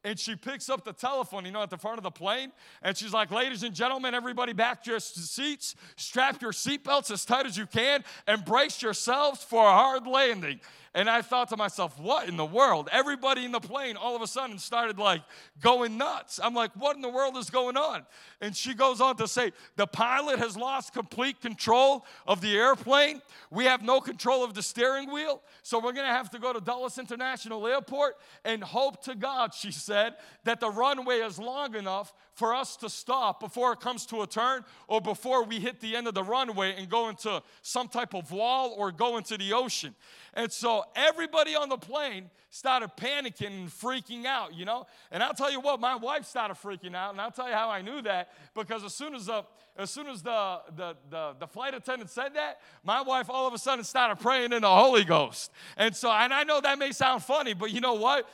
and 0.03 0.18
she 0.18 0.36
picks 0.36 0.70
up 0.70 0.86
the 0.86 0.93
telephone, 0.93 1.45
you 1.45 1.51
know, 1.51 1.62
at 1.62 1.70
the 1.70 1.78
front 1.78 1.97
of 1.97 2.03
the 2.03 2.12
plane, 2.12 2.51
and 2.82 2.95
she's 2.95 3.12
like, 3.12 3.32
Ladies 3.32 3.64
and 3.64 3.76
gentlemen, 3.76 4.14
everybody 4.14 4.53
back 4.53 4.84
to 4.84 4.91
your 4.91 4.99
seats, 4.99 5.76
strap 5.97 6.41
your 6.41 6.51
seatbelts 6.51 7.12
as 7.12 7.26
tight 7.26 7.45
as 7.45 7.57
you 7.57 7.66
can, 7.66 8.03
and 8.28 8.45
brace 8.45 8.82
yourselves 8.82 9.43
for 9.43 9.68
a 9.68 9.72
hard 9.72 10.07
landing. 10.07 10.62
And 10.96 11.10
I 11.10 11.22
thought 11.22 11.50
to 11.50 11.58
myself, 11.58 12.00
what 12.00 12.28
in 12.28 12.36
the 12.36 12.46
world? 12.46 12.90
Everybody 12.92 13.46
in 13.46 13.52
the 13.52 13.60
plane 13.60 13.96
all 13.96 14.16
of 14.16 14.22
a 14.22 14.28
sudden 14.28 14.58
started 14.58 14.98
like 14.98 15.22
going 15.62 15.98
nuts. 15.98 16.40
I'm 16.44 16.54
like, 16.56 16.72
what 16.76 16.96
in 16.96 17.02
the 17.02 17.10
world 17.10 17.38
is 17.38 17.50
going 17.50 17.78
on? 17.78 18.06
And 18.42 18.56
she 18.56 18.74
goes 18.74 19.00
on 19.00 19.16
to 19.18 19.28
say, 19.28 19.52
the 19.76 19.86
pilot 19.86 20.40
has 20.40 20.58
lost 20.58 20.94
complete 20.94 21.42
control 21.42 22.06
of 22.26 22.42
the 22.42 22.58
airplane. 22.58 23.22
We 23.52 23.66
have 23.66 23.84
no 23.84 24.02
control 24.02 24.44
of 24.44 24.56
the 24.56 24.64
steering 24.64 25.12
wheel. 25.12 25.42
So 25.62 25.78
we're 25.78 25.94
going 25.94 26.08
to 26.08 26.14
have 26.14 26.32
to 26.32 26.40
go 26.40 26.54
to 26.54 26.60
Dulles 26.60 26.98
International 26.98 27.68
Airport 27.68 28.18
and 28.44 28.64
hope 28.64 29.04
to 29.04 29.14
God, 29.14 29.54
she 29.54 29.72
said, 29.72 30.16
that 30.46 30.60
the 30.60 30.70
runway 30.70 31.18
is 31.18 31.38
long 31.38 31.76
enough 31.76 32.14
for 32.34 32.56
us 32.56 32.78
to 32.78 32.90
stop 32.90 33.40
before 33.40 33.74
it 33.74 33.80
comes 33.82 34.06
to 34.08 34.22
a 34.22 34.28
turn 34.28 34.64
or 34.88 35.02
before 35.02 35.44
we 35.44 35.60
hit 35.60 35.82
the 35.82 35.96
end 35.96 36.08
of 36.08 36.14
the 36.14 36.24
runway 36.24 36.74
and 36.78 36.90
go 36.90 37.10
into 37.10 37.44
some 37.62 37.88
type 37.88 38.14
of 38.14 38.32
wall 38.32 38.74
or 38.78 38.92
go 38.92 39.18
into 39.18 39.38
the 39.38 39.54
ocean. 39.54 39.94
And 40.34 40.51
so 40.51 40.84
everybody 40.95 41.55
on 41.55 41.69
the 41.69 41.77
plane 41.77 42.30
started 42.49 42.91
panicking 42.97 43.47
and 43.47 43.69
freaking 43.69 44.25
out, 44.25 44.53
you 44.53 44.65
know? 44.65 44.88
And 45.11 45.21
I'll 45.21 45.34
tell 45.34 45.51
you 45.51 45.59
what, 45.59 45.80
my 45.80 45.95
wife 45.95 46.25
started 46.25 46.55
freaking 46.55 46.95
out, 46.95 47.11
and 47.11 47.21
I'll 47.21 47.32
tell 47.32 47.47
you 47.47 47.53
how 47.53 47.69
I 47.69 47.82
knew 47.82 48.01
that 48.03 48.30
because 48.55 48.84
as 48.84 48.93
soon 48.93 49.15
as 49.15 49.27
the 49.27 49.43
as 49.77 49.89
soon 49.89 50.07
as 50.07 50.21
the, 50.21 50.59
the, 50.75 50.97
the, 51.09 51.36
the, 51.39 51.47
flight 51.47 51.73
attendant 51.73 52.09
said 52.09 52.34
that, 52.34 52.59
my 52.84 53.01
wife 53.01 53.30
all 53.30 53.47
of 53.47 53.53
a 53.53 53.57
sudden 53.57 53.86
started 53.86 54.19
praying 54.19 54.51
in 54.51 54.63
the 54.63 54.69
Holy 54.69 55.05
Ghost. 55.05 55.51
And 55.77 55.95
so, 55.95 56.11
and 56.11 56.34
I 56.34 56.43
know 56.43 56.59
that 56.59 56.77
may 56.77 56.91
sound 56.91 57.23
funny, 57.23 57.53
but 57.53 57.71
you 57.71 57.80
know 57.80 57.93
what? 57.93 58.30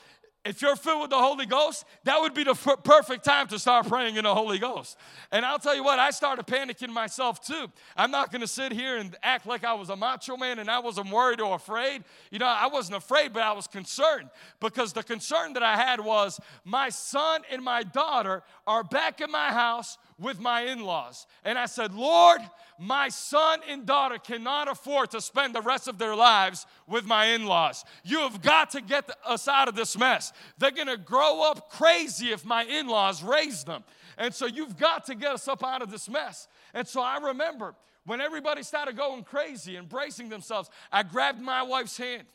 If 0.45 0.61
you're 0.61 0.75
filled 0.75 1.01
with 1.01 1.09
the 1.09 1.17
Holy 1.17 1.47
Ghost, 1.47 1.85
that 2.03 2.21
would 2.21 2.35
be 2.35 2.43
the 2.43 2.51
f- 2.51 2.83
perfect 2.83 3.25
time 3.25 3.47
to 3.47 3.57
start 3.57 3.87
praying 3.87 4.15
in 4.15 4.23
the 4.23 4.33
Holy 4.33 4.59
Ghost. 4.59 4.97
And 5.31 5.43
I'll 5.43 5.57
tell 5.57 5.75
you 5.75 5.83
what, 5.83 5.97
I 5.97 6.11
started 6.11 6.45
panicking 6.45 6.89
myself 6.89 7.41
too. 7.41 7.67
I'm 7.97 8.11
not 8.11 8.31
to 8.41 8.47
sit 8.47 8.71
here 8.71 8.97
and 8.97 9.15
act 9.23 9.47
like 9.47 9.63
I 9.63 9.73
was 9.73 9.89
a 9.89 9.95
macho 9.95 10.37
man 10.37 10.59
and 10.59 10.69
I 10.69 10.79
wasn't 10.79 11.09
worried 11.09 11.41
or 11.41 11.55
afraid. 11.55 12.03
You 12.29 12.39
know, 12.39 12.45
I 12.45 12.67
wasn't 12.67 12.97
afraid, 12.97 13.33
but 13.33 13.41
I 13.41 13.53
was 13.53 13.65
concerned 13.65 14.29
because 14.59 14.93
the 14.93 15.03
concern 15.03 15.53
that 15.53 15.63
I 15.63 15.75
had 15.77 15.99
was 15.99 16.39
my 16.63 16.89
son 16.89 17.41
and 17.51 17.63
my 17.63 17.81
daughter 17.81 18.43
are 18.67 18.83
back 18.83 19.21
in 19.21 19.31
my 19.31 19.51
house 19.51 19.97
with 20.17 20.39
my 20.39 20.61
in 20.61 20.81
laws. 20.81 21.27
And 21.43 21.57
I 21.57 21.65
said, 21.65 21.93
Lord, 21.93 22.39
my 22.79 23.09
son 23.09 23.59
and 23.69 23.85
daughter 23.85 24.17
cannot 24.17 24.67
afford 24.67 25.11
to 25.11 25.21
spend 25.21 25.53
the 25.53 25.61
rest 25.61 25.87
of 25.87 25.97
their 25.97 26.15
lives 26.15 26.65
with 26.87 27.05
my 27.05 27.27
in 27.27 27.45
laws. 27.45 27.83
You 28.03 28.19
have 28.19 28.41
got 28.41 28.71
to 28.71 28.81
get 28.81 29.09
us 29.25 29.47
out 29.47 29.67
of 29.67 29.75
this 29.75 29.97
mess. 29.97 30.31
They're 30.57 30.71
gonna 30.71 30.97
grow 30.97 31.49
up 31.49 31.69
crazy 31.69 32.31
if 32.31 32.45
my 32.45 32.63
in 32.63 32.87
laws 32.87 33.23
raise 33.23 33.63
them. 33.63 33.83
And 34.17 34.33
so 34.33 34.45
you've 34.45 34.77
got 34.77 35.05
to 35.07 35.15
get 35.15 35.33
us 35.33 35.47
up 35.47 35.63
out 35.63 35.81
of 35.81 35.91
this 35.91 36.07
mess. 36.09 36.47
And 36.73 36.87
so 36.87 37.01
I 37.01 37.17
remember 37.17 37.75
when 38.05 38.21
everybody 38.21 38.63
started 38.63 38.95
going 38.95 39.23
crazy, 39.23 39.77
embracing 39.77 40.29
themselves, 40.29 40.69
I 40.91 41.03
grabbed 41.03 41.41
my 41.41 41.63
wife's 41.63 41.97
hand 41.97 42.27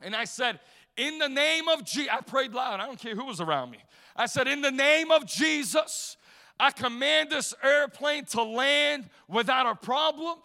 and 0.00 0.14
I 0.14 0.24
said, 0.24 0.60
In 0.96 1.18
the 1.18 1.28
name 1.28 1.68
of 1.68 1.84
Jesus, 1.84 2.10
I 2.12 2.20
prayed 2.20 2.52
loud, 2.52 2.80
I 2.80 2.86
don't 2.86 2.98
care 2.98 3.14
who 3.14 3.24
was 3.24 3.40
around 3.40 3.70
me. 3.70 3.78
I 4.16 4.26
said, 4.26 4.46
In 4.46 4.60
the 4.60 4.70
name 4.70 5.10
of 5.10 5.26
Jesus, 5.26 6.16
I 6.60 6.70
command 6.70 7.30
this 7.30 7.54
airplane 7.64 8.26
to 8.26 8.42
land 8.42 9.08
without 9.28 9.66
a 9.66 9.74
problem. 9.74 10.36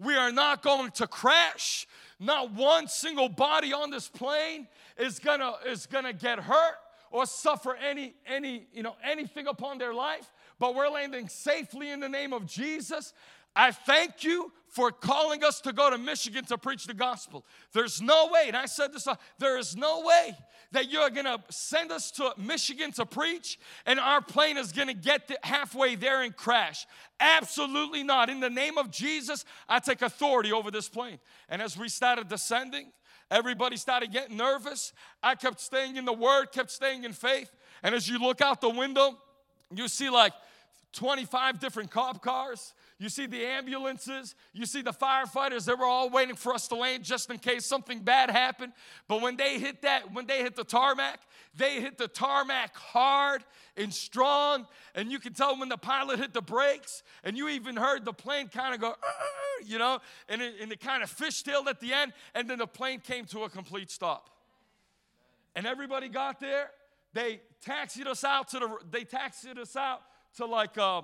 We 0.00 0.16
are 0.16 0.32
not 0.32 0.62
going 0.62 0.90
to 0.92 1.06
crash. 1.06 1.86
Not 2.18 2.52
one 2.52 2.88
single 2.88 3.28
body 3.28 3.72
on 3.72 3.90
this 3.90 4.08
plane 4.08 4.66
is 4.98 5.20
gonna, 5.20 5.54
is 5.66 5.86
gonna 5.86 6.12
get 6.12 6.40
hurt 6.40 6.74
or 7.12 7.24
suffer 7.24 7.76
any, 7.76 8.14
any, 8.26 8.66
you 8.72 8.82
know, 8.82 8.96
anything 9.04 9.46
upon 9.46 9.78
their 9.78 9.94
life, 9.94 10.32
but 10.58 10.74
we're 10.74 10.88
landing 10.88 11.28
safely 11.28 11.90
in 11.90 12.00
the 12.00 12.08
name 12.08 12.32
of 12.32 12.46
Jesus. 12.46 13.12
I 13.54 13.72
thank 13.72 14.22
you 14.24 14.52
for 14.68 14.92
calling 14.92 15.42
us 15.42 15.60
to 15.62 15.72
go 15.72 15.90
to 15.90 15.98
Michigan 15.98 16.44
to 16.46 16.58
preach 16.58 16.86
the 16.86 16.94
gospel. 16.94 17.44
There's 17.72 18.00
no 18.00 18.28
way, 18.32 18.44
and 18.46 18.56
I 18.56 18.66
said 18.66 18.92
this, 18.92 19.06
uh, 19.06 19.16
there 19.38 19.58
is 19.58 19.76
no 19.76 20.02
way 20.02 20.36
that 20.72 20.90
you're 20.90 21.10
gonna 21.10 21.38
send 21.50 21.90
us 21.90 22.10
to 22.12 22.32
Michigan 22.36 22.92
to 22.92 23.06
preach 23.06 23.58
and 23.86 23.98
our 23.98 24.20
plane 24.20 24.56
is 24.56 24.72
gonna 24.72 24.94
get 24.94 25.30
halfway 25.42 25.94
there 25.94 26.22
and 26.22 26.36
crash. 26.36 26.86
Absolutely 27.18 28.02
not. 28.02 28.30
In 28.30 28.40
the 28.40 28.50
name 28.50 28.78
of 28.78 28.90
Jesus, 28.90 29.44
I 29.68 29.78
take 29.80 30.02
authority 30.02 30.52
over 30.52 30.70
this 30.70 30.88
plane. 30.88 31.18
And 31.48 31.60
as 31.60 31.76
we 31.76 31.88
started 31.88 32.28
descending, 32.28 32.92
everybody 33.30 33.76
started 33.76 34.12
getting 34.12 34.36
nervous. 34.36 34.92
I 35.22 35.34
kept 35.34 35.60
staying 35.60 35.96
in 35.96 36.04
the 36.04 36.12
word, 36.12 36.52
kept 36.52 36.70
staying 36.70 37.04
in 37.04 37.12
faith. 37.12 37.50
And 37.82 37.94
as 37.94 38.08
you 38.08 38.18
look 38.18 38.40
out 38.40 38.60
the 38.60 38.70
window, 38.70 39.18
you 39.74 39.88
see 39.88 40.10
like 40.10 40.32
25 40.92 41.60
different 41.60 41.90
cop 41.90 42.22
cars. 42.22 42.74
You 43.00 43.08
see 43.08 43.24
the 43.24 43.42
ambulances, 43.42 44.34
you 44.52 44.66
see 44.66 44.82
the 44.82 44.92
firefighters, 44.92 45.64
they 45.64 45.72
were 45.72 45.86
all 45.86 46.10
waiting 46.10 46.36
for 46.36 46.52
us 46.52 46.68
to 46.68 46.74
land 46.74 47.02
just 47.02 47.30
in 47.30 47.38
case 47.38 47.64
something 47.64 48.00
bad 48.00 48.28
happened. 48.28 48.74
But 49.08 49.22
when 49.22 49.38
they 49.38 49.58
hit 49.58 49.80
that, 49.82 50.12
when 50.12 50.26
they 50.26 50.42
hit 50.42 50.54
the 50.54 50.64
tarmac, 50.64 51.18
they 51.56 51.80
hit 51.80 51.96
the 51.96 52.08
tarmac 52.08 52.76
hard 52.76 53.42
and 53.78 53.92
strong. 53.92 54.66
And 54.94 55.10
you 55.10 55.18
can 55.18 55.32
tell 55.32 55.58
when 55.58 55.70
the 55.70 55.78
pilot 55.78 56.18
hit 56.18 56.34
the 56.34 56.42
brakes, 56.42 57.02
and 57.24 57.38
you 57.38 57.48
even 57.48 57.74
heard 57.74 58.04
the 58.04 58.12
plane 58.12 58.48
kind 58.48 58.74
of 58.74 58.82
go, 58.82 58.94
you 59.64 59.78
know, 59.78 60.00
and 60.28 60.42
it, 60.42 60.56
and 60.60 60.70
it 60.70 60.80
kind 60.80 61.02
of 61.02 61.10
fishtailed 61.10 61.68
at 61.68 61.80
the 61.80 61.94
end, 61.94 62.12
and 62.34 62.50
then 62.50 62.58
the 62.58 62.66
plane 62.66 63.00
came 63.00 63.24
to 63.24 63.44
a 63.44 63.48
complete 63.48 63.90
stop. 63.90 64.28
And 65.56 65.66
everybody 65.66 66.10
got 66.10 66.38
there. 66.38 66.70
They 67.14 67.40
taxied 67.64 68.06
us 68.06 68.24
out 68.24 68.48
to 68.48 68.58
the, 68.58 68.76
they 68.90 69.04
taxied 69.04 69.58
us 69.58 69.74
out 69.74 70.02
to 70.36 70.44
like, 70.44 70.76
uh, 70.76 71.00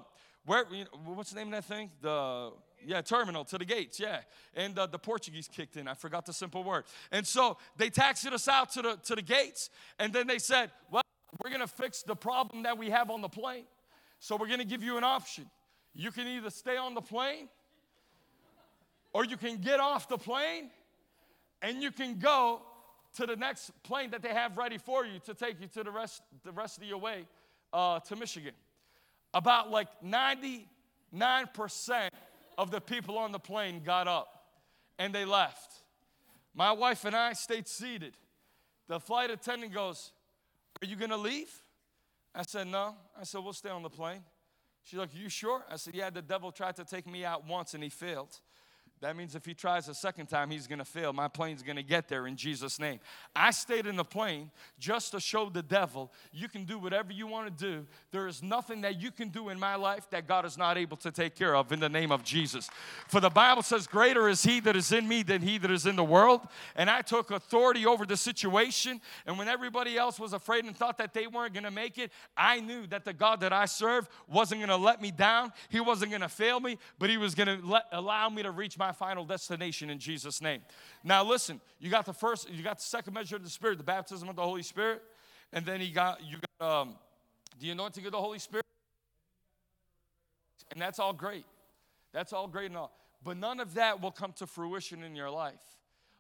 where, 0.46 0.64
you 0.70 0.84
know, 0.84 1.14
what's 1.14 1.30
the 1.30 1.36
name 1.36 1.48
of 1.48 1.54
that 1.54 1.64
thing? 1.64 1.90
The 2.00 2.52
yeah, 2.84 3.02
terminal 3.02 3.44
to 3.46 3.58
the 3.58 3.64
gates, 3.64 3.98
yeah. 3.98 4.20
And 4.54 4.78
uh, 4.78 4.86
the 4.86 4.98
Portuguese 4.98 5.48
kicked 5.48 5.76
in. 5.76 5.88
I 5.88 5.94
forgot 5.94 6.24
the 6.24 6.32
simple 6.32 6.62
word. 6.62 6.84
And 7.10 7.26
so 7.26 7.58
they 7.76 7.90
taxied 7.90 8.32
us 8.32 8.46
out 8.46 8.70
to 8.72 8.82
the 8.82 8.96
to 9.04 9.16
the 9.16 9.22
gates, 9.22 9.70
and 9.98 10.12
then 10.12 10.26
they 10.26 10.38
said, 10.38 10.70
"Well, 10.90 11.02
we're 11.42 11.50
gonna 11.50 11.66
fix 11.66 12.02
the 12.02 12.14
problem 12.14 12.62
that 12.62 12.78
we 12.78 12.90
have 12.90 13.10
on 13.10 13.22
the 13.22 13.28
plane. 13.28 13.64
So 14.20 14.36
we're 14.36 14.48
gonna 14.48 14.64
give 14.64 14.84
you 14.84 14.96
an 14.96 15.04
option. 15.04 15.50
You 15.94 16.12
can 16.12 16.28
either 16.28 16.50
stay 16.50 16.76
on 16.76 16.94
the 16.94 17.00
plane, 17.00 17.48
or 19.12 19.24
you 19.24 19.36
can 19.36 19.56
get 19.56 19.80
off 19.80 20.08
the 20.08 20.18
plane, 20.18 20.70
and 21.60 21.82
you 21.82 21.90
can 21.90 22.18
go 22.20 22.62
to 23.16 23.26
the 23.26 23.34
next 23.34 23.72
plane 23.82 24.10
that 24.10 24.22
they 24.22 24.32
have 24.32 24.56
ready 24.56 24.78
for 24.78 25.04
you 25.04 25.18
to 25.20 25.34
take 25.34 25.60
you 25.60 25.66
to 25.68 25.82
the 25.82 25.90
rest 25.90 26.22
the 26.44 26.52
rest 26.52 26.78
of 26.78 26.84
your 26.84 26.98
way 26.98 27.26
uh, 27.72 27.98
to 28.00 28.14
Michigan." 28.14 28.54
About 29.36 29.70
like 29.70 29.88
99% 30.02 30.64
of 32.56 32.70
the 32.70 32.80
people 32.80 33.18
on 33.18 33.32
the 33.32 33.38
plane 33.38 33.82
got 33.84 34.08
up 34.08 34.28
and 34.98 35.14
they 35.14 35.26
left. 35.26 35.82
My 36.54 36.72
wife 36.72 37.04
and 37.04 37.14
I 37.14 37.34
stayed 37.34 37.68
seated. 37.68 38.16
The 38.88 38.98
flight 38.98 39.30
attendant 39.30 39.74
goes, 39.74 40.10
Are 40.82 40.86
you 40.86 40.96
gonna 40.96 41.18
leave? 41.18 41.50
I 42.34 42.42
said, 42.42 42.66
No. 42.66 42.94
I 43.20 43.24
said, 43.24 43.44
We'll 43.44 43.52
stay 43.52 43.68
on 43.68 43.82
the 43.82 43.90
plane. 43.90 44.22
She's 44.84 44.98
like, 44.98 45.14
You 45.14 45.28
sure? 45.28 45.62
I 45.70 45.76
said, 45.76 45.94
Yeah, 45.94 46.08
the 46.08 46.22
devil 46.22 46.50
tried 46.50 46.76
to 46.76 46.84
take 46.84 47.06
me 47.06 47.26
out 47.26 47.46
once 47.46 47.74
and 47.74 47.82
he 47.82 47.90
failed. 47.90 48.40
That 49.02 49.14
means 49.14 49.34
if 49.34 49.44
he 49.44 49.52
tries 49.52 49.88
a 49.88 49.94
second 49.94 50.26
time, 50.26 50.50
he's 50.50 50.66
gonna 50.66 50.84
fail. 50.84 51.12
My 51.12 51.28
plane's 51.28 51.62
gonna 51.62 51.82
get 51.82 52.08
there 52.08 52.26
in 52.26 52.34
Jesus' 52.36 52.78
name. 52.78 52.98
I 53.34 53.50
stayed 53.50 53.86
in 53.86 53.96
the 53.96 54.04
plane 54.04 54.50
just 54.78 55.12
to 55.12 55.20
show 55.20 55.50
the 55.50 55.62
devil 55.62 56.12
you 56.32 56.48
can 56.48 56.64
do 56.64 56.78
whatever 56.78 57.12
you 57.12 57.26
wanna 57.26 57.50
do. 57.50 57.86
There 58.10 58.26
is 58.26 58.42
nothing 58.42 58.80
that 58.82 59.00
you 59.00 59.10
can 59.10 59.28
do 59.28 59.50
in 59.50 59.60
my 59.60 59.74
life 59.74 60.08
that 60.10 60.26
God 60.26 60.46
is 60.46 60.56
not 60.56 60.78
able 60.78 60.96
to 60.98 61.10
take 61.10 61.34
care 61.34 61.54
of 61.54 61.72
in 61.72 61.80
the 61.80 61.90
name 61.90 62.10
of 62.10 62.24
Jesus. 62.24 62.70
For 63.08 63.20
the 63.20 63.28
Bible 63.30 63.62
says, 63.62 63.86
Greater 63.86 64.28
is 64.28 64.42
he 64.42 64.60
that 64.60 64.76
is 64.76 64.90
in 64.92 65.06
me 65.06 65.22
than 65.22 65.42
he 65.42 65.58
that 65.58 65.70
is 65.70 65.84
in 65.84 65.96
the 65.96 66.04
world. 66.04 66.40
And 66.74 66.88
I 66.88 67.02
took 67.02 67.30
authority 67.30 67.84
over 67.84 68.06
the 68.06 68.16
situation. 68.16 69.00
And 69.26 69.38
when 69.38 69.48
everybody 69.48 69.98
else 69.98 70.18
was 70.18 70.32
afraid 70.32 70.64
and 70.64 70.74
thought 70.74 70.98
that 70.98 71.12
they 71.12 71.26
weren't 71.26 71.52
gonna 71.52 71.70
make 71.70 71.98
it, 71.98 72.12
I 72.36 72.60
knew 72.60 72.86
that 72.88 73.04
the 73.04 73.12
God 73.12 73.40
that 73.40 73.52
I 73.52 73.66
serve 73.66 74.08
wasn't 74.26 74.62
gonna 74.62 74.76
let 74.76 75.02
me 75.02 75.10
down. 75.10 75.52
He 75.68 75.80
wasn't 75.80 76.12
gonna 76.12 76.28
fail 76.28 76.60
me, 76.60 76.78
but 76.98 77.10
he 77.10 77.18
was 77.18 77.34
gonna 77.34 77.58
let, 77.62 77.84
allow 77.92 78.28
me 78.30 78.42
to 78.42 78.50
reach 78.50 78.78
my 78.78 78.85
my 78.86 78.92
final 78.92 79.24
destination 79.24 79.90
in 79.90 79.98
Jesus' 79.98 80.40
name. 80.40 80.60
Now, 81.02 81.24
listen, 81.24 81.60
you 81.80 81.90
got 81.90 82.06
the 82.06 82.12
first, 82.12 82.48
you 82.48 82.62
got 82.62 82.78
the 82.78 82.84
second 82.84 83.14
measure 83.14 83.34
of 83.34 83.42
the 83.42 83.50
Spirit, 83.50 83.78
the 83.78 83.84
baptism 83.84 84.28
of 84.28 84.36
the 84.36 84.42
Holy 84.42 84.62
Spirit, 84.62 85.02
and 85.52 85.66
then 85.66 85.80
you 85.80 85.92
got 85.92 86.20
you 86.24 86.36
got 86.60 86.82
um, 86.82 86.94
the 87.60 87.70
anointing 87.70 88.06
of 88.06 88.12
the 88.12 88.20
Holy 88.20 88.38
Spirit, 88.38 88.64
and 90.70 90.80
that's 90.80 91.00
all 91.00 91.12
great. 91.12 91.44
That's 92.12 92.32
all 92.32 92.46
great 92.46 92.66
and 92.66 92.76
all, 92.76 92.92
but 93.24 93.36
none 93.36 93.58
of 93.58 93.74
that 93.74 94.00
will 94.00 94.12
come 94.12 94.32
to 94.34 94.46
fruition 94.46 95.02
in 95.02 95.16
your 95.16 95.30
life 95.30 95.54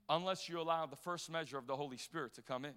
unless 0.08 0.48
you 0.48 0.60
allow 0.60 0.86
the 0.86 0.96
first 0.96 1.30
measure 1.30 1.58
of 1.58 1.68
the 1.68 1.76
Holy 1.76 1.96
Spirit 1.96 2.34
to 2.34 2.42
come 2.42 2.64
in. 2.64 2.74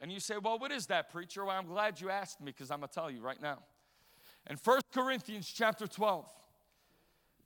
And 0.00 0.12
you 0.12 0.20
say, 0.20 0.34
Well, 0.36 0.58
what 0.58 0.70
is 0.70 0.86
that, 0.88 1.10
preacher? 1.10 1.46
Well, 1.46 1.56
I'm 1.56 1.66
glad 1.66 1.98
you 1.98 2.10
asked 2.10 2.42
me 2.42 2.52
because 2.52 2.70
I'm 2.70 2.80
going 2.80 2.88
to 2.88 2.94
tell 2.94 3.10
you 3.10 3.22
right 3.22 3.40
now. 3.40 3.60
In 4.50 4.58
1 4.62 4.80
Corinthians 4.92 5.48
chapter 5.48 5.86
12, 5.86 6.26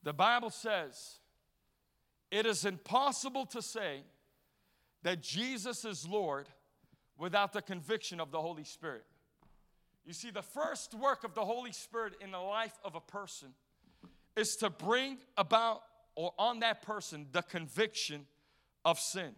the 0.02 0.12
Bible 0.12 0.50
says, 0.50 1.20
it 2.30 2.46
is 2.46 2.64
impossible 2.64 3.46
to 3.46 3.62
say 3.62 4.02
that 5.02 5.22
Jesus 5.22 5.84
is 5.84 6.06
Lord 6.06 6.48
without 7.16 7.52
the 7.52 7.62
conviction 7.62 8.20
of 8.20 8.30
the 8.30 8.40
Holy 8.40 8.64
Spirit. 8.64 9.04
You 10.04 10.12
see, 10.12 10.30
the 10.30 10.42
first 10.42 10.94
work 10.94 11.24
of 11.24 11.34
the 11.34 11.44
Holy 11.44 11.72
Spirit 11.72 12.14
in 12.20 12.30
the 12.30 12.38
life 12.38 12.78
of 12.84 12.94
a 12.94 13.00
person 13.00 13.48
is 14.36 14.56
to 14.56 14.70
bring 14.70 15.18
about 15.36 15.82
or 16.14 16.32
on 16.38 16.60
that 16.60 16.82
person 16.82 17.26
the 17.32 17.42
conviction 17.42 18.26
of 18.84 18.98
sin. 18.98 19.32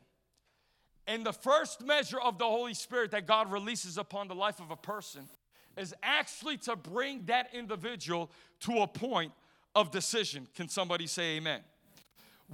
And 1.07 1.26
the 1.26 1.32
first 1.32 1.84
measure 1.84 2.20
of 2.20 2.38
the 2.38 2.45
Holy 2.45 2.74
Spirit 2.74 3.11
that 3.11 3.26
God 3.26 3.51
releases 3.51 3.99
upon 3.99 4.28
the 4.28 4.34
life 4.34 4.61
of 4.61 4.70
a 4.70 4.76
person 4.76 5.28
is 5.76 5.95
actually 6.03 6.57
to 6.59 6.76
bring 6.76 7.24
that 7.26 7.49
individual 7.53 8.30
to 8.61 8.78
a 8.78 8.86
point 8.86 9.32
of 9.74 9.91
decision. 9.91 10.47
Can 10.55 10.68
somebody 10.68 11.07
say 11.07 11.36
amen? 11.36 11.61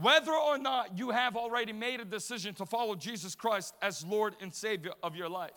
Whether 0.01 0.33
or 0.33 0.59
not 0.59 0.99
you 0.99 1.11
have 1.11 1.37
already 1.37 1.73
made 1.73 2.01
a 2.01 2.05
decision 2.05 2.55
to 2.57 2.67
follow 2.67 2.95
Jesus 2.95 3.35
Christ 3.35 3.75
as 3.81 4.05
Lord 4.05 4.37
and 4.41 4.55
Savior 4.55 4.93
of 5.03 5.17
your 5.17 5.31
life, 5.31 5.55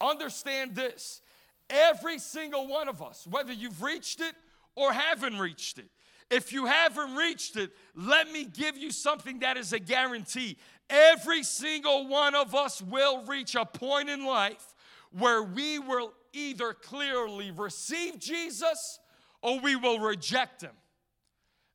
understand 0.00 0.76
this 0.76 1.22
every 1.68 2.18
single 2.20 2.68
one 2.68 2.88
of 2.88 3.02
us, 3.02 3.26
whether 3.28 3.52
you've 3.52 3.82
reached 3.82 4.20
it 4.20 4.34
or 4.76 4.92
haven't 4.92 5.38
reached 5.38 5.78
it, 5.78 5.88
if 6.30 6.52
you 6.52 6.66
haven't 6.66 7.16
reached 7.16 7.56
it, 7.56 7.72
let 7.96 8.30
me 8.30 8.44
give 8.44 8.76
you 8.76 8.92
something 8.92 9.40
that 9.40 9.56
is 9.56 9.72
a 9.72 9.80
guarantee. 9.80 10.56
Every 10.88 11.42
single 11.42 12.06
one 12.06 12.36
of 12.36 12.54
us 12.54 12.80
will 12.80 13.24
reach 13.24 13.56
a 13.56 13.64
point 13.64 14.08
in 14.08 14.24
life 14.24 14.76
where 15.10 15.42
we 15.42 15.80
will 15.80 16.12
either 16.32 16.72
clearly 16.72 17.50
receive 17.50 18.20
Jesus 18.20 19.00
or 19.42 19.58
we 19.58 19.74
will 19.74 19.98
reject 19.98 20.62
him. 20.62 20.70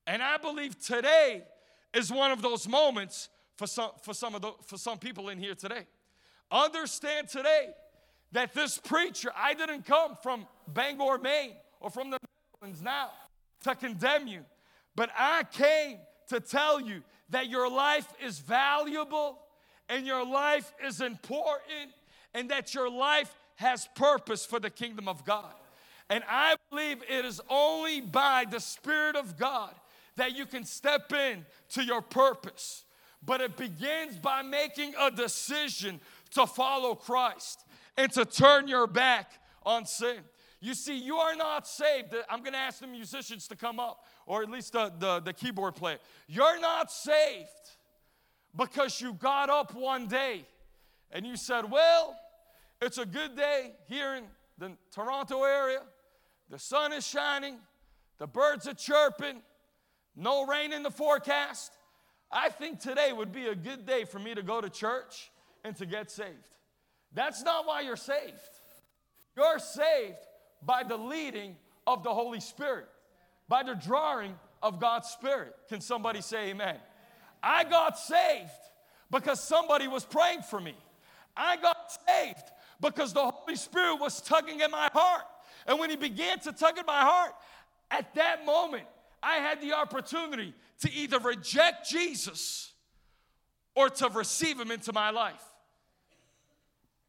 And 0.08 0.24
I 0.24 0.38
believe 0.38 0.80
today 0.80 1.44
is 1.96 2.12
one 2.12 2.32
of 2.32 2.42
those 2.42 2.68
moments 2.68 3.30
for 3.58 3.68
some, 3.68 3.92
for 4.02 4.14
some, 4.14 4.36
of 4.36 4.42
the, 4.42 4.52
for 4.66 4.78
some 4.78 5.00
people 5.00 5.30
in 5.30 5.38
here 5.38 5.56
today. 5.56 5.86
Understand 6.52 7.30
today 7.30 7.70
that 8.34 8.54
this 8.54 8.78
preacher, 8.78 9.32
I 9.36 9.54
didn't 9.54 9.86
come 9.86 10.16
from 10.22 10.46
Bangor, 10.68 11.18
Maine, 11.20 11.54
or 11.80 11.90
from 11.90 12.12
the 12.12 12.20
Netherlands 12.62 12.84
now 12.84 13.12
to 13.64 13.76
condemn 13.76 14.28
you, 14.28 14.42
but 14.96 15.10
I 15.18 15.44
came 15.52 16.00
to 16.30 16.40
tell 16.40 16.82
you 16.82 17.02
that 17.30 17.48
your 17.48 17.70
life 17.70 18.08
is 18.24 18.40
valuable 18.40 19.40
and 19.90 20.06
your 20.06 20.26
life 20.26 20.74
is 20.86 21.02
important 21.02 21.92
and 22.34 22.50
that 22.50 22.74
your 22.74 22.90
life 22.90 23.34
has 23.56 23.88
purpose 23.96 24.46
for 24.46 24.60
the 24.60 24.70
kingdom 24.70 25.08
of 25.08 25.24
God. 25.24 25.54
And 26.10 26.24
I 26.28 26.56
believe 26.70 27.02
it 27.10 27.26
is 27.26 27.42
only 27.50 28.02
by 28.02 28.46
the 28.50 28.60
Spirit 28.60 29.16
of 29.16 29.38
God 29.38 29.74
that 30.18 30.36
you 30.36 30.46
can 30.46 30.64
step 30.66 31.12
in 31.14 31.46
to 31.70 31.84
your 31.84 32.02
purpose. 32.02 32.86
But 33.24 33.42
it 33.42 33.58
begins 33.58 34.18
by 34.18 34.42
making 34.44 34.94
a 35.00 35.10
decision 35.10 36.00
to 36.32 36.46
follow 36.46 36.96
Christ 36.96 37.66
and 37.98 38.12
to 38.14 38.26
turn 38.26 38.68
your 38.68 38.88
back 38.88 39.32
on 39.66 39.86
sin. 39.86 40.20
You 40.62 40.74
see, 40.74 40.98
you 40.98 41.18
are 41.18 41.36
not 41.36 41.68
saved. 41.68 42.16
I'm 42.30 42.40
going 42.40 42.54
to 42.54 42.60
ask 42.60 42.80
the 42.80 42.88
musicians 42.88 43.48
to 43.50 43.56
come 43.56 43.80
up, 43.80 44.06
or 44.26 44.42
at 44.42 44.50
least 44.50 44.74
the, 44.74 44.92
the, 44.98 45.20
the 45.20 45.34
keyboard 45.34 45.76
player. 45.76 45.98
You're 46.28 46.60
not 46.60 46.92
saved 46.92 47.50
because 48.56 49.02
you 49.02 49.14
got 49.14 49.50
up 49.50 49.74
one 49.74 50.08
day 50.08 50.46
and 51.12 51.26
you 51.26 51.38
said, 51.38 51.70
Well, 51.70 52.16
it's 52.82 52.98
a 52.98 53.06
good 53.06 53.36
day 53.36 53.74
here 53.88 54.16
in 54.16 54.24
the 54.58 54.72
Toronto 54.92 55.44
area. 55.44 55.82
The 56.50 56.60
sun 56.60 56.94
is 56.94 57.06
shining, 57.06 57.58
the 58.18 58.28
birds 58.28 58.68
are 58.68 58.74
chirping, 58.74 59.42
no 60.16 60.46
rain 60.46 60.74
in 60.74 60.84
the 60.84 60.92
forecast. 60.92 61.72
I 62.32 62.50
think 62.50 62.80
today 62.80 63.12
would 63.14 63.32
be 63.32 63.48
a 63.48 63.56
good 63.56 63.86
day 63.86 64.06
for 64.06 64.20
me 64.20 64.34
to 64.36 64.44
go 64.44 64.62
to 64.62 64.70
church 64.70 65.32
and 65.64 65.76
to 65.78 65.86
get 65.86 66.12
saved. 66.12 66.50
That's 67.14 67.44
not 67.44 67.66
why 67.66 67.82
you're 67.82 67.96
saved. 67.96 68.40
You're 69.36 69.60
saved 69.60 70.18
by 70.62 70.84
the 70.84 70.98
leading 70.98 71.56
of 71.88 72.04
the 72.04 72.14
Holy 72.14 72.40
Spirit, 72.40 72.88
by 73.48 73.64
the 73.64 73.76
drawing 73.76 74.36
of 74.62 74.80
God's 74.80 75.10
Spirit. 75.10 75.56
Can 75.70 75.82
somebody 75.82 76.22
say 76.22 76.50
amen? 76.50 76.78
I 77.44 77.64
got 77.64 77.98
saved 78.00 78.50
because 79.12 79.42
somebody 79.42 79.88
was 79.88 80.04
praying 80.04 80.42
for 80.42 80.60
me. 80.60 80.76
I 81.38 81.58
got 81.58 81.92
saved 82.08 82.44
because 82.82 83.14
the 83.14 83.30
Holy 83.30 83.56
Spirit 83.56 83.98
was 83.98 84.22
tugging 84.22 84.62
at 84.62 84.72
my 84.72 84.90
heart. 84.94 85.24
And 85.68 85.80
when 85.80 85.90
He 85.90 85.96
began 85.96 86.40
to 86.40 86.52
tug 86.52 86.78
at 86.78 86.88
my 86.88 87.02
heart, 87.02 87.32
at 87.92 88.14
that 88.16 88.46
moment, 88.46 88.86
I 89.26 89.38
had 89.38 89.60
the 89.60 89.74
opportunity 89.74 90.54
to 90.82 90.94
either 90.94 91.18
reject 91.18 91.90
Jesus 91.90 92.72
or 93.76 93.90
to 93.90 94.08
receive 94.10 94.60
Him 94.60 94.70
into 94.70 94.94
my 94.94 95.10
life. 95.10 95.44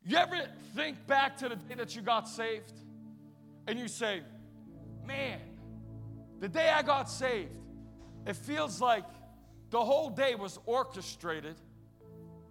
You 0.03 0.17
ever 0.17 0.39
think 0.75 1.07
back 1.07 1.37
to 1.39 1.51
the 1.51 1.57
day 1.57 1.75
that 1.75 1.95
you 1.95 2.01
got 2.01 2.27
saved 2.27 2.73
and 3.67 3.79
you 3.79 3.87
say, 3.87 4.23
man, 5.05 5.41
the 6.41 6.49
day 6.49 6.71
I 6.71 6.81
got 6.81 7.11
saved, 7.11 7.51
it 8.27 8.37
feels 8.37 8.81
like 8.81 9.05
the 9.69 9.85
whole 9.85 10.09
day 10.09 10.37
was 10.37 10.59
orchestrated 10.65 11.57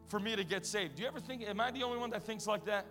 for 0.10 0.20
me 0.20 0.36
to 0.36 0.44
get 0.44 0.66
saved. 0.66 0.96
Do 0.96 1.02
you 1.02 1.08
ever 1.08 1.20
think, 1.20 1.42
am 1.42 1.60
I 1.60 1.72
the 1.72 1.82
only 1.82 1.98
one 1.98 2.12
that 2.12 2.24
thinks 2.24 2.46
like 2.46 2.66
that? 2.66 2.86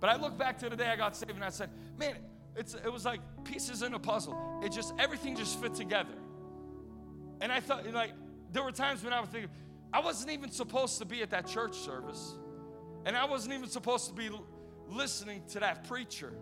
But 0.00 0.08
I 0.08 0.16
look 0.16 0.38
back 0.38 0.58
to 0.60 0.70
the 0.70 0.76
day 0.76 0.86
I 0.86 0.96
got 0.96 1.14
saved 1.14 1.32
and 1.32 1.44
I 1.44 1.50
said, 1.50 1.68
man, 1.98 2.16
it's, 2.56 2.74
it 2.74 2.92
was 2.92 3.04
like 3.04 3.20
pieces 3.44 3.82
in 3.82 3.94
a 3.94 3.98
puzzle. 3.98 4.60
It 4.62 4.72
just, 4.72 4.94
everything 4.98 5.36
just 5.36 5.60
fit 5.60 5.74
together. 5.74 6.14
And 7.40 7.52
I 7.52 7.60
thought, 7.60 7.90
like, 7.92 8.12
there 8.52 8.62
were 8.62 8.72
times 8.72 9.04
when 9.04 9.12
I 9.12 9.20
was 9.20 9.28
thinking, 9.28 9.50
I 9.92 10.00
wasn't 10.00 10.30
even 10.32 10.50
supposed 10.50 10.98
to 10.98 11.04
be 11.04 11.22
at 11.22 11.30
that 11.30 11.46
church 11.46 11.76
service. 11.76 12.34
And 13.04 13.16
I 13.16 13.24
wasn't 13.24 13.54
even 13.54 13.68
supposed 13.68 14.08
to 14.08 14.14
be 14.14 14.30
listening 14.88 15.42
to 15.50 15.60
that 15.60 15.86
preacher. 15.86 16.32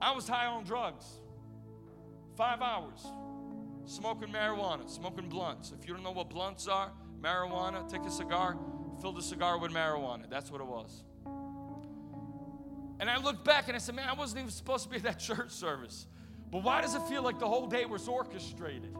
I 0.00 0.12
was 0.12 0.28
high 0.28 0.46
on 0.46 0.64
drugs. 0.64 1.04
Five 2.36 2.60
hours. 2.62 3.04
Smoking 3.84 4.28
marijuana, 4.28 4.88
smoking 4.88 5.28
blunts. 5.28 5.72
If 5.72 5.88
you 5.88 5.94
don't 5.94 6.04
know 6.04 6.12
what 6.12 6.28
blunts 6.28 6.68
are, 6.68 6.92
marijuana, 7.20 7.90
take 7.90 8.02
a 8.02 8.10
cigar, 8.10 8.56
fill 9.00 9.12
the 9.12 9.22
cigar 9.22 9.58
with 9.58 9.72
marijuana. 9.72 10.28
That's 10.28 10.50
what 10.50 10.60
it 10.60 10.66
was. 10.66 11.04
And 13.00 13.08
I 13.08 13.18
looked 13.18 13.44
back 13.44 13.68
and 13.68 13.76
I 13.76 13.78
said, 13.78 13.94
man, 13.94 14.08
I 14.08 14.14
wasn't 14.14 14.40
even 14.40 14.50
supposed 14.50 14.84
to 14.84 14.90
be 14.90 14.96
at 14.96 15.02
that 15.04 15.18
church 15.18 15.50
service. 15.50 16.06
But 16.50 16.62
why 16.62 16.80
does 16.80 16.94
it 16.94 17.02
feel 17.02 17.22
like 17.22 17.38
the 17.38 17.46
whole 17.46 17.66
day 17.66 17.84
was 17.84 18.08
orchestrated? 18.08 18.96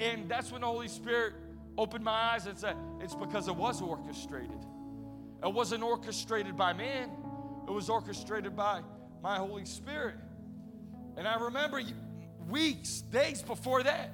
And 0.00 0.28
that's 0.28 0.52
when 0.52 0.60
the 0.60 0.66
Holy 0.66 0.88
Spirit 0.88 1.34
opened 1.78 2.04
my 2.04 2.12
eyes 2.12 2.46
and 2.46 2.58
said, 2.58 2.76
it's 3.00 3.14
because 3.14 3.48
it 3.48 3.56
was 3.56 3.80
orchestrated. 3.80 4.64
It 5.42 5.52
wasn't 5.52 5.82
orchestrated 5.82 6.56
by 6.56 6.72
man, 6.72 7.10
it 7.66 7.70
was 7.70 7.88
orchestrated 7.88 8.56
by 8.56 8.82
my 9.22 9.36
Holy 9.36 9.64
Spirit. 9.64 10.16
And 11.16 11.26
I 11.26 11.36
remember 11.36 11.80
weeks, 12.48 13.00
days 13.00 13.42
before 13.42 13.82
that, 13.82 14.10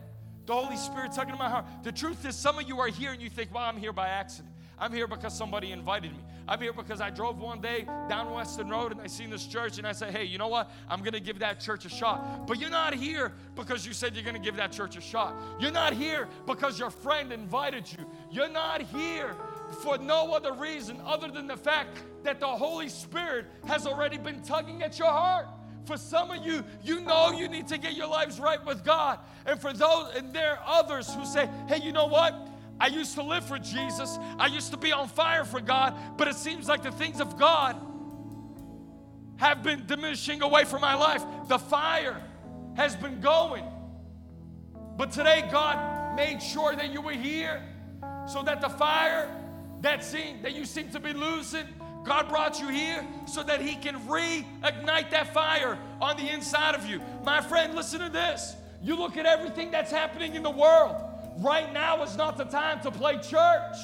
the 0.47 0.55
Holy 0.55 0.77
Spirit 0.77 1.13
tugging 1.13 1.33
in 1.33 1.39
my 1.39 1.49
heart. 1.49 1.65
The 1.83 1.93
truth 1.93 2.25
is, 2.27 2.37
some 2.37 2.59
of 2.59 2.69
you 2.69 2.81
are 2.81 2.89
here 2.89 3.13
and 3.13 3.21
you 3.21 3.31
think, 3.31 3.55
well, 3.55 3.65
I'm 3.65 3.77
here 3.77 3.93
by 3.93 4.09
accident. 4.09 4.50
I'm 4.81 4.93
here 4.95 5.07
because 5.07 5.37
somebody 5.37 5.73
invited 5.73 6.13
me. 6.13 6.19
I'm 6.49 6.59
here 6.59 6.73
because 6.73 7.03
I 7.03 7.11
drove 7.11 7.39
one 7.39 7.61
day 7.61 7.87
down 8.09 8.33
Weston 8.33 8.71
Road 8.71 8.93
and 8.93 9.01
I 9.01 9.07
seen 9.07 9.29
this 9.29 9.47
church 9.47 9.77
and 9.77 9.87
I 9.87 9.93
said, 9.93 10.13
hey, 10.13 10.25
you 10.25 10.39
know 10.39 10.49
what? 10.49 10.71
I'm 10.89 11.01
going 11.01 11.13
to 11.13 11.21
give 11.21 11.39
that 11.41 11.61
church 11.61 11.85
a 11.85 11.91
shot. 11.91 12.47
But 12.47 12.59
you're 12.59 12.71
not 12.71 12.95
here 12.95 13.35
because 13.55 13.87
you 13.87 13.93
said 13.93 14.15
you're 14.15 14.25
going 14.25 14.35
to 14.37 14.43
give 14.43 14.57
that 14.57 14.73
church 14.73 14.97
a 14.97 15.01
shot. 15.01 15.37
You're 15.61 15.71
not 15.71 15.93
here 15.93 16.29
because 16.47 16.79
your 16.79 16.91
friend 16.91 17.31
invited 17.31 17.93
you. 17.93 18.07
You're 18.31 18.49
not 18.49 18.81
here 18.81 19.37
for 19.83 19.99
no 19.99 20.33
other 20.33 20.55
reason 20.55 21.01
other 21.05 21.29
than 21.29 21.47
the 21.47 21.59
fact 21.59 22.03
that 22.23 22.41
the 22.41 22.49
Holy 22.49 22.89
Spirit 22.89 23.47
has 23.67 23.87
already 23.87 24.17
been 24.17 24.43
tugging 24.43 24.83
at 24.83 24.99
your 24.99 25.09
heart. 25.09 25.47
For 25.85 25.97
some 25.97 26.31
of 26.31 26.45
you, 26.45 26.65
you 26.83 27.01
know 27.01 27.33
you 27.33 27.49
need 27.49 27.69
to 27.69 27.79
get 27.79 27.95
your 27.95 28.07
lives 28.07 28.41
right 28.41 28.65
with 28.65 28.85
God. 28.85 29.19
And 29.47 29.61
for 29.61 29.73
those, 29.73 30.15
and 30.15 30.33
there 30.33 30.53
are 30.53 30.81
others 30.83 31.13
who 31.13 31.25
say, 31.25 31.49
hey, 31.69 31.81
you 31.83 31.93
know 31.93 32.07
what? 32.07 32.35
I 32.81 32.87
used 32.87 33.15
to 33.17 33.23
live 33.23 33.45
for 33.45 33.59
Jesus. 33.59 34.19
I 34.39 34.47
used 34.47 34.71
to 34.71 34.79
be 34.79 34.91
on 34.91 35.07
fire 35.07 35.45
for 35.45 35.61
God, 35.61 35.95
but 36.17 36.27
it 36.29 36.35
seems 36.35 36.67
like 36.67 36.83
the 36.83 36.91
things 36.91 37.21
of 37.21 37.39
God 37.39 37.77
have 39.37 39.63
been 39.63 39.85
diminishing 39.87 40.43
away 40.43 40.65
from 40.65 40.81
my 40.81 40.95
life. 40.95 41.23
The 41.49 41.59
fire 41.59 42.23
has 42.77 42.97
been 42.97 43.21
going. 43.21 43.65
But 44.97 45.13
today, 45.13 45.47
God 45.51 46.17
made 46.17 46.43
sure 46.43 46.75
that 46.75 46.91
you 46.91 47.03
were 47.03 47.13
here 47.13 47.63
so 48.27 48.43
that 48.43 48.61
the 48.61 48.69
fire 48.69 49.35
that, 49.83 50.03
seem, 50.03 50.43
that 50.43 50.55
you 50.55 50.65
seem 50.65 50.91
to 50.91 51.01
be 51.01 51.13
losing, 51.13 51.67
God 52.05 52.29
brought 52.29 52.61
you 52.61 52.69
here 52.69 53.07
so 53.27 53.43
that 53.43 53.61
He 53.61 53.75
can 53.75 53.97
reignite 54.01 55.11
that 55.11 55.35
fire 55.35 55.79
on 56.01 56.17
the 56.17 56.29
inside 56.29 56.75
of 56.75 56.87
you. 56.87 57.01
My 57.25 57.43
friend, 57.43 57.75
listen 57.75 58.01
to 58.01 58.09
this. 58.09 58.57
You 58.83 58.97
look 58.97 59.19
at 59.19 59.27
everything 59.27 59.71
that's 59.71 59.91
happening 59.91 60.35
in 60.35 60.43
the 60.43 60.51
world. 60.51 61.10
Right 61.39 61.73
now 61.73 62.03
is 62.03 62.17
not 62.17 62.37
the 62.37 62.45
time 62.45 62.81
to 62.81 62.91
play 62.91 63.19
church. 63.19 63.77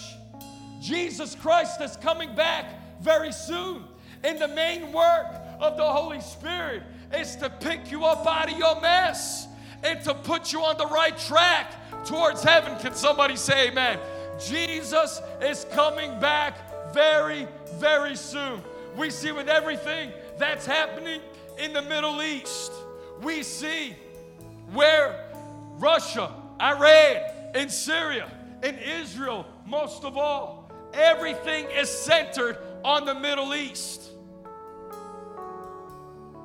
Jesus 0.81 1.35
Christ 1.35 1.81
is 1.81 1.97
coming 1.97 2.35
back 2.35 2.67
very 3.01 3.33
soon. 3.33 3.85
And 4.25 4.39
the 4.39 4.49
main 4.49 4.93
work 4.93 5.27
of 5.61 5.77
the 5.77 5.85
Holy 5.85 6.21
Spirit 6.21 6.83
is 7.15 7.37
to 7.37 7.51
pick 7.51 7.91
you 7.91 8.05
up 8.05 8.27
out 8.27 8.51
of 8.51 8.59
your 8.59 8.81
mess 8.81 9.47
and 9.83 10.03
to 10.05 10.15
put 10.15 10.53
you 10.53 10.61
on 10.61 10.77
the 10.77 10.87
right 10.87 11.17
track 11.17 11.73
towards 12.05 12.43
heaven. 12.43 12.79
Can 12.79 12.95
somebody 12.95 13.37
say 13.37 13.69
amen? 13.69 13.99
Jesus 14.45 15.21
is 15.41 15.67
coming 15.73 16.19
back 16.21 16.93
very, 16.93 17.47
very 17.75 18.17
soon. 18.17 18.61
We 18.97 19.11
see 19.11 19.33
with 19.33 19.49
everything 19.49 20.13
that's 20.39 20.67
happening 20.67 21.21
in 21.59 21.73
the 21.73 21.83
Middle 21.83 22.23
East. 22.23 22.73
We 23.23 23.43
see 23.43 23.95
where 24.73 25.29
Russia, 25.79 26.33
Iran, 26.61 27.23
and 27.57 27.73
Syria, 27.73 28.31
in 28.63 28.79
Israel, 28.79 29.47
most 29.67 30.05
of 30.05 30.19
all, 30.19 30.71
everything 30.93 31.67
is 31.71 31.89
centered 31.89 32.59
on 32.85 33.07
the 33.07 33.15
Middle 33.15 33.55
East. 33.55 34.11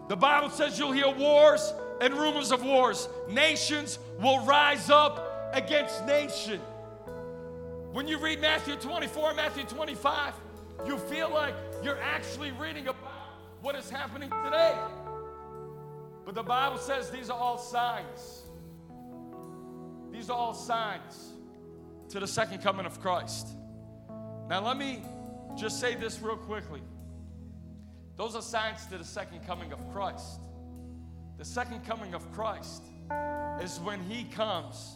The 0.07 0.15
Bible 0.15 0.49
says 0.49 0.79
you'll 0.79 0.93
hear 0.93 1.09
wars 1.09 1.73
and 1.99 2.13
rumors 2.13 2.51
of 2.51 2.63
wars. 2.63 3.09
Nations 3.29 3.99
will 4.21 4.39
rise 4.45 4.89
up 4.89 5.51
against 5.53 6.05
nation. 6.05 6.61
When 7.91 8.07
you 8.07 8.17
read 8.17 8.39
Matthew 8.39 8.75
24, 8.77 9.33
Matthew 9.33 9.63
25, 9.63 10.33
you 10.85 10.97
feel 10.97 11.29
like 11.29 11.53
you're 11.83 11.99
actually 11.99 12.51
reading 12.51 12.87
about 12.87 13.11
what 13.61 13.75
is 13.75 13.89
happening 13.89 14.29
today. 14.45 14.77
But 16.25 16.35
the 16.35 16.43
Bible 16.43 16.77
says 16.77 17.09
these 17.09 17.29
are 17.29 17.37
all 17.37 17.57
signs. 17.57 18.40
These 20.11 20.29
are 20.29 20.37
all 20.37 20.53
signs 20.53 21.33
to 22.09 22.19
the 22.19 22.27
second 22.27 22.61
coming 22.61 22.85
of 22.85 22.99
Christ. 23.01 23.47
Now, 24.49 24.65
let 24.65 24.77
me 24.77 25.03
just 25.57 25.79
say 25.79 25.95
this 25.95 26.21
real 26.21 26.35
quickly. 26.35 26.81
Those 28.17 28.35
are 28.35 28.41
signs 28.41 28.85
to 28.87 28.97
the 28.97 29.05
second 29.05 29.45
coming 29.47 29.71
of 29.71 29.79
Christ. 29.91 30.41
The 31.37 31.45
second 31.45 31.85
coming 31.85 32.13
of 32.13 32.29
Christ 32.33 32.83
is 33.61 33.79
when 33.79 34.03
He 34.03 34.25
comes 34.25 34.95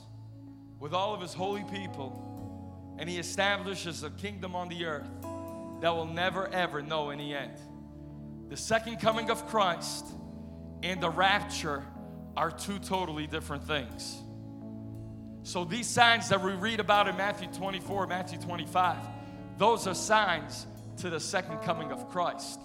with 0.80 0.94
all 0.94 1.14
of 1.14 1.22
His 1.22 1.34
holy 1.34 1.64
people 1.64 2.96
and 3.00 3.10
He 3.10 3.18
establishes 3.18 4.04
a 4.04 4.10
kingdom 4.12 4.56
on 4.56 4.70
the 4.70 4.86
earth 4.86 5.10
that 5.82 5.90
will 5.90 6.06
never 6.06 6.48
ever 6.54 6.82
know 6.82 7.10
any 7.10 7.34
end. 7.34 7.58
The 8.50 8.58
second 8.58 9.00
coming 9.00 9.30
of 9.30 9.48
Christ 9.48 10.06
and 10.84 11.02
the 11.02 11.10
rapture 11.10 11.84
are 12.38 12.52
two 12.52 12.80
totally 12.80 13.28
different 13.28 13.64
things. 13.64 14.22
So, 15.46 15.64
these 15.64 15.86
signs 15.86 16.30
that 16.30 16.44
we 16.44 16.54
read 16.54 16.80
about 16.80 17.08
in 17.08 17.16
Matthew 17.18 17.48
24, 17.50 18.08
Matthew 18.08 18.40
25, 18.40 18.98
those 19.60 19.86
are 19.86 19.94
signs 19.94 20.66
to 20.98 21.12
the 21.12 21.20
second 21.20 21.60
coming 21.60 21.92
of 21.92 22.10
Christ, 22.10 22.60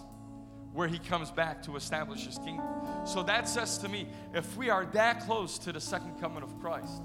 where 0.72 0.88
he 0.88 0.98
comes 0.98 1.30
back 1.30 1.62
to 1.64 1.76
establish 1.76 2.24
his 2.24 2.38
kingdom. 2.38 2.64
So, 3.04 3.22
that 3.24 3.50
says 3.50 3.76
to 3.78 3.88
me 3.90 4.08
if 4.32 4.56
we 4.56 4.70
are 4.70 4.86
that 4.94 5.26
close 5.26 5.58
to 5.58 5.72
the 5.72 5.80
second 5.80 6.18
coming 6.22 6.42
of 6.42 6.58
Christ, 6.58 7.02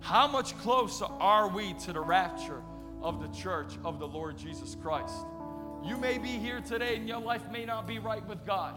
how 0.00 0.26
much 0.26 0.58
closer 0.58 1.04
are 1.04 1.46
we 1.46 1.74
to 1.74 1.92
the 1.92 2.00
rapture 2.00 2.60
of 3.00 3.22
the 3.22 3.28
church 3.28 3.74
of 3.84 4.00
the 4.00 4.08
Lord 4.08 4.36
Jesus 4.36 4.74
Christ? 4.74 5.14
You 5.84 5.96
may 5.96 6.18
be 6.18 6.30
here 6.30 6.60
today 6.60 6.96
and 6.96 7.06
your 7.06 7.20
life 7.20 7.48
may 7.52 7.64
not 7.64 7.86
be 7.86 8.00
right 8.00 8.26
with 8.26 8.44
God. 8.44 8.74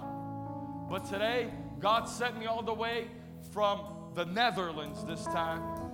But 0.88 1.04
today, 1.06 1.50
God 1.80 2.06
sent 2.06 2.38
me 2.38 2.46
all 2.46 2.62
the 2.62 2.76
way 2.76 3.08
from 3.54 3.82
the 4.14 4.26
Netherlands 4.26 5.04
this 5.04 5.24
time 5.26 5.87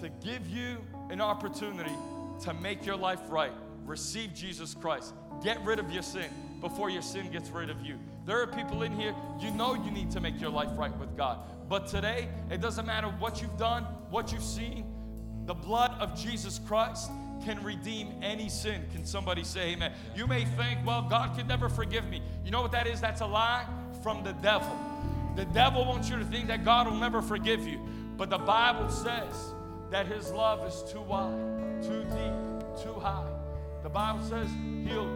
to 0.00 0.08
give 0.24 0.48
you 0.48 0.78
an 1.10 1.20
opportunity 1.20 1.94
to 2.42 2.54
make 2.54 2.86
your 2.86 2.96
life 2.96 3.20
right. 3.28 3.52
Receive 3.84 4.34
Jesus 4.34 4.74
Christ. 4.74 5.14
Get 5.42 5.62
rid 5.64 5.78
of 5.78 5.90
your 5.90 6.02
sin 6.02 6.30
before 6.60 6.90
your 6.90 7.02
sin 7.02 7.30
gets 7.30 7.50
rid 7.50 7.70
of 7.70 7.80
you. 7.82 7.98
There 8.26 8.40
are 8.42 8.46
people 8.46 8.82
in 8.82 8.92
here, 8.92 9.14
you 9.40 9.50
know 9.52 9.74
you 9.74 9.90
need 9.90 10.10
to 10.10 10.20
make 10.20 10.40
your 10.40 10.50
life 10.50 10.68
right 10.76 10.96
with 10.98 11.16
God. 11.16 11.38
But 11.68 11.86
today, 11.86 12.28
it 12.50 12.60
doesn't 12.60 12.86
matter 12.86 13.06
what 13.06 13.40
you've 13.40 13.56
done, 13.56 13.84
what 14.10 14.32
you've 14.32 14.42
seen, 14.42 14.84
the 15.46 15.54
blood 15.54 15.96
of 15.98 16.14
Jesus 16.14 16.60
Christ 16.66 17.10
can 17.42 17.62
redeem 17.62 18.12
any 18.22 18.50
sin. 18.50 18.84
Can 18.92 19.06
somebody 19.06 19.44
say 19.44 19.72
amen? 19.72 19.92
You 20.14 20.26
may 20.26 20.44
think, 20.44 20.84
well, 20.84 21.02
God 21.02 21.36
can 21.36 21.46
never 21.46 21.70
forgive 21.70 22.06
me. 22.08 22.20
You 22.44 22.50
know 22.50 22.60
what 22.60 22.72
that 22.72 22.86
is? 22.86 23.00
That's 23.00 23.22
a 23.22 23.26
lie 23.26 23.64
from 24.02 24.22
the 24.24 24.32
devil. 24.34 24.76
The 25.36 25.46
devil 25.46 25.86
wants 25.86 26.10
you 26.10 26.18
to 26.18 26.24
think 26.26 26.48
that 26.48 26.64
God 26.64 26.86
will 26.86 26.98
never 26.98 27.22
forgive 27.22 27.66
you. 27.66 27.80
But 28.18 28.28
the 28.28 28.38
Bible 28.38 28.90
says 28.90 29.54
that 29.90 30.06
his 30.06 30.30
love 30.30 30.66
is 30.66 30.84
too 30.90 31.00
wide, 31.00 31.82
too 31.82 32.04
deep, 32.04 32.82
too 32.82 32.98
high. 33.00 33.26
The 33.82 33.88
Bible 33.88 34.22
says 34.22 34.48
he'll 34.84 35.10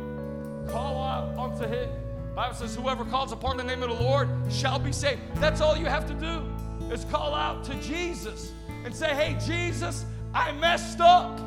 call 0.68 1.02
out 1.02 1.36
unto 1.36 1.64
him. 1.64 1.90
The 2.28 2.34
Bible 2.34 2.54
says, 2.54 2.74
whoever 2.74 3.04
calls 3.04 3.32
upon 3.32 3.58
the 3.58 3.64
name 3.64 3.82
of 3.82 3.90
the 3.90 4.02
Lord 4.02 4.28
shall 4.50 4.78
be 4.78 4.92
saved. 4.92 5.20
That's 5.36 5.60
all 5.60 5.76
you 5.76 5.86
have 5.86 6.06
to 6.06 6.14
do 6.14 6.42
is 6.90 7.04
call 7.06 7.34
out 7.34 7.64
to 7.64 7.74
Jesus 7.82 8.52
and 8.84 8.94
say, 8.94 9.14
Hey, 9.14 9.36
Jesus, 9.46 10.06
I 10.34 10.52
messed 10.52 11.00
up. 11.00 11.40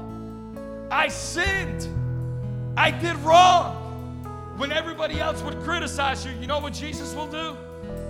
I 0.92 1.08
sinned. 1.08 1.88
I 2.78 2.92
did 2.92 3.16
wrong. 3.18 3.82
When 4.58 4.72
everybody 4.72 5.20
else 5.20 5.42
would 5.42 5.60
criticize 5.64 6.26
you, 6.26 6.32
you 6.40 6.48
know 6.48 6.60
what 6.60 6.74
Jesus 6.74 7.14
will 7.14 7.28
do? 7.28 7.58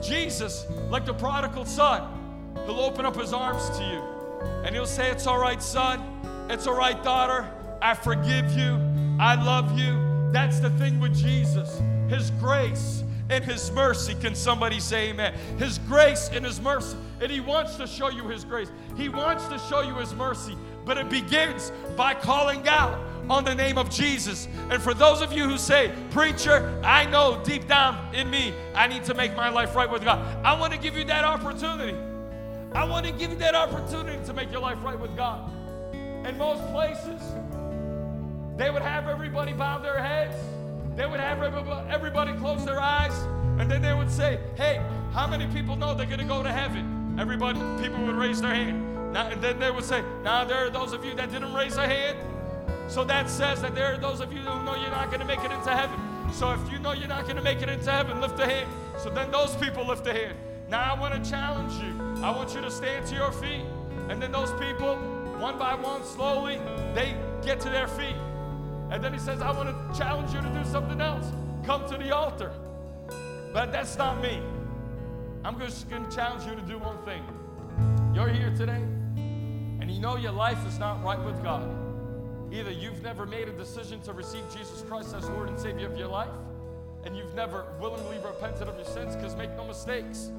Jesus, 0.02 0.66
like 0.90 1.06
the 1.06 1.14
prodigal 1.14 1.66
son, 1.66 2.54
he'll 2.66 2.80
open 2.82 3.06
up 3.06 3.16
his 3.16 3.34
arms 3.34 3.70
to 3.78 3.84
you 3.84 4.15
and 4.64 4.74
he'll 4.74 4.86
say, 4.86 5.10
It's 5.12 5.28
all 5.28 5.40
right, 5.40 5.62
son. 5.62 6.02
It's 6.50 6.68
all 6.68 6.76
right, 6.76 7.02
daughter. 7.04 7.50
I 7.82 7.94
forgive 7.94 8.52
you. 8.52 8.80
I 9.20 9.36
love 9.36 9.78
you. 9.78 10.30
That's 10.32 10.60
the 10.60 10.70
thing 10.72 11.00
with 11.00 11.16
Jesus. 11.16 11.82
His 12.10 12.32
grace 12.32 13.04
and 13.30 13.44
His 13.44 13.72
mercy. 13.72 14.16
Can 14.16 14.36
somebody 14.36 14.80
say 14.80 15.10
amen? 15.10 15.34
His 15.58 15.80
grace 15.80 16.30
and 16.32 16.46
His 16.46 16.62
mercy. 16.62 16.98
And 17.22 17.32
He 17.32 17.40
wants 17.40 17.76
to 17.78 17.88
show 17.88 18.10
you 18.10 18.28
His 18.28 18.44
grace, 18.44 18.72
He 18.96 19.10
wants 19.10 19.48
to 19.48 19.58
show 19.58 19.82
you 19.82 19.96
His 19.96 20.14
mercy. 20.14 20.56
But 20.86 20.98
it 20.98 21.10
begins 21.10 21.72
by 21.96 22.14
calling 22.14 22.68
out 22.68 23.00
on 23.28 23.44
the 23.44 23.56
name 23.56 23.80
of 23.80 23.90
Jesus. 23.90 24.48
And 24.70 24.82
for 24.82 24.94
those 24.94 25.22
of 25.22 25.34
you 25.34 25.50
who 25.50 25.58
say, 25.58 25.92
Preacher, 26.12 26.80
I 26.84 27.06
know 27.06 27.42
deep 27.44 27.68
down 27.68 28.14
in 28.14 28.30
me, 28.30 28.54
I 28.76 28.88
need 28.88 29.04
to 29.06 29.16
make 29.16 29.36
my 29.36 29.50
life 29.50 29.76
right 29.76 29.90
with 29.90 30.04
God, 30.04 30.20
I 30.46 30.60
want 30.60 30.74
to 30.74 30.80
give 30.80 30.96
you 30.96 31.04
that 31.06 31.24
opportunity. 31.24 31.98
I 32.76 32.84
want 32.84 33.06
to 33.06 33.12
give 33.14 33.32
you 33.32 33.38
that 33.38 33.56
opportunity 33.56 34.22
to 34.26 34.34
make 34.34 34.52
your 34.52 34.60
life 34.60 34.78
right 34.84 35.00
with 35.00 35.16
God. 35.16 35.50
In 35.94 36.38
most 36.38 36.62
places, 36.72 37.22
they 38.58 38.70
would 38.70 38.82
have 38.82 39.08
everybody 39.08 39.54
bow 39.54 39.78
their 39.78 40.04
heads, 40.04 40.36
they 40.98 41.06
would 41.06 41.22
have 41.22 41.42
everybody 41.90 42.34
close 42.34 42.66
their 42.66 42.82
eyes, 42.82 43.18
and 43.60 43.72
then 43.72 43.82
they 43.82 43.94
would 43.94 44.12
say, 44.12 44.40
Hey, 44.56 44.82
how 45.14 45.26
many 45.26 45.48
people 45.48 45.78
know 45.78 45.94
they're 45.94 46.06
going 46.06 46.20
to 46.20 46.26
go 46.26 46.44
to 46.44 46.52
heaven? 46.52 47.16
Everybody, 47.18 47.60
people 47.82 48.06
would 48.06 48.16
raise 48.16 48.42
their 48.42 48.54
hand. 48.54 49.14
Now, 49.14 49.28
and 49.30 49.42
then 49.42 49.58
they 49.58 49.72
would 49.72 49.86
say, 49.86 50.04
Now 50.22 50.44
there 50.44 50.68
are 50.68 50.70
those 50.70 50.92
of 50.92 51.06
you 51.06 51.16
that 51.16 51.32
didn't 51.32 51.54
raise 51.54 51.78
a 51.78 51.88
hand. 51.88 52.18
So 52.90 53.06
that 53.06 53.30
says 53.30 53.62
that 53.62 53.74
there 53.74 53.94
are 53.94 53.98
those 53.98 54.20
of 54.20 54.34
you 54.34 54.40
who 54.40 54.64
know 54.66 54.76
you're 54.76 54.92
not 54.92 55.08
going 55.08 55.22
to 55.22 55.26
make 55.26 55.40
it 55.40 55.52
into 55.52 55.70
heaven. 55.70 55.98
So 56.34 56.52
if 56.52 56.70
you 56.70 56.80
know 56.80 56.92
you're 56.92 57.08
not 57.08 57.24
going 57.24 57.38
to 57.38 57.42
make 57.42 57.62
it 57.62 57.70
into 57.70 57.90
heaven, 57.90 58.20
lift 58.20 58.38
a 58.42 58.46
hand. 58.46 58.70
So 58.98 59.10
then 59.10 59.32
those 59.32 59.56
people 59.56 59.88
lift 59.88 60.06
a 60.08 60.14
hand. 60.14 60.36
Now 60.70 60.96
I 60.96 61.00
want 61.00 61.24
to 61.24 61.30
challenge 61.30 61.74
you. 61.74 62.24
I 62.24 62.32
want 62.32 62.54
you 62.54 62.62
to 62.62 62.72
stand 62.72 63.06
to 63.08 63.16
your 63.16 63.32
feet. 63.32 63.66
And 64.10 64.22
then 64.22 64.32
those 64.32 64.52
people, 64.54 64.96
one 65.40 65.58
by 65.58 65.76
one, 65.76 66.04
slowly, 66.04 66.60
they 66.94 67.16
get 67.44 67.60
to 67.62 67.70
their 67.70 67.88
feet. 67.88 68.16
And 68.92 69.04
then 69.04 69.14
he 69.14 69.20
says, 69.20 69.42
I 69.42 69.52
want 69.52 69.70
to 69.70 69.98
challenge 69.98 70.34
you 70.34 70.42
to 70.42 70.50
do 70.50 70.64
something 70.70 71.02
else. 71.02 71.26
Come 71.66 71.88
to 71.90 71.98
the 71.98 72.16
altar. 72.16 72.52
But 73.54 73.72
that's 73.72 73.98
not 73.98 74.22
me. 74.22 74.42
I'm 75.44 75.60
just 75.60 75.90
going 75.90 76.08
to 76.08 76.16
challenge 76.16 76.46
you 76.46 76.56
to 76.56 76.62
do 76.62 76.78
one 76.78 76.98
thing. 77.06 77.24
You're 78.14 78.30
here 78.30 78.54
today 78.56 78.82
and 79.86 79.94
you 79.94 80.00
know 80.00 80.16
your 80.16 80.32
life 80.32 80.66
is 80.68 80.80
not 80.80 81.04
right 81.04 81.24
with 81.24 81.44
God. 81.44 81.70
Either 82.52 82.72
you've 82.72 83.04
never 83.04 83.28
made 83.28 83.48
a 83.48 83.52
decision 83.52 84.02
to 84.02 84.14
receive 84.14 84.44
Jesus 84.52 84.82
Christ 84.88 85.14
as 85.14 85.30
Lord 85.30 85.48
and 85.48 85.60
Savior 85.60 85.86
of 85.86 85.96
your 85.96 86.08
life, 86.08 86.34
and 87.04 87.16
you've 87.16 87.36
never 87.36 87.66
willingly 87.80 88.18
repented 88.18 88.68
of 88.68 88.76
your 88.78 88.86
sins, 88.86 89.16
because 89.16 89.36
make 89.36 89.56
no 89.56 89.64
mistakes. 89.64 90.32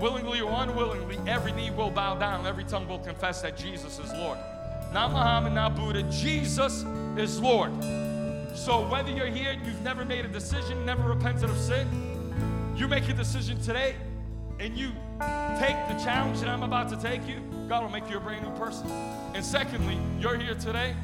Willingly 0.00 0.40
or 0.40 0.52
unwillingly, 0.62 1.18
every 1.26 1.52
knee 1.52 1.70
will 1.70 1.90
bow 1.90 2.14
down, 2.16 2.46
every 2.46 2.64
tongue 2.64 2.88
will 2.88 2.98
confess 2.98 3.42
that 3.42 3.56
Jesus 3.56 3.98
is 3.98 4.12
Lord. 4.12 4.38
Not 4.92 5.12
Muhammad, 5.12 5.52
not 5.52 5.74
Buddha, 5.74 6.02
Jesus 6.04 6.84
is 7.16 7.40
Lord. 7.40 7.72
So 8.54 8.86
whether 8.88 9.10
you're 9.10 9.26
here, 9.26 9.56
you've 9.64 9.82
never 9.82 10.04
made 10.04 10.24
a 10.24 10.28
decision, 10.28 10.84
never 10.84 11.02
repented 11.08 11.48
of 11.48 11.56
sin, 11.56 11.86
you 12.76 12.88
make 12.88 13.08
a 13.08 13.14
decision 13.14 13.60
today 13.60 13.94
and 14.58 14.76
you 14.76 14.92
take 15.58 15.76
the 15.88 15.98
challenge 16.04 16.40
that 16.40 16.48
I'm 16.48 16.62
about 16.62 16.88
to 16.90 16.96
take 16.96 17.26
you, 17.26 17.40
God 17.68 17.82
will 17.82 17.90
make 17.90 18.08
you 18.10 18.16
a 18.16 18.20
brand 18.20 18.44
new 18.44 18.54
person. 18.56 18.90
And 19.34 19.44
secondly, 19.44 19.98
you're 20.20 20.36
here 20.36 20.54
today 20.54 20.94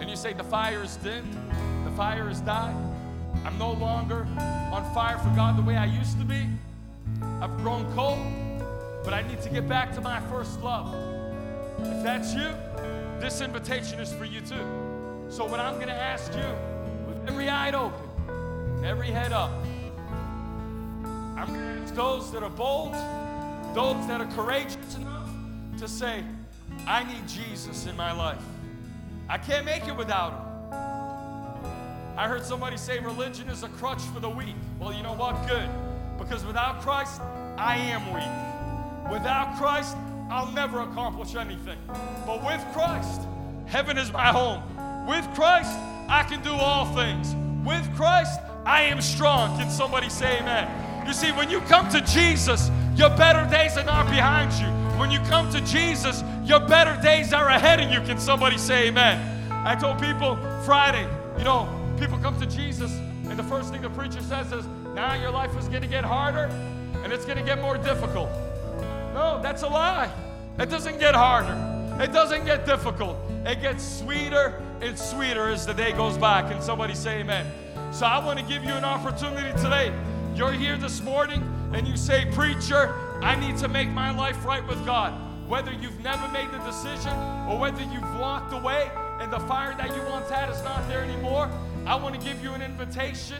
and 0.00 0.10
you 0.10 0.16
say, 0.16 0.32
The 0.32 0.44
fire 0.44 0.82
is 0.82 0.96
dimmed, 0.96 1.32
the 1.84 1.90
fire 1.92 2.28
has 2.28 2.40
died. 2.40 2.76
I'm 3.44 3.58
no 3.58 3.72
longer 3.72 4.26
on 4.72 4.94
fire 4.94 5.18
for 5.18 5.30
God 5.36 5.56
the 5.56 5.62
way 5.62 5.76
I 5.76 5.86
used 5.86 6.18
to 6.18 6.24
be. 6.24 6.46
I've 7.40 7.56
grown 7.58 7.90
cold, 7.94 8.18
but 9.04 9.14
I 9.14 9.22
need 9.22 9.40
to 9.42 9.48
get 9.48 9.68
back 9.68 9.94
to 9.94 10.00
my 10.00 10.20
first 10.22 10.60
love. 10.60 10.92
If 11.78 12.02
that's 12.02 12.34
you, 12.34 12.48
this 13.20 13.40
invitation 13.40 14.00
is 14.00 14.12
for 14.12 14.24
you 14.24 14.40
too. 14.40 14.64
So, 15.28 15.44
what 15.44 15.60
I'm 15.60 15.74
going 15.76 15.88
to 15.88 15.94
ask 15.94 16.32
you, 16.34 16.44
with 17.06 17.28
every 17.28 17.48
eye 17.48 17.70
open, 17.70 18.84
every 18.84 19.08
head 19.08 19.32
up, 19.32 19.52
I'm 21.36 21.46
going 21.46 21.60
to 21.60 21.82
ask 21.82 21.94
those 21.94 22.32
that 22.32 22.42
are 22.42 22.50
bold, 22.50 22.94
those 23.74 24.04
that 24.08 24.20
are 24.20 24.30
courageous 24.34 24.96
enough 24.96 25.28
to 25.78 25.86
say, 25.86 26.24
I 26.86 27.04
need 27.04 27.28
Jesus 27.28 27.86
in 27.86 27.96
my 27.96 28.10
life. 28.10 28.42
I 29.28 29.38
can't 29.38 29.64
make 29.64 29.86
it 29.86 29.96
without 29.96 30.32
him. 30.32 30.48
I 32.16 32.26
heard 32.26 32.44
somebody 32.44 32.76
say 32.76 32.98
religion 32.98 33.48
is 33.48 33.62
a 33.62 33.68
crutch 33.68 34.02
for 34.12 34.18
the 34.18 34.28
weak. 34.28 34.56
Well, 34.80 34.92
you 34.92 35.04
know 35.04 35.14
what? 35.14 35.46
Good. 35.46 35.68
Because 36.18 36.44
without 36.44 36.80
Christ, 36.80 37.20
I 37.56 37.76
am 37.76 38.12
weak. 38.12 39.12
Without 39.12 39.56
Christ, 39.56 39.96
I'll 40.30 40.52
never 40.52 40.80
accomplish 40.80 41.34
anything. 41.34 41.78
But 42.26 42.44
with 42.44 42.62
Christ, 42.74 43.22
heaven 43.66 43.96
is 43.96 44.12
my 44.12 44.26
home. 44.26 44.62
With 45.06 45.26
Christ, 45.34 45.72
I 46.08 46.24
can 46.28 46.42
do 46.42 46.52
all 46.52 46.84
things. 46.94 47.34
With 47.66 47.88
Christ, 47.96 48.40
I 48.66 48.82
am 48.82 49.00
strong. 49.00 49.58
Can 49.58 49.70
somebody 49.70 50.10
say 50.10 50.38
amen? 50.40 51.06
You 51.06 51.14
see, 51.14 51.32
when 51.32 51.48
you 51.48 51.60
come 51.62 51.88
to 51.90 52.02
Jesus, 52.02 52.70
your 52.94 53.08
better 53.10 53.48
days 53.50 53.78
are 53.78 53.84
not 53.84 54.10
behind 54.10 54.52
you. 54.54 54.66
When 54.98 55.10
you 55.10 55.20
come 55.20 55.50
to 55.52 55.60
Jesus, 55.62 56.22
your 56.44 56.60
better 56.60 57.00
days 57.00 57.32
are 57.32 57.48
ahead 57.48 57.80
of 57.80 57.90
you. 57.90 58.00
Can 58.00 58.18
somebody 58.18 58.58
say 58.58 58.88
amen? 58.88 59.52
I 59.64 59.74
told 59.74 60.00
people 60.00 60.36
Friday, 60.64 61.06
you 61.38 61.44
know, 61.44 61.68
people 61.98 62.18
come 62.18 62.38
to 62.40 62.46
Jesus, 62.46 62.92
and 63.24 63.38
the 63.38 63.44
first 63.44 63.72
thing 63.72 63.80
the 63.80 63.90
preacher 63.90 64.20
says 64.20 64.52
is, 64.52 64.66
now 64.98 65.14
your 65.14 65.30
life 65.30 65.56
is 65.56 65.68
going 65.68 65.80
to 65.80 65.86
get 65.88 66.04
harder 66.04 66.46
and 67.04 67.12
it's 67.12 67.24
going 67.24 67.38
to 67.38 67.44
get 67.44 67.60
more 67.62 67.78
difficult. 67.78 68.28
No, 69.14 69.38
that's 69.40 69.62
a 69.62 69.68
lie. 69.68 70.12
It 70.58 70.68
doesn't 70.70 70.98
get 70.98 71.14
harder, 71.14 71.54
it 72.02 72.12
doesn't 72.12 72.44
get 72.44 72.66
difficult. 72.66 73.16
It 73.46 73.60
gets 73.60 73.84
sweeter 74.00 74.60
and 74.80 74.98
sweeter 74.98 75.50
as 75.50 75.64
the 75.64 75.72
day 75.72 75.92
goes 75.92 76.18
by. 76.18 76.42
Can 76.50 76.60
somebody 76.60 76.96
say 76.96 77.20
amen? 77.20 77.46
So 77.92 78.06
I 78.06 78.18
want 78.24 78.40
to 78.40 78.44
give 78.44 78.64
you 78.64 78.72
an 78.72 78.84
opportunity 78.84 79.56
today. 79.62 79.92
You're 80.34 80.50
here 80.50 80.76
this 80.76 81.00
morning 81.00 81.48
and 81.72 81.86
you 81.86 81.96
say, 81.96 82.26
Preacher, 82.32 82.92
I 83.22 83.36
need 83.36 83.56
to 83.58 83.68
make 83.68 83.88
my 83.90 84.10
life 84.10 84.44
right 84.44 84.66
with 84.66 84.84
God. 84.84 85.14
Whether 85.48 85.72
you've 85.74 86.02
never 86.02 86.26
made 86.32 86.50
the 86.50 86.58
decision 86.58 87.12
or 87.48 87.56
whether 87.56 87.82
you've 87.82 88.18
walked 88.18 88.52
away 88.52 88.90
and 89.20 89.32
the 89.32 89.40
fire 89.40 89.76
that 89.76 89.94
you 89.94 90.02
once 90.10 90.28
had 90.28 90.50
is 90.50 90.60
not 90.64 90.88
there 90.88 91.04
anymore, 91.04 91.48
I 91.86 91.94
want 91.94 92.16
to 92.16 92.20
give 92.20 92.42
you 92.42 92.50
an 92.52 92.62
invitation 92.62 93.36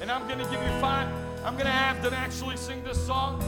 and 0.00 0.10
I'm 0.10 0.26
going 0.26 0.38
to 0.38 0.44
give 0.44 0.62
you 0.62 0.80
five. 0.80 1.08
I'm 1.44 1.54
going 1.54 1.66
to 1.66 1.72
have 1.72 2.02
them 2.02 2.14
actually 2.14 2.56
sing 2.56 2.82
this 2.84 2.98
song. 3.06 3.42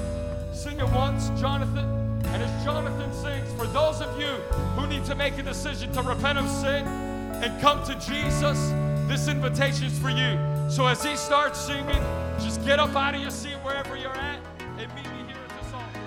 Sing 0.52 0.78
it 0.78 0.88
once, 0.90 1.28
Jonathan. 1.40 1.84
And 2.26 2.42
as 2.42 2.64
Jonathan 2.64 3.12
sings, 3.12 3.52
for 3.60 3.66
those 3.66 4.00
of 4.00 4.18
you 4.20 4.28
who 4.76 4.86
need 4.86 5.04
to 5.06 5.14
make 5.14 5.36
a 5.38 5.42
decision 5.42 5.92
to 5.92 6.02
repent 6.02 6.38
of 6.38 6.48
sin 6.48 6.86
and 6.86 7.60
come 7.60 7.84
to 7.84 7.94
Jesus, 7.96 8.72
this 9.08 9.28
invitation 9.28 9.86
is 9.86 9.98
for 9.98 10.10
you. 10.10 10.38
So 10.70 10.86
as 10.86 11.04
he 11.04 11.16
starts 11.16 11.60
singing, 11.60 12.02
just 12.40 12.64
get 12.64 12.78
up 12.78 12.94
out 12.96 13.14
of 13.14 13.20
your 13.20 13.30
seat 13.30 13.56
wherever 13.62 13.96
you're 13.96 14.16
at 14.16 14.38
and 14.78 14.94
meet 14.94 15.04
me 15.04 15.18
here 15.26 15.36
at 15.36 15.62
this 15.62 15.72
altar. 15.74 16.00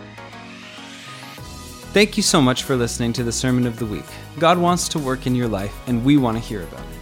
Thank 1.93 2.17
you 2.17 2.23
so 2.23 2.41
much 2.41 2.63
for 2.63 2.75
listening 2.75 3.13
to 3.13 3.23
the 3.23 3.31
Sermon 3.31 3.67
of 3.67 3.77
the 3.77 3.85
Week. 3.85 4.05
God 4.39 4.57
wants 4.57 4.89
to 4.89 4.99
work 4.99 5.27
in 5.27 5.35
your 5.35 5.47
life, 5.47 5.75
and 5.85 6.03
we 6.03 6.17
want 6.17 6.37
to 6.37 6.43
hear 6.43 6.63
about 6.63 6.79
it. 6.79 6.94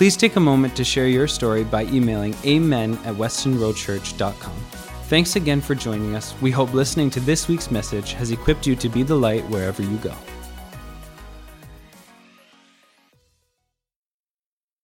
Please 0.00 0.16
take 0.16 0.36
a 0.36 0.40
moment 0.40 0.74
to 0.76 0.82
share 0.82 1.08
your 1.08 1.28
story 1.28 1.62
by 1.62 1.84
emailing 1.84 2.34
amen 2.46 2.98
at 3.04 3.14
westonroadchurch.com. 3.16 4.56
Thanks 5.10 5.36
again 5.36 5.60
for 5.60 5.74
joining 5.74 6.16
us. 6.16 6.34
We 6.40 6.50
hope 6.50 6.72
listening 6.72 7.10
to 7.10 7.20
this 7.20 7.48
week's 7.48 7.70
message 7.70 8.14
has 8.14 8.30
equipped 8.30 8.66
you 8.66 8.74
to 8.76 8.88
be 8.88 9.02
the 9.02 9.14
light 9.14 9.46
wherever 9.50 9.82
you 9.82 9.98
go. 9.98 10.14